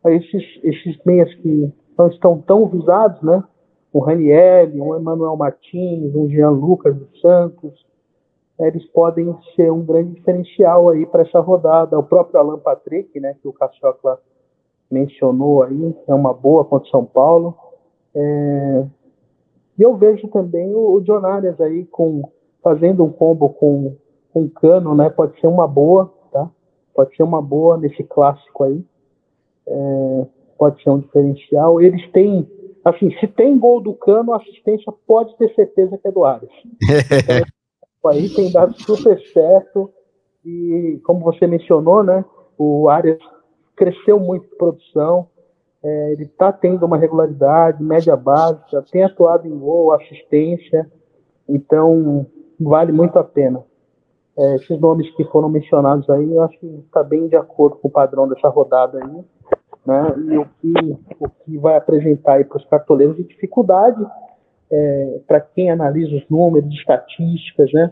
Esses, 0.06 0.44
esses 0.64 1.00
meias 1.04 1.34
que 1.36 1.72
não 1.98 2.08
estão 2.08 2.40
tão 2.40 2.68
visados, 2.68 3.22
né? 3.24 3.44
Um 3.94 4.00
Raniel, 4.00 4.70
um 4.76 4.96
Emanuel 4.96 5.36
Martins, 5.36 6.14
um 6.14 6.30
Jean 6.30 6.52
Lucas 6.52 6.96
dos 6.96 7.22
Santos, 7.22 7.86
eles 8.60 8.86
podem 8.88 9.36
ser 9.56 9.72
um 9.72 9.84
grande 9.84 10.14
diferencial 10.14 10.90
aí 10.90 11.06
para 11.06 11.24
essa 11.24 11.40
rodada. 11.40 12.00
O 12.00 12.04
próprio 12.04 12.40
Alan 12.40 12.60
Patrick, 12.60 13.20
né, 13.20 13.36
que 13.42 13.48
o 13.48 13.54
Cassiocla 13.54 14.20
mencionou 14.90 15.64
aí, 15.64 15.96
é 16.08 16.14
uma 16.14 16.34
boa 16.34 16.64
contra 16.64 16.88
o 16.88 16.92
São 16.92 17.06
Paulo. 17.06 17.56
É... 18.16 18.86
E 19.78 19.82
eu 19.82 19.96
vejo 19.98 20.28
também 20.30 20.74
o, 20.74 20.96
o 20.98 21.64
aí 21.64 21.86
com, 21.86 22.30
fazendo 22.64 23.04
um 23.04 23.12
combo 23.12 23.50
com, 23.50 23.98
com 24.34 24.50
Cano, 24.50 24.96
né, 24.96 25.10
pode 25.10 25.38
ser 25.42 25.48
uma 25.48 25.68
boa, 25.68 26.14
tá? 26.32 26.50
Pode 26.94 27.14
ser 27.14 27.24
uma 27.24 27.42
boa 27.42 27.78
nesse 27.78 28.04
clássico 28.04 28.64
aí. 28.64 28.82
É... 29.68 30.26
Pode 30.58 30.82
ser 30.82 30.92
um 30.92 31.00
diferencial. 31.00 31.82
Eles 31.82 32.10
têm, 32.12 32.50
assim, 32.86 33.12
se 33.20 33.28
tem 33.28 33.60
gol 33.60 33.82
do 33.82 33.94
Cano, 33.94 34.32
a 34.32 34.38
assistência 34.38 34.94
pode 35.06 35.36
ter 35.36 35.54
certeza 35.54 35.98
que 35.98 36.08
é 36.08 36.12
do 36.12 36.24
Arias. 36.24 36.54
aí 38.08 38.30
tem 38.30 38.52
dado 38.52 38.74
super 38.82 39.20
certo 39.32 39.92
e, 40.44 41.00
como 41.04 41.22
você 41.22 41.48
mencionou, 41.48 42.04
né, 42.04 42.24
o 42.58 42.88
Arias 42.90 43.20
cresceu 43.76 44.20
muito 44.20 44.48
de 44.48 44.56
produção, 44.56 45.28
é, 45.84 46.12
ele 46.14 46.24
está 46.24 46.52
tendo 46.52 46.86
uma 46.86 46.98
regularidade, 46.98 47.84
média 47.84 48.16
básica, 48.16 48.84
tem 48.92 49.04
atuado 49.04 49.48
em 49.48 49.58
gol, 49.58 49.92
assistência, 49.92 50.90
então 51.48 52.26
vale 52.60 52.92
muito 52.92 53.20
a 53.20 53.24
pena. 53.24 53.64
É, 54.38 54.56
esses 54.56 54.80
nomes 54.80 55.10
que 55.16 55.24
foram 55.26 55.48
mencionados 55.48 56.10
aí, 56.10 56.34
eu 56.34 56.42
acho 56.44 56.60
que 56.60 56.66
está 56.66 57.04
bem 57.04 57.28
de 57.28 57.36
acordo 57.36 57.78
com 57.78 57.88
o 57.88 57.92
padrão 57.92 58.28
dessa 58.28 58.50
rodada 58.50 58.98
aí. 58.98 59.24
né? 59.86 60.16
E 60.18 60.38
o 60.38 60.46
que, 60.60 60.98
o 61.20 61.30
que 61.30 61.58
vai 61.58 61.78
apresentar 61.78 62.34
aí 62.34 62.44
para 62.44 62.58
os 62.58 62.66
cartoleiros 62.66 63.16
de 63.16 63.24
dificuldade, 63.24 64.04
é, 64.72 65.20
para 65.28 65.40
quem 65.40 65.70
analisa 65.70 66.16
os 66.16 66.28
números, 66.30 66.74
estatísticas, 66.74 67.72
né? 67.74 67.92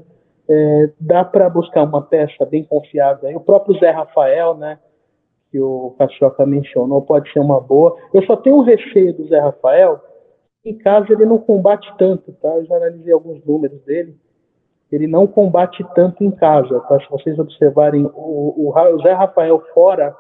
É, 0.50 0.90
dá 1.00 1.24
para 1.24 1.50
buscar 1.50 1.84
uma 1.84 2.02
peça 2.02 2.46
bem 2.46 2.64
confiável. 2.64 3.36
O 3.36 3.40
próprio 3.40 3.80
Zé 3.80 3.92
Rafael, 3.92 4.56
né? 4.56 4.80
Que 5.52 5.60
o 5.60 5.96
Cachoca 5.98 6.46
mencionou, 6.46 7.02
pode 7.02 7.32
ser 7.32 7.40
uma 7.40 7.62
boa. 7.62 7.96
Eu 8.14 8.24
só 8.24 8.36
tenho 8.36 8.58
um 8.58 8.64
receio 8.64 9.14
do 9.14 9.28
Zé 9.28 9.40
Rafael. 9.40 10.02
Em 10.66 10.78
casa 10.78 11.08
ele 11.12 11.26
não 11.26 11.38
combate 11.38 11.88
tanto, 11.98 12.34
tá? 12.34 12.50
Eu 12.56 12.66
já 12.66 12.76
analisei 12.76 13.14
alguns 13.14 13.44
números 13.46 13.82
dele. 13.84 14.16
Ele 14.92 15.08
não 15.08 15.26
combate 15.26 15.84
tanto 15.96 16.24
em 16.24 16.32
casa, 16.32 16.80
tá? 16.82 17.00
Se 17.00 17.10
vocês 17.10 17.40
observarem, 17.40 18.06
o, 18.06 18.10
o, 18.14 18.74
o 18.74 19.02
Zé 19.02 19.14
Rafael 19.14 19.62
fora 19.74 20.16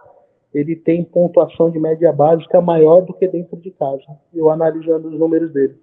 ele 0.53 0.75
tem 0.75 1.03
pontuação 1.03 1.71
de 1.71 1.79
média 1.79 2.13
básica 2.13 2.61
maior 2.61 3.01
do 3.01 3.13
que 3.13 3.27
dentro 3.27 3.57
de 3.57 3.71
casa. 3.71 4.03
Eu 4.33 4.49
analisando 4.49 5.07
os 5.07 5.19
números 5.19 5.51
dele. 5.51 5.75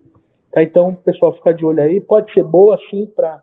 Tá, 0.53 0.63
então, 0.63 0.95
pessoal, 0.95 1.35
fica 1.35 1.55
de 1.55 1.65
olho 1.65 1.83
aí. 1.83 2.01
Pode 2.01 2.33
ser 2.33 2.43
boa, 2.43 2.79
sim, 2.91 3.07
para 3.07 3.43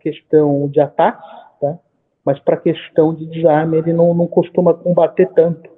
questão 0.00 0.68
de 0.68 0.80
ataques, 0.80 1.28
tá? 1.60 1.78
mas 2.24 2.38
para 2.40 2.56
questão 2.56 3.14
de 3.14 3.26
desarme, 3.26 3.78
ele 3.78 3.92
não, 3.92 4.14
não 4.14 4.26
costuma 4.26 4.74
combater 4.74 5.28
tanto 5.34 5.68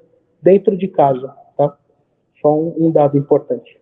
dentro 0.43 0.77
de 0.77 0.89
casa. 0.89 1.35
Tá? 1.57 1.77
Só 2.41 2.55
um, 2.55 2.75
um 2.79 2.91
dado 2.91 3.17
importante. 3.17 3.79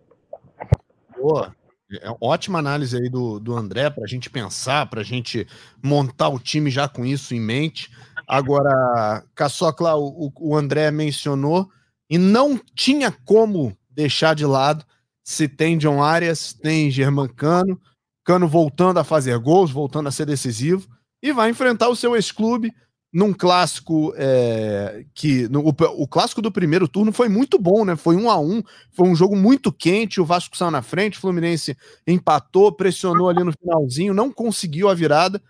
Boa. 1.17 1.55
É 2.01 2.09
ótima 2.19 2.59
análise 2.59 2.97
aí 2.97 3.09
do, 3.09 3.39
do 3.39 3.55
André 3.55 3.89
para 3.89 4.03
a 4.03 4.07
gente 4.07 4.29
pensar, 4.29 4.89
para 4.89 4.99
a 4.99 5.05
gente 5.05 5.47
montar 5.81 6.27
o 6.27 6.37
time 6.37 6.69
já 6.69 6.87
com 6.87 7.05
isso 7.05 7.33
em 7.33 7.39
mente. 7.39 7.89
Agora, 8.27 9.23
Caçocla, 9.33 9.95
o, 9.95 10.29
o 10.37 10.53
André 10.53 10.91
mencionou, 10.91 11.65
e 12.09 12.17
não 12.17 12.59
tinha 12.75 13.09
como 13.25 13.75
deixar 13.89 14.35
de 14.35 14.45
lado 14.45 14.85
se 15.27 15.45
tem 15.45 15.77
John 15.77 16.01
Arias, 16.01 16.53
tem 16.53 16.89
German 16.89 17.27
Cano, 17.27 17.77
Cano 18.23 18.47
voltando 18.47 18.97
a 18.97 19.03
fazer 19.03 19.37
gols, 19.37 19.69
voltando 19.69 20.07
a 20.07 20.11
ser 20.11 20.25
decisivo, 20.25 20.87
e 21.21 21.33
vai 21.33 21.49
enfrentar 21.49 21.89
o 21.89 21.97
seu 21.97 22.15
ex-clube 22.15 22.73
num 23.11 23.33
clássico 23.33 24.13
é, 24.15 25.03
que 25.13 25.49
no, 25.49 25.67
o, 25.67 25.75
o, 26.01 26.07
clássico 26.07 26.41
do 26.41 26.49
primeiro 26.49 26.87
turno 26.87 27.11
foi 27.11 27.27
muito 27.27 27.59
bom, 27.59 27.83
né? 27.83 27.97
Foi 27.97 28.15
um 28.15 28.29
a 28.29 28.39
um, 28.39 28.63
foi 28.93 29.09
um 29.09 29.15
jogo 29.15 29.35
muito 29.35 29.69
quente. 29.69 30.21
O 30.21 30.25
Vasco 30.25 30.55
saiu 30.55 30.71
na 30.71 30.81
frente, 30.81 31.17
o 31.17 31.21
Fluminense 31.21 31.75
empatou, 32.07 32.71
pressionou 32.71 33.27
ali 33.27 33.43
no 33.43 33.51
finalzinho, 33.51 34.13
não 34.13 34.31
conseguiu 34.31 34.87
a 34.87 34.93
virada 34.93 35.41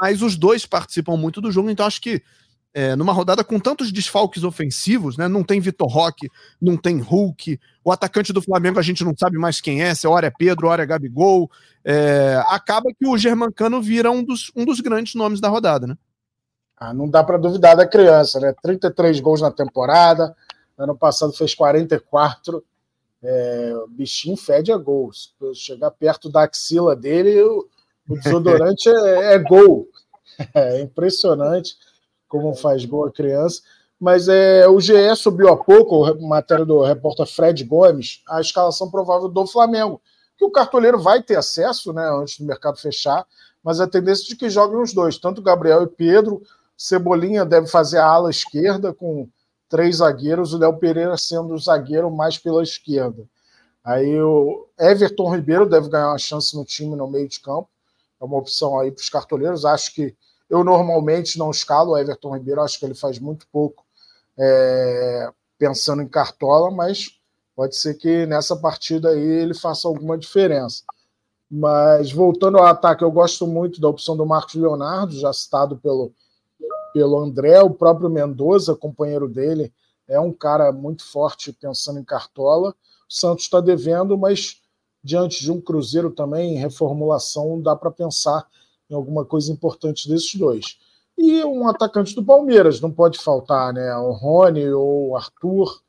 mas 0.00 0.22
os 0.22 0.36
dois 0.36 0.64
participam 0.64 1.16
muito 1.16 1.40
do 1.40 1.50
jogo, 1.50 1.70
então 1.70 1.86
acho 1.86 2.00
que 2.00 2.22
é, 2.74 2.96
numa 2.96 3.12
rodada 3.12 3.44
com 3.44 3.58
tantos 3.58 3.92
desfalques 3.92 4.44
ofensivos, 4.44 5.16
né? 5.16 5.28
Não 5.28 5.44
tem 5.44 5.60
Vitor 5.60 5.88
Roque, 5.88 6.30
não 6.60 6.76
tem 6.76 7.00
Hulk, 7.00 7.58
o 7.84 7.92
atacante 7.92 8.32
do 8.32 8.40
Flamengo 8.40 8.78
a 8.78 8.82
gente 8.82 9.04
não 9.04 9.14
sabe 9.16 9.38
mais 9.38 9.60
quem 9.60 9.82
é, 9.82 9.94
se 9.94 10.06
hora 10.06 10.26
é 10.26 10.30
Pedro, 10.30 10.68
hora 10.68 10.82
é 10.82 10.86
Gabigol. 10.86 11.50
É, 11.84 12.42
acaba 12.48 12.90
que 12.96 13.06
o 13.06 13.18
Germancano 13.18 13.82
vira 13.82 14.10
um 14.10 14.22
dos, 14.22 14.50
um 14.56 14.64
dos 14.64 14.80
grandes 14.80 15.14
nomes 15.14 15.40
da 15.40 15.48
rodada, 15.48 15.86
né? 15.86 15.96
Ah, 16.76 16.94
não 16.94 17.08
dá 17.08 17.22
para 17.22 17.38
duvidar 17.38 17.76
da 17.76 17.86
criança, 17.86 18.40
né? 18.40 18.54
33 18.62 19.20
gols 19.20 19.40
na 19.40 19.50
temporada, 19.50 20.34
ano 20.78 20.96
passado 20.96 21.32
fez 21.32 21.54
44. 21.54 22.64
É, 23.22 23.72
o 23.84 23.88
bichinho 23.88 24.36
fede 24.36 24.72
a 24.72 24.76
gols. 24.76 25.34
Chegar 25.54 25.90
perto 25.92 26.28
da 26.28 26.42
axila 26.42 26.96
dele, 26.96 27.30
eu 27.30 27.68
o 28.08 28.18
desodorante 28.18 28.88
é, 28.88 29.34
é 29.34 29.38
gol. 29.38 29.88
É 30.54 30.80
impressionante 30.80 31.76
como 32.32 32.54
faz 32.54 32.84
gol 32.86 33.04
a 33.04 33.12
criança. 33.12 33.60
Mas 34.00 34.26
é, 34.26 34.66
o 34.66 34.80
GE 34.80 35.14
subiu 35.14 35.48
há 35.48 35.56
pouco, 35.56 36.14
matéria 36.26 36.64
do 36.64 36.82
repórter 36.82 37.26
Fred 37.26 37.62
Gomes, 37.62 38.22
a 38.26 38.40
escalação 38.40 38.90
provável 38.90 39.28
do 39.28 39.46
Flamengo. 39.46 40.00
Que 40.38 40.44
o 40.44 40.50
cartoleiro 40.50 40.98
vai 40.98 41.22
ter 41.22 41.36
acesso 41.36 41.92
né, 41.92 42.08
antes 42.10 42.38
do 42.38 42.46
mercado 42.46 42.78
fechar, 42.78 43.26
mas 43.62 43.80
a 43.80 43.86
tendência 43.86 44.24
é 44.24 44.28
de 44.28 44.36
que 44.36 44.48
joguem 44.48 44.80
os 44.80 44.94
dois, 44.94 45.18
tanto 45.18 45.42
Gabriel 45.42 45.82
e 45.82 45.86
Pedro. 45.86 46.42
Cebolinha 46.76 47.44
deve 47.44 47.66
fazer 47.66 47.98
a 47.98 48.06
ala 48.06 48.30
esquerda 48.30 48.94
com 48.94 49.28
três 49.68 49.96
zagueiros, 49.96 50.54
o 50.54 50.58
Léo 50.58 50.78
Pereira 50.78 51.16
sendo 51.16 51.54
o 51.54 51.58
zagueiro 51.58 52.10
mais 52.10 52.38
pela 52.38 52.62
esquerda. 52.62 53.24
Aí 53.84 54.20
o 54.20 54.66
Everton 54.80 55.32
Ribeiro 55.32 55.68
deve 55.68 55.88
ganhar 55.88 56.08
uma 56.08 56.18
chance 56.18 56.56
no 56.56 56.64
time 56.64 56.96
no 56.96 57.08
meio 57.08 57.28
de 57.28 57.38
campo 57.40 57.68
é 58.22 58.24
uma 58.24 58.38
opção 58.38 58.78
aí 58.78 58.92
para 58.92 59.02
os 59.02 59.08
cartoleiros. 59.08 59.64
Acho 59.64 59.92
que 59.92 60.14
eu 60.52 60.62
normalmente 60.62 61.38
não 61.38 61.50
escalo 61.50 61.92
o 61.92 61.98
Everton 61.98 62.34
Ribeiro, 62.34 62.60
acho 62.60 62.78
que 62.78 62.84
ele 62.84 62.94
faz 62.94 63.18
muito 63.18 63.46
pouco 63.50 63.86
é, 64.38 65.30
pensando 65.56 66.02
em 66.02 66.06
cartola, 66.06 66.70
mas 66.70 67.18
pode 67.56 67.74
ser 67.74 67.94
que 67.94 68.26
nessa 68.26 68.54
partida 68.54 69.08
aí 69.08 69.18
ele 69.18 69.54
faça 69.54 69.88
alguma 69.88 70.18
diferença. 70.18 70.84
Mas 71.50 72.12
voltando 72.12 72.58
ao 72.58 72.66
ataque, 72.66 73.02
eu 73.02 73.10
gosto 73.10 73.46
muito 73.46 73.80
da 73.80 73.88
opção 73.88 74.14
do 74.14 74.26
Marcos 74.26 74.54
Leonardo, 74.54 75.18
já 75.18 75.32
citado 75.32 75.78
pelo, 75.78 76.12
pelo 76.92 77.18
André, 77.18 77.62
o 77.62 77.70
próprio 77.70 78.10
Mendoza, 78.10 78.76
companheiro 78.76 79.30
dele, 79.30 79.72
é 80.06 80.20
um 80.20 80.34
cara 80.34 80.70
muito 80.70 81.02
forte 81.02 81.50
pensando 81.50 81.98
em 81.98 82.04
cartola. 82.04 82.70
O 82.70 82.74
Santos 83.08 83.44
está 83.44 83.58
devendo, 83.58 84.18
mas 84.18 84.60
diante 85.02 85.40
de 85.40 85.50
um 85.50 85.62
Cruzeiro 85.62 86.10
também 86.10 86.56
em 86.56 86.58
reformulação, 86.58 87.58
dá 87.58 87.74
para 87.74 87.90
pensar 87.90 88.46
em 88.92 88.94
alguma 88.94 89.24
coisa 89.24 89.50
importante 89.50 90.08
desses 90.08 90.34
dois. 90.34 90.78
E 91.16 91.44
um 91.44 91.68
atacante 91.68 92.14
do 92.14 92.24
Palmeiras, 92.24 92.80
não 92.80 92.90
pode 92.90 93.18
faltar, 93.18 93.72
né? 93.72 93.94
O 93.96 94.12
Rony 94.12 94.68
ou 94.70 95.10
o 95.10 95.16
Arthur, 95.16 95.82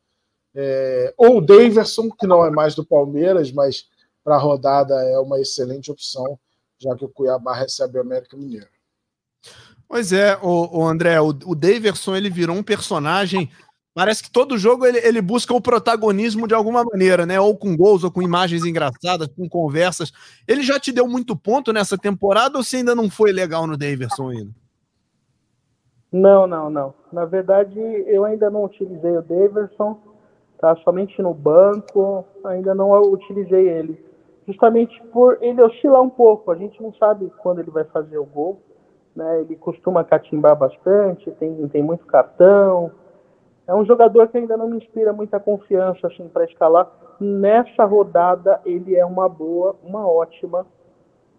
é, 0.55 1.13
ou 1.17 1.37
o 1.37 1.41
Daverson, 1.41 2.09
que 2.09 2.27
não 2.27 2.45
é 2.45 2.49
mais 2.49 2.75
do 2.75 2.85
Palmeiras, 2.85 3.51
mas 3.51 3.87
para 4.23 4.35
a 4.35 4.39
rodada 4.39 4.93
é 5.03 5.19
uma 5.19 5.39
excelente 5.39 5.91
opção, 5.91 6.39
já 6.79 6.95
que 6.95 7.05
o 7.05 7.09
Cuiabá 7.09 7.53
recebe 7.53 7.97
o 7.97 8.01
América 8.01 8.37
Mineiro. 8.37 8.67
Pois 9.87 10.13
é, 10.13 10.37
o, 10.41 10.79
o 10.79 10.85
André, 10.85 11.19
o, 11.19 11.27
o 11.27 11.55
Daverson 11.55 12.15
ele 12.15 12.29
virou 12.29 12.55
um 12.55 12.63
personagem 12.63 13.49
Parece 13.93 14.23
que 14.23 14.31
todo 14.31 14.57
jogo 14.57 14.87
ele, 14.87 14.97
ele 14.97 15.21
busca 15.21 15.53
o 15.53 15.61
protagonismo 15.61 16.47
de 16.47 16.55
alguma 16.55 16.83
maneira, 16.83 17.27
né? 17.27 17.39
Ou 17.39 17.55
com 17.55 17.77
gols, 17.77 18.03
ou 18.03 18.09
com 18.09 18.23
imagens 18.23 18.65
engraçadas, 18.65 19.27
com 19.27 19.47
conversas. 19.47 20.11
Ele 20.47 20.63
já 20.63 20.79
te 20.79 20.91
deu 20.91 21.07
muito 21.07 21.35
ponto 21.35 21.71
nessa 21.71 21.95
temporada 21.95 22.57
ou 22.57 22.63
você 22.63 22.77
ainda 22.77 22.95
não 22.95 23.07
foi 23.07 23.31
legal 23.31 23.67
no 23.67 23.77
Daverson 23.77 24.29
ainda? 24.29 24.51
Não, 26.11 26.47
não, 26.47 26.71
não. 26.71 26.93
Na 27.11 27.25
verdade, 27.25 27.79
eu 27.79 28.25
ainda 28.25 28.49
não 28.49 28.65
utilizei 28.65 29.15
o 29.15 29.21
Daverson, 29.21 29.99
tá? 30.59 30.75
Somente 30.77 31.21
no 31.21 31.33
banco, 31.33 32.25
ainda 32.45 32.73
não 32.73 32.99
utilizei 32.99 33.69
ele. 33.69 34.03
Justamente 34.47 34.99
por 35.11 35.37
ele 35.39 35.61
oscilar 35.61 36.01
um 36.01 36.09
pouco. 36.09 36.49
A 36.49 36.55
gente 36.55 36.81
não 36.81 36.93
sabe 36.95 37.31
quando 37.43 37.59
ele 37.59 37.69
vai 37.69 37.83
fazer 37.83 38.17
o 38.17 38.25
gol. 38.25 38.59
Né? 39.15 39.41
Ele 39.41 39.55
costuma 39.55 40.03
catimbar 40.03 40.55
bastante, 40.55 41.29
tem, 41.33 41.67
tem 41.67 41.83
muito 41.83 42.07
cartão 42.07 42.91
é 43.65 43.73
um 43.73 43.85
jogador 43.85 44.27
que 44.27 44.37
ainda 44.37 44.57
não 44.57 44.69
me 44.69 44.77
inspira 44.77 45.13
muita 45.13 45.39
confiança 45.39 46.07
assim 46.07 46.27
para 46.27 46.43
escalar. 46.43 46.89
Nessa 47.19 47.85
rodada 47.85 48.59
ele 48.65 48.95
é 48.95 49.05
uma 49.05 49.29
boa, 49.29 49.75
uma 49.83 50.07
ótima 50.07 50.65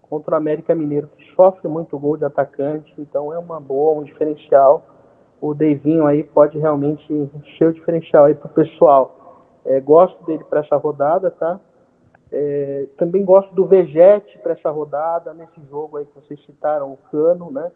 contra 0.08 0.34
o 0.34 0.36
América 0.36 0.74
Mineiro, 0.74 1.08
que 1.16 1.34
sofre 1.34 1.68
muito 1.68 1.98
gol 1.98 2.16
de 2.16 2.24
atacante, 2.24 2.94
então 2.98 3.32
é 3.32 3.38
uma 3.38 3.60
boa, 3.60 3.98
um 3.98 4.04
diferencial. 4.04 4.82
O 5.40 5.52
Deivinho 5.52 6.06
aí 6.06 6.22
pode 6.22 6.58
realmente 6.58 7.06
ser 7.58 7.66
o 7.66 7.72
diferencial 7.72 8.24
aí 8.24 8.34
pro 8.34 8.48
pessoal. 8.48 9.42
É, 9.64 9.80
gosto 9.80 10.24
dele 10.24 10.44
para 10.44 10.60
essa 10.60 10.76
rodada, 10.76 11.30
tá? 11.30 11.60
É, 12.32 12.86
também 12.96 13.24
gosto 13.24 13.54
do 13.54 13.66
Vegete 13.66 14.38
para 14.38 14.52
essa 14.52 14.70
rodada, 14.70 15.34
nesse 15.34 15.60
jogo 15.68 15.96
aí 15.96 16.04
que 16.06 16.14
vocês 16.14 16.40
citaram, 16.44 16.92
o 16.92 16.98
Cano, 17.10 17.50
né? 17.50 17.70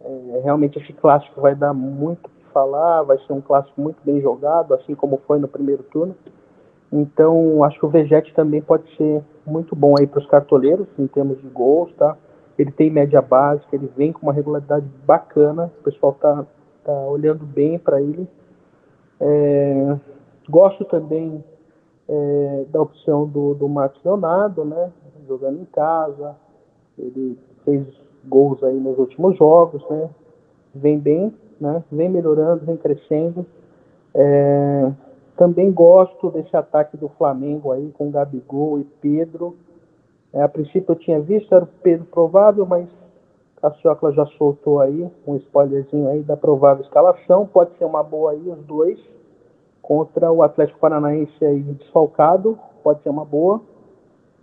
É, 0.00 0.40
realmente 0.44 0.78
esse 0.78 0.92
clássico 0.92 1.40
vai 1.40 1.54
dar 1.54 1.72
muito 1.72 2.30
falar, 2.52 3.02
vai 3.02 3.18
ser 3.18 3.32
um 3.32 3.40
clássico 3.40 3.80
muito 3.80 3.98
bem 4.04 4.20
jogado, 4.20 4.74
assim 4.74 4.94
como 4.94 5.20
foi 5.26 5.38
no 5.38 5.48
primeiro 5.48 5.82
turno. 5.84 6.14
Então, 6.92 7.62
acho 7.64 7.78
que 7.78 7.86
o 7.86 7.88
Vegete 7.88 8.32
também 8.34 8.62
pode 8.62 8.84
ser 8.96 9.22
muito 9.46 9.76
bom 9.76 9.94
aí 9.98 10.06
para 10.06 10.20
os 10.20 10.26
cartoleiros, 10.26 10.86
em 10.98 11.06
termos 11.06 11.38
de 11.40 11.48
gols, 11.48 11.92
tá? 11.94 12.16
Ele 12.58 12.72
tem 12.72 12.90
média 12.90 13.20
básica, 13.20 13.76
ele 13.76 13.90
vem 13.96 14.12
com 14.12 14.22
uma 14.22 14.32
regularidade 14.32 14.86
bacana, 15.04 15.70
o 15.80 15.82
pessoal 15.84 16.12
tá, 16.14 16.44
tá 16.84 16.92
olhando 16.92 17.44
bem 17.44 17.78
para 17.78 18.00
ele. 18.00 18.26
É, 19.20 19.96
gosto 20.48 20.84
também 20.86 21.44
é, 22.08 22.64
da 22.70 22.80
opção 22.80 23.26
do, 23.26 23.54
do 23.54 23.68
Marcos 23.68 24.02
Leonardo, 24.02 24.64
né? 24.64 24.90
Jogando 25.28 25.60
em 25.60 25.66
casa, 25.66 26.34
ele 26.98 27.38
fez 27.64 27.86
gols 28.26 28.62
aí 28.64 28.74
nos 28.74 28.98
últimos 28.98 29.36
jogos, 29.36 29.84
né? 29.88 30.08
Vem 30.74 30.98
bem 30.98 31.34
né? 31.60 31.82
Vem 31.90 32.08
melhorando, 32.08 32.64
vem 32.64 32.76
crescendo. 32.76 33.44
É, 34.14 34.90
também 35.36 35.70
gosto 35.70 36.30
desse 36.30 36.56
ataque 36.56 36.96
do 36.96 37.08
Flamengo 37.10 37.70
aí 37.72 37.90
com 37.92 38.10
Gabigol 38.10 38.80
e 38.80 38.84
Pedro. 38.84 39.56
É, 40.32 40.42
a 40.42 40.48
princípio 40.48 40.92
eu 40.92 40.96
tinha 40.96 41.20
visto, 41.20 41.54
era 41.54 41.64
o 41.64 41.68
Pedro 41.82 42.06
provável, 42.06 42.66
mas 42.66 42.88
a 43.62 43.70
Ciocla 43.72 44.12
já 44.12 44.26
soltou 44.26 44.80
aí 44.80 45.08
um 45.26 45.36
spoilerzinho 45.36 46.08
aí 46.08 46.22
da 46.22 46.36
provável 46.36 46.84
escalação. 46.84 47.46
Pode 47.46 47.76
ser 47.78 47.84
uma 47.84 48.02
boa 48.02 48.32
aí, 48.32 48.48
os 48.48 48.58
dois, 48.64 48.98
contra 49.80 50.30
o 50.30 50.42
Atlético 50.42 50.78
Paranaense 50.78 51.44
aí 51.44 51.60
desfalcado, 51.60 52.58
pode 52.82 53.02
ser 53.02 53.08
uma 53.08 53.24
boa. 53.24 53.60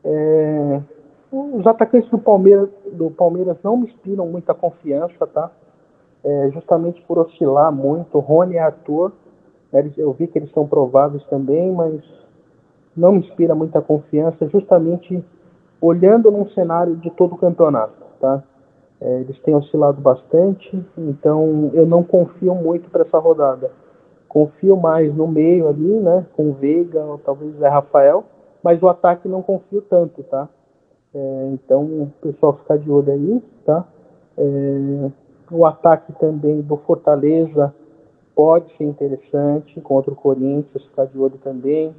É, 0.04 0.82
os 1.32 1.68
atacantes 1.68 2.10
do 2.10 2.18
Palmeiras, 2.18 2.70
do 2.94 3.12
Palmeiras 3.12 3.58
não 3.64 3.78
me 3.78 3.88
inspiram 3.88 4.28
muita 4.28 4.54
confiança, 4.54 5.28
tá? 5.28 5.52
É, 6.26 6.50
justamente 6.52 7.00
por 7.04 7.20
oscilar 7.20 7.72
muito. 7.72 8.18
Rony 8.18 8.56
e 8.56 8.60
Arthur, 8.60 9.12
eu 9.96 10.12
vi 10.14 10.26
que 10.26 10.40
eles 10.40 10.52
são 10.54 10.68
prováveis 10.68 11.24
também, 11.26 11.72
mas 11.72 12.02
não 12.98 13.12
me 13.12 13.20
inspira 13.20 13.54
muita 13.54 13.80
confiança, 13.80 14.48
justamente 14.48 15.24
olhando 15.80 16.32
num 16.32 16.50
cenário 16.50 16.96
de 16.96 17.12
todo 17.12 17.36
o 17.36 17.38
campeonato, 17.38 17.94
tá? 18.20 18.44
É, 19.00 19.20
eles 19.20 19.38
têm 19.42 19.54
oscilado 19.54 20.02
bastante, 20.02 20.84
então 20.98 21.70
eu 21.74 21.86
não 21.86 22.02
confio 22.02 22.56
muito 22.56 22.90
para 22.90 23.04
essa 23.04 23.20
rodada. 23.20 23.70
Confio 24.28 24.76
mais 24.76 25.14
no 25.14 25.28
meio 25.28 25.68
ali, 25.68 26.00
né? 26.00 26.26
Com 26.36 26.54
Veiga, 26.54 27.04
ou 27.04 27.20
talvez 27.20 27.56
Zé 27.58 27.68
Rafael, 27.68 28.24
mas 28.64 28.82
o 28.82 28.88
ataque 28.88 29.28
não 29.28 29.44
confio 29.44 29.82
tanto, 29.84 30.24
tá? 30.24 30.50
É, 31.14 31.50
então 31.54 31.84
o 31.84 32.12
pessoal 32.20 32.54
ficar 32.54 32.78
de 32.78 32.90
olho 32.90 33.12
aí, 33.12 33.44
tá? 33.64 33.86
É, 34.38 35.12
o 35.52 35.66
ataque 35.66 36.14
também 36.14 36.62
do 36.62 36.78
Fortaleza 36.78 37.74
pode 38.36 38.76
ser 38.78 38.84
interessante 38.84 39.80
contra 39.82 40.12
o 40.12 40.16
Corinthians, 40.16 40.84
ficar 40.84 41.06
de 41.06 41.18
olho 41.18 41.38
também. 41.44 41.96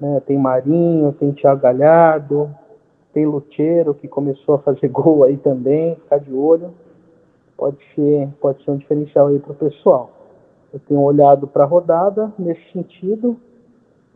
Né? 0.00 0.20
Tem 0.26 0.38
Marinho, 0.38 1.12
tem 1.12 1.32
Thiago 1.32 1.60
Galhardo, 1.60 2.50
tem 3.12 3.26
Lucheiro 3.26 3.94
que 3.94 4.08
começou 4.08 4.56
a 4.56 4.58
fazer 4.58 4.88
gol 4.90 5.22
aí 5.24 5.36
também, 5.36 5.94
ficar 5.96 6.18
de 6.18 6.32
olho. 6.32 6.70
Pode 7.56 7.78
ser, 7.94 8.28
pode 8.40 8.64
ser 8.64 8.70
um 8.72 8.76
diferencial 8.76 9.28
aí 9.28 9.38
para 9.38 9.52
o 9.52 9.54
pessoal. 9.54 10.10
Eu 10.72 10.80
tenho 10.80 11.00
olhado 11.00 11.46
para 11.46 11.64
a 11.64 11.66
rodada 11.66 12.32
nesse 12.38 12.72
sentido 12.72 13.36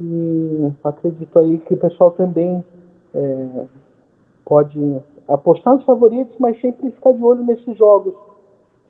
e 0.00 0.72
acredito 0.82 1.38
aí 1.38 1.58
que 1.58 1.74
o 1.74 1.76
pessoal 1.76 2.10
também 2.10 2.64
é, 3.14 3.64
pode 4.44 5.00
apostar 5.28 5.74
nos 5.74 5.84
favoritos, 5.84 6.34
mas 6.38 6.60
sempre 6.60 6.90
ficar 6.90 7.12
de 7.12 7.22
olho 7.22 7.44
nesses 7.44 7.76
jogos 7.76 8.14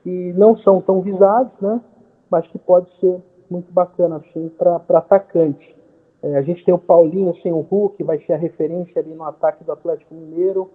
que 0.07 0.33
não 0.37 0.57
são 0.59 0.79
tão 0.79 1.01
visados, 1.01 1.51
né? 1.59 1.81
Mas 2.31 2.47
que 2.47 2.57
pode 2.57 2.89
ser 3.01 3.21
muito 3.51 3.69
bacana 3.73 4.15
assim 4.15 4.49
para 4.57 4.77
atacante. 4.77 5.75
É, 6.23 6.37
a 6.37 6.41
gente 6.41 6.63
tem 6.63 6.73
o 6.73 6.79
Paulinho 6.79 7.35
sem 7.41 7.51
o 7.51 7.59
Hulk, 7.59 8.01
vai 8.05 8.17
ser 8.19 8.31
a 8.31 8.37
referência 8.37 9.01
ali 9.01 9.13
no 9.13 9.25
ataque 9.25 9.65
do 9.65 9.71
Atlético 9.73 10.15
Mineiro. 10.15 10.69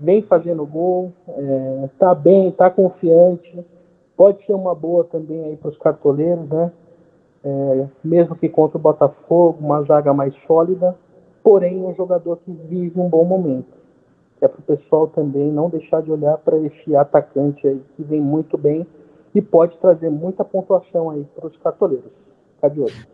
Vem 0.00 0.22
fazendo 0.22 0.64
gol, 0.64 1.12
é, 1.28 1.88
tá 1.98 2.14
bem, 2.14 2.50
tá 2.50 2.70
confiante. 2.70 3.62
Pode 4.16 4.42
ser 4.46 4.54
uma 4.54 4.74
boa 4.74 5.04
também 5.04 5.44
aí 5.44 5.56
para 5.58 5.68
os 5.68 5.76
cartoleiros, 5.76 6.48
né? 6.48 6.72
É, 7.44 7.86
mesmo 8.02 8.34
que 8.36 8.48
contra 8.48 8.78
o 8.78 8.80
Botafogo, 8.80 9.58
uma 9.60 9.82
zaga 9.82 10.14
mais 10.14 10.34
sólida, 10.46 10.96
porém 11.42 11.84
um 11.84 11.94
jogador 11.94 12.38
que 12.38 12.50
vive 12.50 12.98
um 12.98 13.08
bom 13.08 13.24
momento. 13.24 13.76
É 14.40 14.48
para 14.48 14.60
o 14.60 14.76
pessoal 14.76 15.08
também 15.08 15.50
não 15.50 15.70
deixar 15.70 16.02
de 16.02 16.10
olhar 16.10 16.36
para 16.38 16.58
esse 16.58 16.94
atacante 16.94 17.66
aí 17.66 17.80
que 17.96 18.02
vem 18.02 18.20
muito 18.20 18.58
bem 18.58 18.86
e 19.34 19.40
pode 19.40 19.76
trazer 19.78 20.10
muita 20.10 20.44
pontuação 20.44 21.10
aí 21.10 21.24
para 21.34 21.46
os 21.46 21.56
cartoleiros. 21.58 22.10
Fica 22.54 22.68
de 22.68 22.80
olho. 22.80 23.06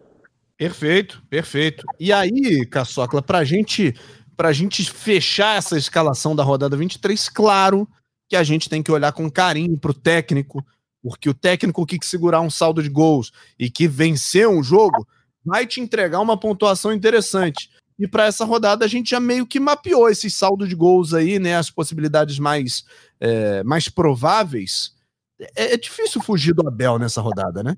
Perfeito, 0.56 1.22
perfeito. 1.28 1.84
E 1.98 2.12
aí, 2.12 2.66
Caçocla, 2.66 3.20
para 3.22 3.42
gente, 3.42 3.94
a 4.38 4.52
gente 4.52 4.88
fechar 4.90 5.58
essa 5.58 5.76
escalação 5.76 6.36
da 6.36 6.42
rodada 6.42 6.76
23, 6.76 7.28
claro 7.28 7.88
que 8.28 8.36
a 8.36 8.42
gente 8.42 8.68
tem 8.68 8.82
que 8.82 8.92
olhar 8.92 9.12
com 9.12 9.30
carinho 9.30 9.76
para 9.78 9.90
o 9.90 9.94
técnico, 9.94 10.64
porque 11.02 11.28
o 11.28 11.34
técnico 11.34 11.84
que 11.84 11.98
segurar 12.02 12.40
um 12.40 12.50
saldo 12.50 12.82
de 12.82 12.88
gols 12.88 13.32
e 13.58 13.70
que 13.70 13.88
vencer 13.88 14.48
um 14.48 14.62
jogo 14.62 15.06
vai 15.44 15.66
te 15.66 15.80
entregar 15.80 16.20
uma 16.20 16.38
pontuação 16.38 16.92
interessante. 16.92 17.68
E 17.98 18.06
para 18.08 18.26
essa 18.26 18.44
rodada 18.44 18.84
a 18.84 18.88
gente 18.88 19.10
já 19.10 19.20
meio 19.20 19.46
que 19.46 19.60
mapeou 19.60 20.08
esse 20.08 20.28
saldo 20.30 20.66
de 20.66 20.74
gols 20.74 21.14
aí, 21.14 21.38
né? 21.38 21.56
As 21.56 21.70
possibilidades 21.70 22.38
mais, 22.38 22.84
é, 23.20 23.62
mais 23.62 23.88
prováveis. 23.88 24.94
É, 25.38 25.74
é 25.74 25.76
difícil 25.76 26.22
fugir 26.22 26.54
do 26.54 26.66
Abel 26.66 26.98
nessa 26.98 27.20
rodada, 27.20 27.62
né? 27.62 27.76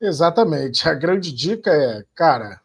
Exatamente. 0.00 0.88
A 0.88 0.94
grande 0.94 1.32
dica 1.32 1.70
é, 1.70 2.04
cara, 2.14 2.60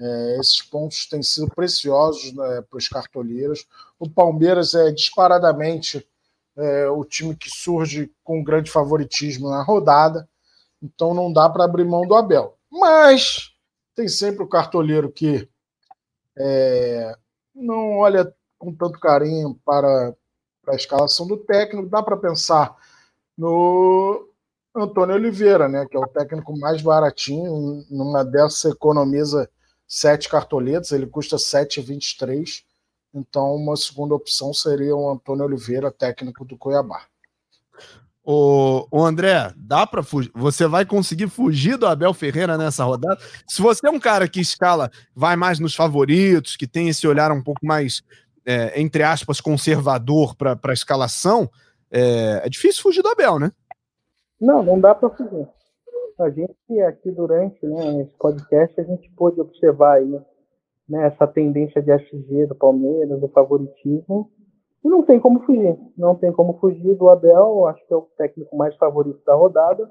É, 0.00 0.38
esses 0.40 0.60
pontos 0.60 1.06
têm 1.06 1.22
sido 1.22 1.46
preciosos 1.54 2.32
né, 2.32 2.64
para 2.68 2.76
os 2.76 2.88
cartoleiros. 2.88 3.64
O 3.98 4.10
Palmeiras 4.10 4.74
é 4.74 4.90
disparadamente 4.90 6.04
é, 6.56 6.88
o 6.88 7.04
time 7.04 7.34
que 7.34 7.50
surge 7.50 8.10
com 8.22 8.44
grande 8.44 8.70
favoritismo 8.70 9.48
na 9.50 9.62
rodada, 9.62 10.28
então 10.82 11.14
não 11.14 11.32
dá 11.32 11.48
para 11.48 11.64
abrir 11.64 11.84
mão 11.84 12.06
do 12.06 12.14
Abel. 12.14 12.56
Mas 12.70 13.52
tem 13.94 14.08
sempre 14.08 14.42
o 14.42 14.48
cartoleiro 14.48 15.10
que 15.10 15.48
é, 16.36 17.16
não 17.54 17.98
olha 17.98 18.32
com 18.58 18.74
tanto 18.74 18.98
carinho 18.98 19.58
para, 19.64 20.14
para 20.62 20.74
a 20.74 20.76
escalação 20.76 21.26
do 21.26 21.36
técnico. 21.36 21.88
Dá 21.88 22.02
para 22.02 22.16
pensar 22.16 22.76
no 23.36 24.28
Antônio 24.74 25.14
Oliveira, 25.14 25.68
né, 25.68 25.86
que 25.86 25.96
é 25.96 26.00
o 26.00 26.06
técnico 26.06 26.58
mais 26.58 26.82
baratinho. 26.82 27.84
Numa 27.90 28.24
dessas, 28.24 28.72
economiza 28.72 29.48
sete 29.86 30.28
cartoletas, 30.28 30.92
ele 30.92 31.06
custa 31.06 31.36
7,23. 31.36 32.64
Então, 33.14 33.54
uma 33.54 33.76
segunda 33.76 34.14
opção 34.14 34.52
seria 34.52 34.94
o 34.94 35.10
Antônio 35.10 35.44
Oliveira, 35.44 35.90
técnico 35.90 36.44
do 36.44 36.58
Cuiabá. 36.58 37.02
O, 38.26 38.88
o 38.90 39.04
André, 39.04 39.52
dá 39.56 39.86
para 39.86 40.02
fugir? 40.02 40.32
Você 40.34 40.66
vai 40.66 40.84
conseguir 40.84 41.28
fugir 41.28 41.76
do 41.76 41.86
Abel 41.86 42.12
Ferreira 42.14 42.56
nessa 42.56 42.82
rodada? 42.82 43.20
Se 43.46 43.60
você 43.60 43.86
é 43.86 43.90
um 43.90 44.00
cara 44.00 44.26
que 44.26 44.40
escala, 44.40 44.90
vai 45.14 45.36
mais 45.36 45.60
nos 45.60 45.74
favoritos, 45.74 46.56
que 46.56 46.66
tem 46.66 46.88
esse 46.88 47.06
olhar 47.06 47.30
um 47.30 47.42
pouco 47.42 47.64
mais 47.64 48.02
é, 48.46 48.78
entre 48.80 49.02
aspas, 49.02 49.40
conservador 49.40 50.36
para 50.36 50.58
a 50.62 50.72
escalação, 50.72 51.50
é, 51.90 52.42
é, 52.44 52.48
difícil 52.48 52.82
fugir 52.82 53.02
do 53.02 53.08
Abel, 53.08 53.38
né? 53.38 53.50
Não, 54.40 54.62
não 54.62 54.78
dá 54.78 54.94
para 54.94 55.10
fugir. 55.10 55.48
A 56.18 56.30
gente 56.30 56.80
aqui 56.86 57.10
durante 57.10 57.64
né, 57.66 58.02
esse 58.02 58.14
podcast, 58.16 58.80
a 58.80 58.84
gente 58.84 59.10
pôde 59.16 59.40
observar 59.40 59.94
aí 59.94 60.20
né, 60.88 61.06
essa 61.06 61.26
tendência 61.26 61.82
de 61.82 61.90
SG 61.90 62.46
do 62.46 62.54
Palmeiras, 62.54 63.20
do 63.20 63.28
favoritismo, 63.28 64.30
e 64.84 64.88
não 64.88 65.02
tem 65.02 65.18
como 65.18 65.40
fugir. 65.40 65.76
Não 65.96 66.14
tem 66.14 66.30
como 66.30 66.58
fugir 66.58 66.94
do 66.94 67.08
Abel, 67.08 67.66
acho 67.66 67.84
que 67.86 67.92
é 67.92 67.96
o 67.96 68.08
técnico 68.18 68.56
mais 68.56 68.76
favorito 68.76 69.20
da 69.24 69.34
rodada. 69.34 69.90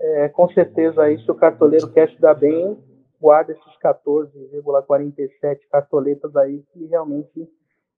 É, 0.00 0.28
com 0.28 0.48
certeza 0.48 1.02
aí, 1.02 1.18
se 1.22 1.30
o 1.30 1.34
cartoleiro 1.34 1.88
quer 1.92 2.10
se 2.10 2.20
dar 2.20 2.34
bem, 2.34 2.76
guarda 3.20 3.52
esses 3.52 3.78
14,47 3.80 5.60
cartoletas 5.70 6.34
aí 6.34 6.64
que 6.72 6.86
realmente 6.86 7.48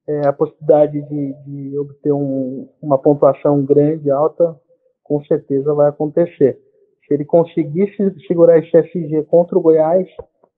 é, 0.07 0.27
a 0.27 0.33
possibilidade 0.33 1.01
de, 1.01 1.33
de 1.43 1.79
obter 1.79 2.13
um, 2.13 2.69
uma 2.79 2.99
pontuação 2.99 3.65
grande, 3.65 4.11
alta, 4.11 4.55
com 5.03 5.23
certeza 5.25 5.73
vai 5.73 5.89
acontecer. 5.89 6.59
Se 7.07 7.13
ele 7.13 7.25
conseguir 7.25 7.91
segurar 8.27 8.59
esse 8.59 8.77
SG 8.77 9.23
contra 9.23 9.57
o 9.57 9.61
Goiás, 9.61 10.07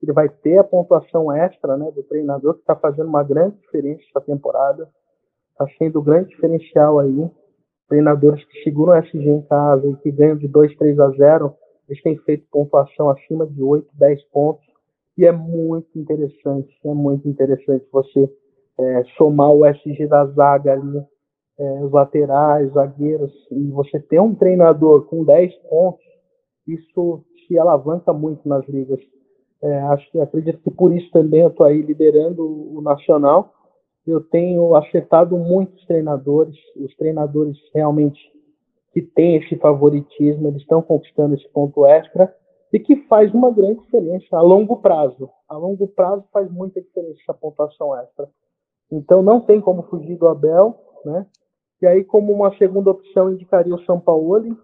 ele 0.02 0.12
vai 0.12 0.28
ter 0.28 0.58
a 0.58 0.64
pontuação 0.64 1.32
extra 1.32 1.76
né, 1.76 1.90
do 1.90 2.02
treinador, 2.02 2.54
que 2.54 2.60
está 2.60 2.76
fazendo 2.76 3.08
uma 3.08 3.22
grande 3.22 3.56
diferença 3.58 4.02
essa 4.08 4.20
temporada. 4.20 4.88
Está 5.52 5.66
sendo 5.76 6.00
um 6.00 6.04
grande 6.04 6.28
diferencial 6.28 6.98
aí. 7.00 7.30
Treinadores 7.88 8.44
que 8.44 8.62
seguram 8.62 8.92
o 8.92 8.96
SG 8.96 9.28
em 9.28 9.42
casa 9.42 9.88
e 9.88 9.96
que 9.96 10.12
ganham 10.12 10.36
de 10.36 10.46
2, 10.46 10.76
3 10.76 11.00
a 11.00 11.10
0 11.10 11.54
eles 11.88 12.02
têm 12.02 12.18
feito 12.18 12.46
pontuação 12.50 13.08
acima 13.08 13.46
de 13.46 13.62
8, 13.62 13.88
10 13.94 14.22
pontos. 14.24 14.64
E 15.16 15.24
é 15.24 15.32
muito 15.32 15.98
interessante, 15.98 16.68
é 16.84 16.94
muito 16.94 17.26
interessante 17.26 17.84
você 17.90 18.30
é, 18.78 19.04
somar 19.16 19.50
o 19.50 19.66
SG 19.66 20.06
da 20.06 20.26
zaga 20.26 20.74
ali, 20.74 21.02
é, 21.58 21.84
os 21.84 21.90
laterais, 21.90 22.72
zagueiros, 22.72 23.32
e 23.50 23.70
você 23.70 23.98
ter 23.98 24.20
um 24.20 24.34
treinador 24.34 25.06
com 25.06 25.24
10 25.24 25.52
pontos, 25.68 26.04
isso 26.66 27.24
te 27.34 27.58
alavanca 27.58 28.12
muito 28.12 28.46
nas 28.48 28.64
ligas. 28.68 29.00
É, 29.62 29.78
acho 29.80 30.10
que 30.10 30.20
acredito 30.20 30.60
que 30.62 30.70
por 30.70 30.94
isso 30.94 31.10
também 31.10 31.40
eu 31.40 31.48
estou 31.48 31.66
aí 31.66 31.82
liderando 31.82 32.44
o 32.44 32.80
Nacional. 32.80 33.52
Eu 34.06 34.20
tenho 34.20 34.74
acertado 34.76 35.36
muitos 35.36 35.84
treinadores, 35.86 36.56
os 36.76 36.94
treinadores 36.96 37.56
realmente 37.74 38.18
que 38.92 39.02
têm 39.02 39.36
esse 39.36 39.56
favoritismo, 39.56 40.48
eles 40.48 40.62
estão 40.62 40.80
conquistando 40.80 41.34
esse 41.34 41.48
ponto 41.50 41.84
extra 41.84 42.34
e 42.72 42.78
que 42.78 42.96
faz 43.06 43.32
uma 43.34 43.50
grande 43.50 43.80
diferença 43.80 44.36
a 44.36 44.40
longo 44.40 44.78
prazo. 44.78 45.30
A 45.48 45.56
longo 45.56 45.88
prazo 45.88 46.24
faz 46.32 46.50
muita 46.50 46.80
diferença 46.80 47.18
essa 47.22 47.34
pontuação 47.34 47.96
extra. 47.98 48.28
Então 48.90 49.22
não 49.22 49.40
tem 49.40 49.60
como 49.60 49.82
fugir 49.84 50.16
do 50.16 50.28
Abel, 50.28 50.78
né? 51.04 51.26
E 51.80 51.86
aí 51.86 52.04
como 52.04 52.32
uma 52.32 52.56
segunda 52.56 52.90
opção 52.90 53.30
indicaria 53.30 53.74
o 53.74 53.84
São 53.84 54.00
Paulo. 54.00 54.56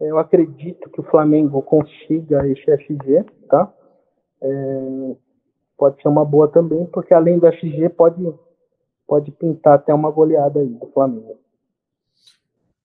Eu 0.00 0.18
acredito 0.18 0.88
que 0.90 1.00
o 1.00 1.04
Flamengo 1.04 1.60
consiga 1.62 2.46
esse 2.48 2.70
SG, 2.70 3.24
tá? 3.48 3.72
É, 4.40 5.16
pode 5.76 6.00
ser 6.02 6.08
uma 6.08 6.24
boa 6.24 6.48
também, 6.48 6.86
porque 6.86 7.14
além 7.14 7.38
do 7.38 7.46
SG 7.46 7.88
pode 7.90 8.22
pode 9.06 9.30
pintar 9.32 9.74
até 9.74 9.94
uma 9.94 10.10
goleada 10.10 10.60
aí 10.60 10.68
do 10.68 10.86
Flamengo. 10.88 11.38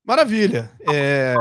Maravilha. 0.05 0.69
É... 0.91 1.33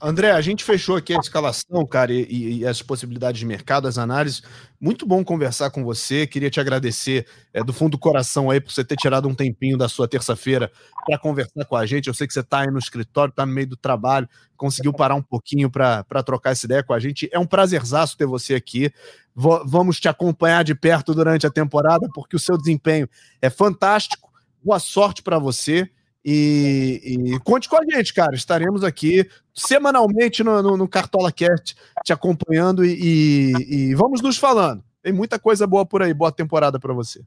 André, 0.00 0.30
a 0.30 0.40
gente 0.40 0.64
fechou 0.64 0.96
aqui 0.96 1.12
a 1.14 1.18
escalação, 1.18 1.86
cara, 1.86 2.12
e, 2.12 2.58
e, 2.58 2.66
as 2.66 2.80
possibilidades 2.80 3.38
de 3.38 3.46
mercado, 3.46 3.86
as 3.86 3.98
análises. 3.98 4.42
Muito 4.80 5.06
bom 5.06 5.22
conversar 5.22 5.70
com 5.70 5.84
você. 5.84 6.26
Queria 6.26 6.50
te 6.50 6.58
agradecer 6.58 7.26
é, 7.52 7.62
do 7.62 7.74
fundo 7.74 7.92
do 7.92 7.98
coração 7.98 8.50
aí 8.50 8.58
por 8.58 8.72
você 8.72 8.82
ter 8.82 8.96
tirado 8.96 9.28
um 9.28 9.34
tempinho 9.34 9.76
da 9.76 9.86
sua 9.86 10.08
terça-feira 10.08 10.72
para 11.06 11.18
conversar 11.18 11.64
com 11.66 11.76
a 11.76 11.84
gente. 11.84 12.06
Eu 12.06 12.14
sei 12.14 12.26
que 12.26 12.32
você 12.32 12.40
está 12.40 12.60
aí 12.60 12.70
no 12.70 12.78
escritório, 12.78 13.30
está 13.30 13.44
no 13.44 13.52
meio 13.52 13.66
do 13.66 13.76
trabalho, 13.76 14.28
conseguiu 14.56 14.92
parar 14.92 15.14
um 15.14 15.22
pouquinho 15.22 15.70
para 15.70 16.04
trocar 16.24 16.50
essa 16.50 16.64
ideia 16.64 16.82
com 16.82 16.94
a 16.94 16.98
gente. 16.98 17.28
É 17.32 17.38
um 17.38 17.46
prazerzaço 17.46 18.16
ter 18.16 18.26
você 18.26 18.54
aqui. 18.54 18.90
V 19.36 19.62
vamos 19.66 20.00
te 20.00 20.08
acompanhar 20.08 20.64
de 20.64 20.74
perto 20.74 21.14
durante 21.14 21.46
a 21.46 21.50
temporada, 21.50 22.08
porque 22.14 22.36
o 22.36 22.40
seu 22.40 22.56
desempenho 22.56 23.06
é 23.42 23.50
fantástico. 23.50 24.30
Boa 24.62 24.78
sorte 24.78 25.22
para 25.22 25.38
você. 25.38 25.90
E, 26.24 27.00
e, 27.04 27.40
conte 27.40 27.68
com 27.68 27.76
a 27.76 27.84
gente, 27.84 28.14
cara. 28.14 28.34
Estaremos 28.34 28.82
aqui 28.82 29.28
semanalmente 29.54 30.42
no, 30.42 30.62
no, 30.62 30.76
no 30.76 30.88
Cartola 30.88 31.30
Cast 31.30 31.76
te 32.02 32.12
acompanhando 32.14 32.82
e, 32.84 32.94
e, 32.94 33.90
e, 33.90 33.94
vamos 33.94 34.22
nos 34.22 34.38
falando. 34.38 34.82
Tem 35.02 35.12
muita 35.12 35.38
coisa 35.38 35.66
boa 35.66 35.84
por 35.84 36.02
aí. 36.02 36.14
Boa 36.14 36.32
temporada 36.32 36.80
para 36.80 36.94
você. 36.94 37.22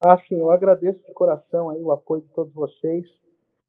Ah, 0.00 0.18
sim, 0.26 0.36
eu 0.36 0.50
agradeço 0.50 0.98
de 1.06 1.12
coração 1.12 1.68
aí 1.68 1.82
o 1.82 1.92
apoio 1.92 2.22
de 2.22 2.28
todos 2.28 2.52
vocês. 2.54 3.04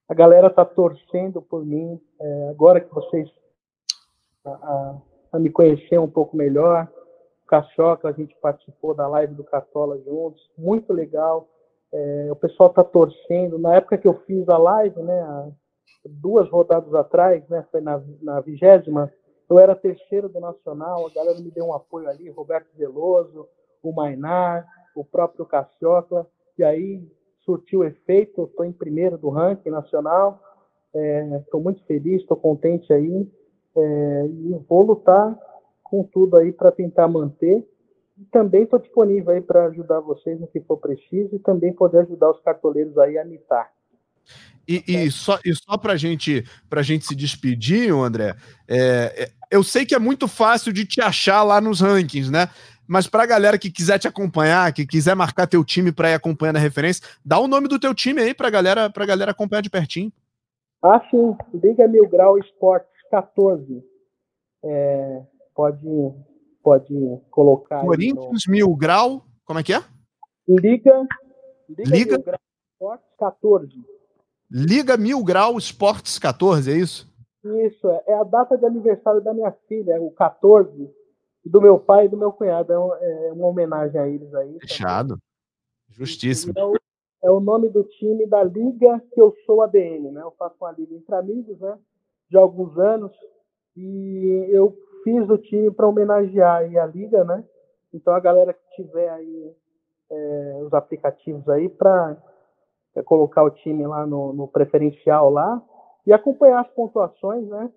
A 0.07 0.13
galera 0.13 0.49
tá 0.49 0.63
torcendo 0.63 1.41
por 1.41 1.65
mim. 1.65 1.99
É, 2.21 2.49
agora 2.49 2.79
que 2.79 2.93
vocês 2.93 3.29
a, 4.45 4.51
a, 4.51 4.97
a, 5.33 5.39
me 5.39 5.49
conhecer 5.49 5.99
um 5.99 6.09
pouco 6.09 6.37
melhor, 6.37 6.87
o 7.43 7.47
Cachoca, 7.47 8.07
a 8.07 8.11
gente 8.13 8.33
participou 8.41 8.93
da 8.93 9.05
live 9.07 9.33
do 9.33 9.43
Cartola 9.43 9.97
juntos. 10.05 10.41
Muito 10.57 10.93
legal 10.93 11.49
é, 11.95 12.27
o 12.29 12.35
pessoal 12.35 12.69
está 12.69 12.83
torcendo. 12.83 13.57
Na 13.57 13.75
época 13.75 13.97
que 13.97 14.07
eu 14.07 14.19
fiz 14.25 14.47
a 14.49 14.57
live, 14.57 15.01
né, 15.01 15.53
duas 16.05 16.49
rodadas 16.49 16.93
atrás, 16.93 17.47
né, 17.47 17.65
foi 17.71 17.79
na 17.79 18.41
vigésima, 18.41 19.11
eu 19.49 19.59
era 19.59 19.75
terceiro 19.75 20.27
do 20.27 20.39
Nacional, 20.39 21.07
a 21.07 21.13
galera 21.13 21.39
me 21.39 21.51
deu 21.51 21.65
um 21.65 21.73
apoio 21.73 22.09
ali, 22.09 22.29
Roberto 22.29 22.67
Veloso, 22.75 23.47
o 23.81 23.93
Mainar, 23.93 24.65
o 24.95 25.05
próprio 25.05 25.45
Cassiocla, 25.45 26.27
e 26.57 26.63
aí 26.63 27.01
surtiu 27.41 27.83
efeito, 27.83 28.43
estou 28.43 28.65
em 28.65 28.71
primeiro 28.71 29.17
do 29.17 29.29
ranking 29.29 29.69
nacional, 29.69 30.41
estou 31.43 31.59
é, 31.59 31.63
muito 31.63 31.83
feliz, 31.85 32.21
estou 32.21 32.35
contente 32.35 32.91
aí, 32.91 33.31
é, 33.75 34.25
e 34.25 34.65
vou 34.67 34.81
lutar 34.81 35.37
com 35.83 36.03
tudo 36.03 36.37
aí 36.37 36.51
para 36.51 36.71
tentar 36.71 37.07
manter 37.07 37.65
também 38.31 38.63
estou 38.63 38.79
disponível 38.79 39.33
aí 39.33 39.41
para 39.41 39.65
ajudar 39.65 39.99
vocês 39.99 40.39
no 40.39 40.47
que 40.47 40.61
for 40.61 40.77
preciso 40.77 41.35
e 41.35 41.39
também 41.39 41.73
poder 41.73 41.99
ajudar 41.99 42.31
os 42.31 42.39
cartoleiros 42.41 42.97
aí 42.97 43.17
a 43.17 43.25
mitar. 43.25 43.71
E, 44.67 44.83
e, 44.87 45.11
só, 45.11 45.39
e 45.45 45.53
só 45.53 45.77
para 45.77 45.95
gente, 45.95 46.43
a 46.71 46.81
gente 46.81 47.05
se 47.05 47.15
despedir, 47.15 47.93
André, 47.93 48.35
é, 48.67 49.23
é, 49.23 49.29
eu 49.51 49.63
sei 49.63 49.85
que 49.85 49.93
é 49.93 49.99
muito 49.99 50.27
fácil 50.27 50.73
de 50.73 50.85
te 50.85 51.01
achar 51.01 51.43
lá 51.43 51.61
nos 51.61 51.81
rankings, 51.81 52.31
né? 52.31 52.49
Mas 52.87 53.07
para 53.07 53.23
a 53.23 53.27
galera 53.27 53.57
que 53.57 53.71
quiser 53.71 53.99
te 53.99 54.07
acompanhar, 54.07 54.71
que 54.73 54.85
quiser 54.85 55.15
marcar 55.15 55.47
teu 55.47 55.63
time 55.63 55.91
para 55.91 56.11
ir 56.11 56.13
acompanhando 56.15 56.57
a 56.57 56.59
referência, 56.59 57.05
dá 57.23 57.39
o 57.39 57.47
nome 57.47 57.67
do 57.67 57.79
teu 57.79 57.93
time 57.93 58.21
aí 58.21 58.33
para 58.33 58.49
galera, 58.49 58.91
a 58.93 59.05
galera 59.05 59.31
acompanhar 59.31 59.61
de 59.61 59.69
pertinho. 59.69 60.11
Ah, 60.83 61.01
sim. 61.09 61.35
Liga 61.53 61.87
Mil 61.87 62.07
Grau 62.07 62.37
Esportes 62.37 62.91
14. 63.09 63.83
É, 64.63 65.21
pode 65.55 65.79
pode 66.65 66.91
colocar. 67.29 67.85
Corinthians, 67.85 68.43
no... 68.47 68.51
Mil 68.51 68.75
Grau, 68.75 69.23
como 69.45 69.59
é 69.59 69.63
que 69.63 69.71
é? 69.71 69.83
Liga, 70.47 71.07
Liga, 71.69 71.95
Liga... 71.95 72.17
Mil 72.17 72.23
Grau 72.23 72.39
Esportes 72.73 73.15
14. 73.19 73.85
Liga 74.49 74.97
Mil 74.97 75.23
Grau 75.23 75.57
Esportes 75.59 76.17
14, 76.17 76.71
é 76.71 76.75
isso? 76.75 77.13
Isso, 77.67 77.87
é, 77.87 78.03
é 78.07 78.13
a 78.15 78.23
data 78.23 78.57
de 78.57 78.65
aniversário 78.65 79.21
da 79.21 79.31
minha 79.31 79.51
filha, 79.67 79.93
é 79.93 79.99
o 79.99 80.09
14, 80.09 80.91
do 81.45 81.61
meu 81.61 81.79
pai 81.79 82.05
e 82.05 82.09
do 82.09 82.17
meu 82.17 82.31
cunhado. 82.31 82.73
É, 82.73 82.79
um, 82.79 82.93
é 82.95 83.33
uma 83.33 83.47
homenagem 83.47 84.01
a 84.01 84.07
eles 84.07 84.33
aí. 84.33 84.57
Fechado. 84.59 85.19
Justíssimo. 85.89 86.53
É 86.57 86.65
o, 86.65 86.73
é 87.25 87.29
o, 87.29 87.39
nome 87.39 87.69
do 87.69 87.83
time 87.83 88.25
da 88.25 88.43
liga 88.43 88.99
que 89.13 89.21
eu 89.21 89.31
sou 89.45 89.61
ADN, 89.61 90.11
né? 90.11 90.21
Eu 90.23 90.31
faço 90.31 90.55
uma 90.59 90.71
liga 90.71 90.95
entre 90.95 91.13
amigos, 91.13 91.59
né? 91.59 91.77
De 92.27 92.37
alguns 92.37 92.75
anos. 92.79 93.11
E 93.77 94.47
eu 94.49 94.75
fiz 95.05 95.29
o 95.29 95.37
time 95.37 95.71
para 95.71 95.87
homenagear 95.87 96.63
a 96.63 96.85
liga, 96.87 97.23
né? 97.23 97.43
Então 97.93 98.13
a 98.13 98.19
galera 98.19 98.51
que 98.51 98.83
tiver 98.83 99.07
aí 99.07 99.55
é, 100.11 100.59
os 100.65 100.73
aplicativos 100.73 101.47
aí 101.47 101.69
para 101.69 102.17
é, 102.95 103.03
colocar 103.03 103.43
o 103.43 103.51
time 103.51 103.85
lá 103.85 104.05
no, 104.05 104.33
no, 104.33 104.47
preferencial 104.47 105.29
lá 105.29 105.61
e 106.05 106.11
acompanhar 106.11 106.61
as 106.61 106.71
pontuações, 106.71 107.47
né? 107.47 107.71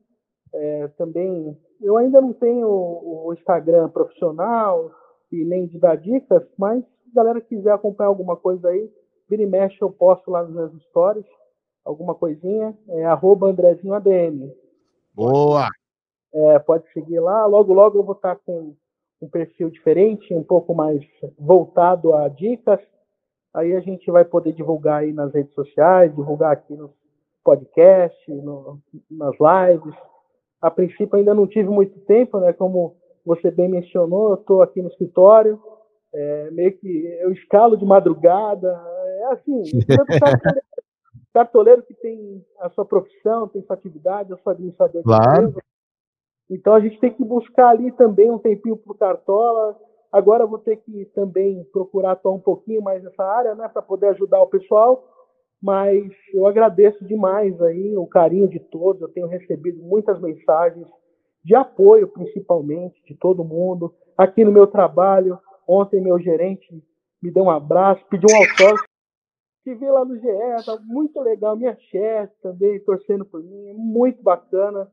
É, 0.55 0.89
também 0.97 1.57
eu 1.83 1.99
ainda 1.99 2.21
não 2.21 2.33
tenho 2.33 2.67
o, 2.67 3.27
o, 3.27 3.35
Instagram 3.35 3.91
profissional 3.91 4.91
e 5.31 5.45
nem 5.45 5.67
de 5.67 5.79
dar 5.79 5.97
dicas, 5.97 6.43
mas 6.59 6.83
se 6.83 7.11
a 7.11 7.15
galera 7.15 7.41
quiser 7.43 7.73
acompanhar 7.73 8.09
alguma 8.09 8.37
coisa 8.37 8.69
aí, 8.69 8.91
vira 9.29 9.43
e 9.43 9.47
mexe 9.47 9.77
eu 9.83 9.91
posto 9.91 10.31
lá 10.31 10.43
nas 10.43 10.51
minhas 10.51 10.73
stories, 10.89 11.27
alguma 11.85 12.15
coisinha, 12.15 12.77
é 12.89 13.05
arroba 13.05 13.49
Andrezinho. 13.49 13.95
Boa! 15.15 15.69
É, 16.33 16.59
pode 16.59 16.91
seguir 16.93 17.21
lá. 17.21 17.47
Logo, 17.47 17.73
logo 17.73 17.99
eu 17.99 18.03
vou 18.03 18.15
estar 18.15 18.37
com 18.37 18.75
um 19.21 19.29
perfil 19.29 19.71
diferente, 19.71 20.33
um 20.35 20.43
pouco 20.43 20.75
mais 20.75 21.03
voltado 21.39 22.15
a 22.15 22.29
dicas. 22.29 22.81
Aí 23.55 23.75
a 23.75 23.81
gente 23.81 24.11
vai 24.11 24.25
poder 24.25 24.53
divulgar 24.53 25.03
aí 25.03 25.13
nas 25.13 25.33
redes 25.33 25.55
sociais, 25.55 26.15
divulgar 26.15 26.53
aqui 26.53 26.75
no 26.75 26.93
podcast, 27.43 28.31
no, 28.31 28.79
nas 29.11 29.35
lives. 29.41 29.95
A 30.61 30.71
princípio 30.71 31.17
ainda 31.17 31.35
não 31.35 31.47
tive 31.47 31.69
muito 31.69 31.99
tempo, 32.01 32.39
né? 32.41 32.53
Como 32.53 32.97
você 33.25 33.51
bem 33.51 33.69
mencionou, 33.69 34.31
eu 34.31 34.35
estou 34.35 34.63
aqui 34.63 34.83
no 34.83 34.89
escritório, 34.89 35.61
é, 36.15 36.51
meio 36.51 36.77
que 36.77 37.07
eu 37.21 37.33
escalo 37.33 37.77
de 37.77 37.85
madrugada. 37.85 38.69
É 39.21 39.25
assim, 39.33 39.63
cartoleiro, 40.21 40.63
cartoleiro 41.33 41.83
que 41.83 41.95
tem 41.95 42.45
a 42.61 42.71
sua 42.71 42.85
profissão, 42.85 43.49
tem 43.49 43.63
sua 43.63 43.75
atividade, 43.75 44.31
eu 44.31 44.39
sou 44.39 44.53
administrador 44.53 45.03
claro. 45.03 45.25
de 45.25 45.49
empresa, 45.49 45.63
então 46.51 46.75
a 46.75 46.81
gente 46.81 46.99
tem 46.99 47.13
que 47.13 47.25
buscar 47.25 47.69
ali 47.69 47.93
também 47.93 48.31
um 48.31 48.39
tempinho 48.39 48.77
para 48.77 48.93
o 48.93 48.97
Cartola. 48.97 49.79
Agora 50.11 50.47
vou 50.47 50.59
ter 50.59 50.77
que 50.77 51.05
também 51.15 51.63
procurar 51.73 52.13
atuar 52.13 52.33
um 52.33 52.41
pouquinho 52.41 52.83
mais 52.83 53.03
nessa 53.03 53.23
área, 53.23 53.55
né, 53.55 53.69
para 53.69 53.83
poder 53.83 54.09
ajudar 54.09 54.41
o 54.41 54.47
pessoal. 54.47 55.05
Mas 55.61 56.11
eu 56.33 56.47
agradeço 56.47 57.05
demais 57.05 57.61
aí 57.61 57.97
o 57.97 58.07
carinho 58.07 58.49
de 58.49 58.61
todos. 58.61 59.03
Eu 59.03 59.09
tenho 59.09 59.27
recebido 59.27 59.83
muitas 59.83 60.19
mensagens 60.21 60.87
de 61.45 61.55
apoio, 61.55 62.09
principalmente, 62.09 63.03
de 63.05 63.15
todo 63.17 63.45
mundo. 63.45 63.93
Aqui 64.17 64.45
no 64.45 64.53
meu 64.53 64.67
trabalho, 64.67 65.39
ontem 65.67 66.01
meu 66.01 66.19
gerente 66.19 66.67
me 67.23 67.31
deu 67.31 67.45
um 67.45 67.51
abraço, 67.51 68.05
pediu 68.09 68.29
um 68.33 68.37
autógrafo. 68.37 68.89
Que 69.65 69.75
vi 69.75 69.91
lá 69.91 70.05
no 70.05 70.17
GE, 70.17 70.65
tá 70.65 70.79
muito 70.87 71.21
legal. 71.21 71.57
Minha 71.57 71.77
chefe 71.91 72.33
também 72.41 72.81
torcendo 72.85 73.25
por 73.25 73.43
mim, 73.43 73.73
muito 73.75 74.23
bacana. 74.23 74.89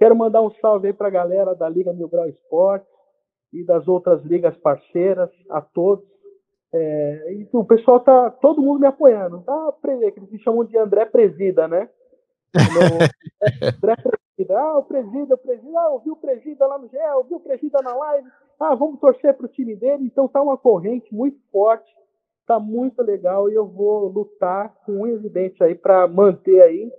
Quero 0.00 0.16
mandar 0.16 0.40
um 0.40 0.50
salve 0.62 0.86
aí 0.86 0.94
para 0.94 1.08
a 1.08 1.10
galera 1.10 1.54
da 1.54 1.68
Liga 1.68 1.92
Mil 1.92 2.08
Grau 2.08 2.26
Esporte 2.26 2.86
e 3.52 3.62
das 3.62 3.86
outras 3.86 4.24
ligas 4.24 4.56
parceiras, 4.56 5.28
a 5.50 5.60
todos. 5.60 6.08
É, 6.72 7.34
e 7.34 7.48
o 7.52 7.64
pessoal 7.66 8.00
tá, 8.00 8.30
todo 8.30 8.62
mundo 8.62 8.80
me 8.80 8.86
apoiando. 8.86 9.42
Tá, 9.42 9.74
que 9.82 9.90
eles 9.90 10.30
me 10.30 10.40
chamam 10.40 10.64
de 10.64 10.78
André 10.78 11.04
Presida, 11.04 11.68
né? 11.68 11.86
André 13.76 13.94
Presida, 13.96 14.58
ah, 14.58 14.78
o 14.78 14.84
Presida, 14.84 15.34
o 15.34 15.38
Presida, 15.38 15.78
ah, 15.78 15.90
ouvi 15.90 16.10
o 16.10 16.16
Presida 16.16 16.66
lá 16.66 16.78
no 16.78 16.88
GE, 16.88 16.96
ouvi 17.16 17.34
o 17.34 17.40
Presida 17.40 17.82
na 17.82 17.94
live, 17.94 18.28
ah, 18.58 18.74
vamos 18.74 19.00
torcer 19.00 19.34
para 19.34 19.44
o 19.44 19.50
time 19.50 19.76
dele. 19.76 20.06
Então 20.06 20.26
tá 20.26 20.40
uma 20.40 20.56
corrente 20.56 21.14
muito 21.14 21.38
forte, 21.52 21.92
tá 22.46 22.58
muito 22.58 23.02
legal 23.02 23.50
e 23.50 23.54
eu 23.54 23.66
vou 23.66 24.08
lutar 24.08 24.74
com 24.86 25.02
unhas 25.02 25.22
e 25.22 25.28
dentes 25.28 25.60
aí 25.60 25.74
para 25.74 26.08
manter 26.08 26.62
aí 26.62 26.90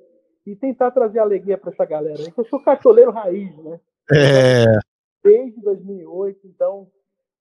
e 0.46 0.56
tentar 0.56 0.92
trazer 0.92 1.20
alegria 1.20 1.58
para 1.58 1.72
essa 1.72 1.86
galera. 1.86 2.22
Eu 2.36 2.46
sou 2.46 2.60
cartoleiro 2.64 3.12
raiz, 3.12 3.56
né? 3.58 3.80
É. 4.12 4.66
Desde 5.24 5.62
2008, 5.62 6.40
então 6.46 6.88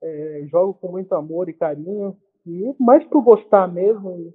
é, 0.03 0.45
jogo 0.51 0.75
com 0.75 0.93
muito 0.93 1.15
amor 1.15 1.49
e 1.49 1.55
carinho, 1.55 2.17
e 2.47 2.75
mais 2.79 3.05
por 3.05 3.23
gostar 3.23 3.67
mesmo, 3.69 4.35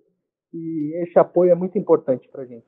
e, 0.54 0.58
e 0.58 1.04
esse 1.04 1.18
apoio 1.18 1.52
é 1.52 1.56
muito 1.56 1.78
importante 1.78 2.28
para 2.28 2.46
gente. 2.46 2.66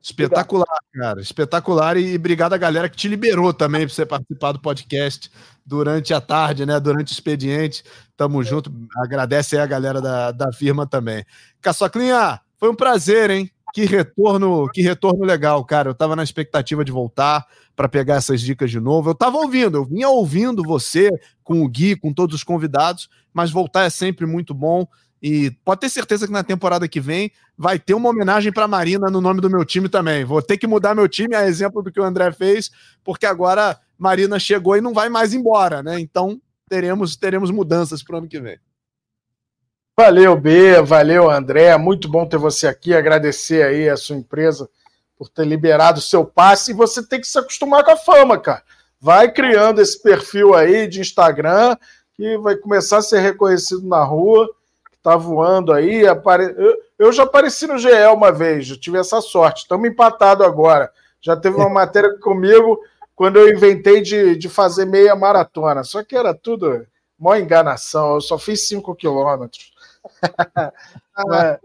Espetacular, 0.00 0.64
obrigado. 0.64 1.08
cara. 1.08 1.20
Espetacular. 1.20 1.96
E 1.96 2.14
obrigado 2.16 2.52
a 2.52 2.58
galera 2.58 2.88
que 2.88 2.96
te 2.96 3.08
liberou 3.08 3.52
também 3.52 3.84
para 3.84 3.94
você 3.94 4.06
participar 4.06 4.52
do 4.52 4.60
podcast 4.60 5.30
durante 5.66 6.14
a 6.14 6.20
tarde, 6.20 6.64
né? 6.64 6.78
Durante 6.78 7.12
o 7.12 7.14
expediente. 7.14 7.82
Tamo 8.16 8.40
é. 8.40 8.44
junto. 8.44 8.72
Agradece 8.98 9.56
aí 9.56 9.62
a 9.62 9.66
galera 9.66 10.00
da, 10.00 10.30
da 10.30 10.52
firma 10.52 10.86
também. 10.86 11.24
Caçoclinha, 11.60 12.40
foi 12.56 12.70
um 12.70 12.76
prazer, 12.76 13.30
hein? 13.30 13.50
Que 13.78 13.84
retorno, 13.84 14.68
que 14.74 14.82
retorno 14.82 15.24
legal, 15.24 15.64
cara. 15.64 15.90
Eu 15.90 15.94
tava 15.94 16.16
na 16.16 16.24
expectativa 16.24 16.84
de 16.84 16.90
voltar 16.90 17.46
para 17.76 17.88
pegar 17.88 18.16
essas 18.16 18.40
dicas 18.40 18.72
de 18.72 18.80
novo. 18.80 19.10
Eu 19.10 19.14
tava 19.14 19.36
ouvindo, 19.36 19.78
eu 19.78 19.84
vinha 19.84 20.08
ouvindo 20.08 20.64
você 20.64 21.08
com 21.44 21.62
o 21.62 21.68
Gui, 21.68 21.94
com 21.94 22.12
todos 22.12 22.34
os 22.34 22.42
convidados, 22.42 23.08
mas 23.32 23.52
voltar 23.52 23.84
é 23.84 23.90
sempre 23.90 24.26
muito 24.26 24.52
bom. 24.52 24.84
E 25.22 25.52
pode 25.64 25.82
ter 25.82 25.90
certeza 25.90 26.26
que 26.26 26.32
na 26.32 26.42
temporada 26.42 26.88
que 26.88 26.98
vem 26.98 27.30
vai 27.56 27.78
ter 27.78 27.94
uma 27.94 28.08
homenagem 28.08 28.50
para 28.50 28.66
Marina 28.66 29.08
no 29.12 29.20
nome 29.20 29.40
do 29.40 29.48
meu 29.48 29.64
time 29.64 29.88
também. 29.88 30.24
Vou 30.24 30.42
ter 30.42 30.58
que 30.58 30.66
mudar 30.66 30.92
meu 30.92 31.08
time, 31.08 31.36
a 31.36 31.46
exemplo 31.46 31.80
do 31.80 31.92
que 31.92 32.00
o 32.00 32.04
André 32.04 32.32
fez, 32.32 32.72
porque 33.04 33.26
agora 33.26 33.78
Marina 33.96 34.40
chegou 34.40 34.76
e 34.76 34.80
não 34.80 34.92
vai 34.92 35.08
mais 35.08 35.32
embora, 35.32 35.84
né? 35.84 36.00
Então 36.00 36.42
teremos, 36.68 37.14
teremos 37.14 37.52
mudanças 37.52 38.02
para 38.02 38.16
o 38.16 38.18
ano 38.18 38.28
que 38.28 38.40
vem. 38.40 38.58
Valeu, 40.00 40.36
B, 40.36 40.80
valeu, 40.80 41.28
André. 41.28 41.76
Muito 41.76 42.08
bom 42.08 42.24
ter 42.24 42.36
você 42.36 42.68
aqui. 42.68 42.94
Agradecer 42.94 43.64
aí 43.64 43.88
a 43.88 43.96
sua 43.96 44.14
empresa 44.14 44.70
por 45.16 45.28
ter 45.28 45.44
liberado 45.44 45.98
o 45.98 46.00
seu 46.00 46.24
passe. 46.24 46.70
E 46.70 46.74
você 46.74 47.04
tem 47.04 47.20
que 47.20 47.26
se 47.26 47.36
acostumar 47.36 47.82
com 47.82 47.90
a 47.90 47.96
fama, 47.96 48.38
cara. 48.38 48.62
Vai 49.00 49.32
criando 49.32 49.80
esse 49.80 50.00
perfil 50.00 50.54
aí 50.54 50.86
de 50.86 51.00
Instagram 51.00 51.76
que 52.14 52.38
vai 52.38 52.54
começar 52.54 52.98
a 52.98 53.02
ser 53.02 53.18
reconhecido 53.18 53.88
na 53.88 54.04
rua, 54.04 54.48
tá 55.02 55.16
voando 55.16 55.72
aí. 55.72 56.06
Apare... 56.06 56.54
Eu, 56.96 57.12
já 57.12 57.24
apareci 57.24 57.66
no 57.66 57.76
GE 57.76 57.90
uma 58.14 58.30
vez, 58.30 58.70
eu 58.70 58.78
tive 58.78 58.98
essa 58.98 59.20
sorte. 59.20 59.62
Estamos 59.62 59.88
empatados 59.88 60.46
agora. 60.46 60.92
Já 61.20 61.36
teve 61.36 61.56
uma 61.56 61.68
matéria 61.68 62.16
comigo 62.20 62.78
quando 63.16 63.40
eu 63.40 63.48
inventei 63.52 64.00
de, 64.00 64.36
de 64.36 64.48
fazer 64.48 64.84
meia 64.84 65.16
maratona. 65.16 65.82
Só 65.82 66.04
que 66.04 66.14
era 66.14 66.32
tudo 66.32 66.86
mó 67.18 67.34
enganação. 67.34 68.14
Eu 68.14 68.20
só 68.20 68.38
fiz 68.38 68.68
5 68.68 68.94
quilômetros. 68.94 69.76
é, 71.32 71.60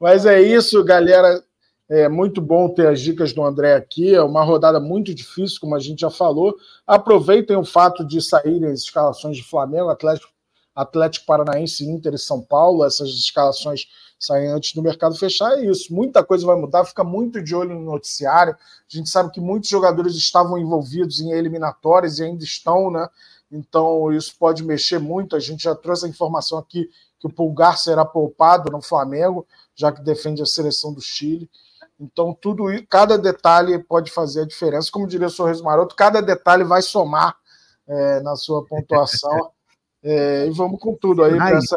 mas 0.00 0.26
é 0.26 0.40
isso, 0.40 0.82
galera. 0.84 1.42
É 1.88 2.08
muito 2.08 2.40
bom 2.40 2.70
ter 2.70 2.86
as 2.86 3.00
dicas 3.00 3.32
do 3.34 3.44
André 3.44 3.74
aqui. 3.74 4.14
É 4.14 4.22
uma 4.22 4.42
rodada 4.42 4.80
muito 4.80 5.14
difícil, 5.14 5.60
como 5.60 5.74
a 5.74 5.78
gente 5.78 6.00
já 6.00 6.10
falou. 6.10 6.56
Aproveitem 6.86 7.56
o 7.56 7.64
fato 7.64 8.02
de 8.02 8.20
saírem 8.22 8.70
as 8.70 8.80
escalações 8.80 9.36
de 9.36 9.44
Flamengo, 9.44 9.90
Atlético, 9.90 10.32
Atlético 10.74 11.26
Paranaense, 11.26 11.84
Inter 11.84 12.14
e 12.14 12.18
São 12.18 12.40
Paulo. 12.40 12.84
Essas 12.84 13.10
escalações 13.10 13.88
saem 14.18 14.48
antes 14.48 14.74
do 14.74 14.82
mercado 14.82 15.14
fechar. 15.16 15.58
É 15.58 15.66
isso. 15.66 15.94
Muita 15.94 16.24
coisa 16.24 16.46
vai 16.46 16.56
mudar. 16.56 16.84
Fica 16.86 17.04
muito 17.04 17.42
de 17.42 17.54
olho 17.54 17.74
no 17.74 17.84
noticiário. 17.84 18.54
A 18.54 18.96
gente 18.96 19.10
sabe 19.10 19.30
que 19.30 19.40
muitos 19.40 19.68
jogadores 19.68 20.14
estavam 20.14 20.56
envolvidos 20.56 21.20
em 21.20 21.32
eliminatórias 21.32 22.18
e 22.18 22.24
ainda 22.24 22.42
estão, 22.42 22.90
né? 22.90 23.06
Então, 23.50 24.10
isso 24.10 24.34
pode 24.38 24.64
mexer 24.64 24.98
muito. 24.98 25.36
A 25.36 25.40
gente 25.40 25.64
já 25.64 25.74
trouxe 25.74 26.06
a 26.06 26.08
informação 26.08 26.58
aqui 26.58 26.88
que 27.22 27.28
o 27.28 27.32
Pulgar 27.32 27.78
será 27.78 28.04
poupado 28.04 28.70
no 28.72 28.82
Flamengo, 28.82 29.46
já 29.76 29.92
que 29.92 30.02
defende 30.02 30.42
a 30.42 30.46
seleção 30.46 30.92
do 30.92 31.00
Chile. 31.00 31.48
Então, 32.00 32.34
tudo 32.34 32.66
cada 32.90 33.16
detalhe 33.16 33.78
pode 33.78 34.10
fazer 34.10 34.42
a 34.42 34.46
diferença. 34.46 34.90
Como 34.90 35.06
diria 35.06 35.28
o 35.28 35.30
Sorriso 35.30 35.62
Maroto, 35.62 35.94
cada 35.94 36.20
detalhe 36.20 36.64
vai 36.64 36.82
somar 36.82 37.36
é, 37.86 38.20
na 38.20 38.34
sua 38.34 38.66
pontuação. 38.66 39.52
É, 40.04 40.48
e 40.48 40.50
vamos 40.50 40.80
com 40.80 40.96
tudo 40.96 41.22
aí 41.22 41.36
para 41.36 41.56
essa. 41.56 41.76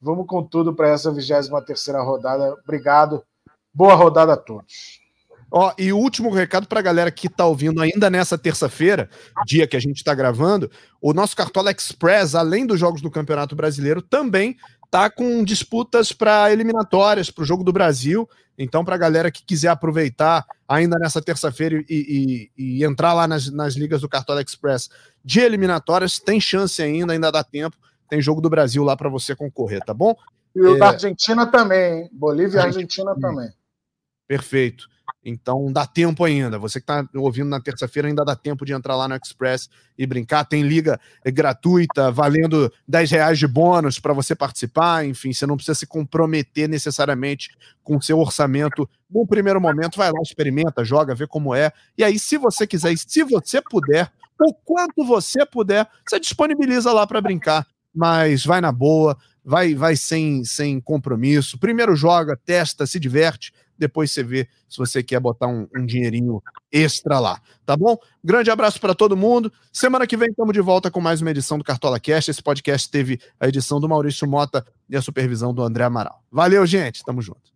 Vamos 0.00 0.28
com 0.28 0.44
tudo 0.44 0.72
para 0.72 0.90
essa 0.90 1.10
23 1.10 1.48
terceira 1.66 2.00
rodada. 2.00 2.56
Obrigado. 2.62 3.26
Boa 3.74 3.96
rodada 3.96 4.34
a 4.34 4.36
todos. 4.36 4.99
Ó, 5.50 5.72
e 5.76 5.92
o 5.92 5.98
último 5.98 6.30
recado 6.30 6.68
para 6.68 6.78
a 6.78 6.82
galera 6.82 7.10
que 7.10 7.26
está 7.26 7.44
ouvindo 7.44 7.80
ainda 7.80 8.08
nessa 8.08 8.38
terça-feira, 8.38 9.10
dia 9.44 9.66
que 9.66 9.76
a 9.76 9.80
gente 9.80 9.96
está 9.96 10.14
gravando, 10.14 10.70
o 11.00 11.12
nosso 11.12 11.34
Cartola 11.34 11.72
Express, 11.72 12.34
além 12.34 12.64
dos 12.64 12.78
jogos 12.78 13.02
do 13.02 13.10
Campeonato 13.10 13.56
Brasileiro, 13.56 14.00
também 14.00 14.56
tá 14.90 15.10
com 15.10 15.42
disputas 15.44 16.12
para 16.12 16.52
eliminatórias 16.52 17.30
para 17.30 17.42
o 17.42 17.46
jogo 17.46 17.64
do 17.64 17.72
Brasil. 17.72 18.28
Então, 18.58 18.84
para 18.84 18.94
a 18.94 18.98
galera 18.98 19.30
que 19.30 19.42
quiser 19.42 19.68
aproveitar 19.68 20.44
ainda 20.68 20.98
nessa 20.98 21.22
terça-feira 21.22 21.82
e, 21.88 22.50
e, 22.58 22.78
e, 22.78 22.84
entrar 22.84 23.14
lá 23.14 23.26
nas, 23.26 23.50
nas 23.50 23.74
ligas 23.74 24.02
do 24.02 24.08
Cartola 24.08 24.42
Express 24.42 24.90
de 25.24 25.40
eliminatórias, 25.40 26.18
tem 26.18 26.40
chance 26.40 26.82
ainda, 26.82 27.12
ainda 27.12 27.32
dá 27.32 27.42
tempo. 27.42 27.76
Tem 28.08 28.20
jogo 28.20 28.40
do 28.40 28.50
Brasil 28.50 28.84
lá 28.84 28.96
para 28.96 29.08
você 29.08 29.34
concorrer, 29.34 29.80
tá 29.80 29.94
bom? 29.94 30.14
E 30.54 30.60
o 30.60 30.76
é... 30.76 30.78
da 30.78 30.88
Argentina 30.88 31.46
também, 31.46 32.02
hein? 32.02 32.10
Bolívia 32.12 32.58
e 32.58 32.62
Argentina 32.62 33.14
também. 33.18 33.48
Perfeito. 34.26 34.88
Então 35.24 35.70
dá 35.72 35.86
tempo 35.86 36.24
ainda. 36.24 36.58
Você 36.58 36.80
que 36.80 36.84
está 36.84 37.06
ouvindo 37.14 37.48
na 37.48 37.60
terça-feira 37.60 38.08
ainda 38.08 38.24
dá 38.24 38.34
tempo 38.34 38.64
de 38.64 38.72
entrar 38.72 38.96
lá 38.96 39.06
no 39.06 39.14
Express 39.14 39.68
e 39.98 40.06
brincar. 40.06 40.44
Tem 40.44 40.62
liga 40.62 40.98
gratuita, 41.26 42.10
valendo 42.10 42.72
10 42.88 43.10
reais 43.10 43.38
de 43.38 43.46
bônus 43.46 43.98
para 43.98 44.12
você 44.12 44.34
participar. 44.34 45.04
Enfim, 45.04 45.32
você 45.32 45.46
não 45.46 45.56
precisa 45.56 45.74
se 45.74 45.86
comprometer 45.86 46.68
necessariamente 46.68 47.50
com 47.82 47.96
o 47.96 48.02
seu 48.02 48.18
orçamento. 48.18 48.88
No 49.10 49.26
primeiro 49.26 49.60
momento, 49.60 49.96
vai 49.96 50.10
lá, 50.10 50.20
experimenta, 50.22 50.84
joga, 50.84 51.14
vê 51.14 51.26
como 51.26 51.54
é. 51.54 51.72
E 51.96 52.04
aí, 52.04 52.18
se 52.18 52.36
você 52.36 52.66
quiser 52.66 52.96
se 52.96 53.22
você 53.24 53.60
puder, 53.60 54.10
o 54.40 54.54
quanto 54.54 55.04
você 55.04 55.44
puder, 55.44 55.86
você 56.06 56.18
disponibiliza 56.18 56.92
lá 56.92 57.06
para 57.06 57.20
brincar. 57.20 57.66
Mas 57.94 58.44
vai 58.44 58.60
na 58.60 58.72
boa, 58.72 59.16
vai 59.44 59.74
vai 59.74 59.96
sem, 59.96 60.44
sem 60.44 60.80
compromisso. 60.80 61.58
Primeiro 61.58 61.94
joga, 61.94 62.36
testa, 62.36 62.86
se 62.86 62.98
diverte 62.98 63.52
depois 63.80 64.12
você 64.12 64.22
vê 64.22 64.48
se 64.68 64.78
você 64.78 65.02
quer 65.02 65.18
botar 65.18 65.48
um, 65.48 65.66
um 65.74 65.84
dinheirinho 65.84 66.42
extra 66.70 67.18
lá, 67.18 67.40
tá 67.64 67.76
bom? 67.76 67.96
Grande 68.22 68.50
abraço 68.50 68.80
para 68.80 68.94
todo 68.94 69.16
mundo. 69.16 69.50
Semana 69.72 70.06
que 70.06 70.16
vem 70.16 70.28
estamos 70.28 70.52
de 70.52 70.60
volta 70.60 70.90
com 70.90 71.00
mais 71.00 71.20
uma 71.20 71.30
edição 71.30 71.58
do 71.58 71.64
Cartola 71.64 71.98
Cast. 71.98 72.30
Esse 72.30 72.42
podcast 72.42 72.88
teve 72.88 73.18
a 73.40 73.48
edição 73.48 73.80
do 73.80 73.88
Maurício 73.88 74.28
Mota 74.28 74.64
e 74.88 74.96
a 74.96 75.02
supervisão 75.02 75.54
do 75.54 75.62
André 75.62 75.84
Amaral. 75.84 76.22
Valeu, 76.30 76.64
gente. 76.66 77.02
Tamo 77.02 77.22
junto. 77.22 77.50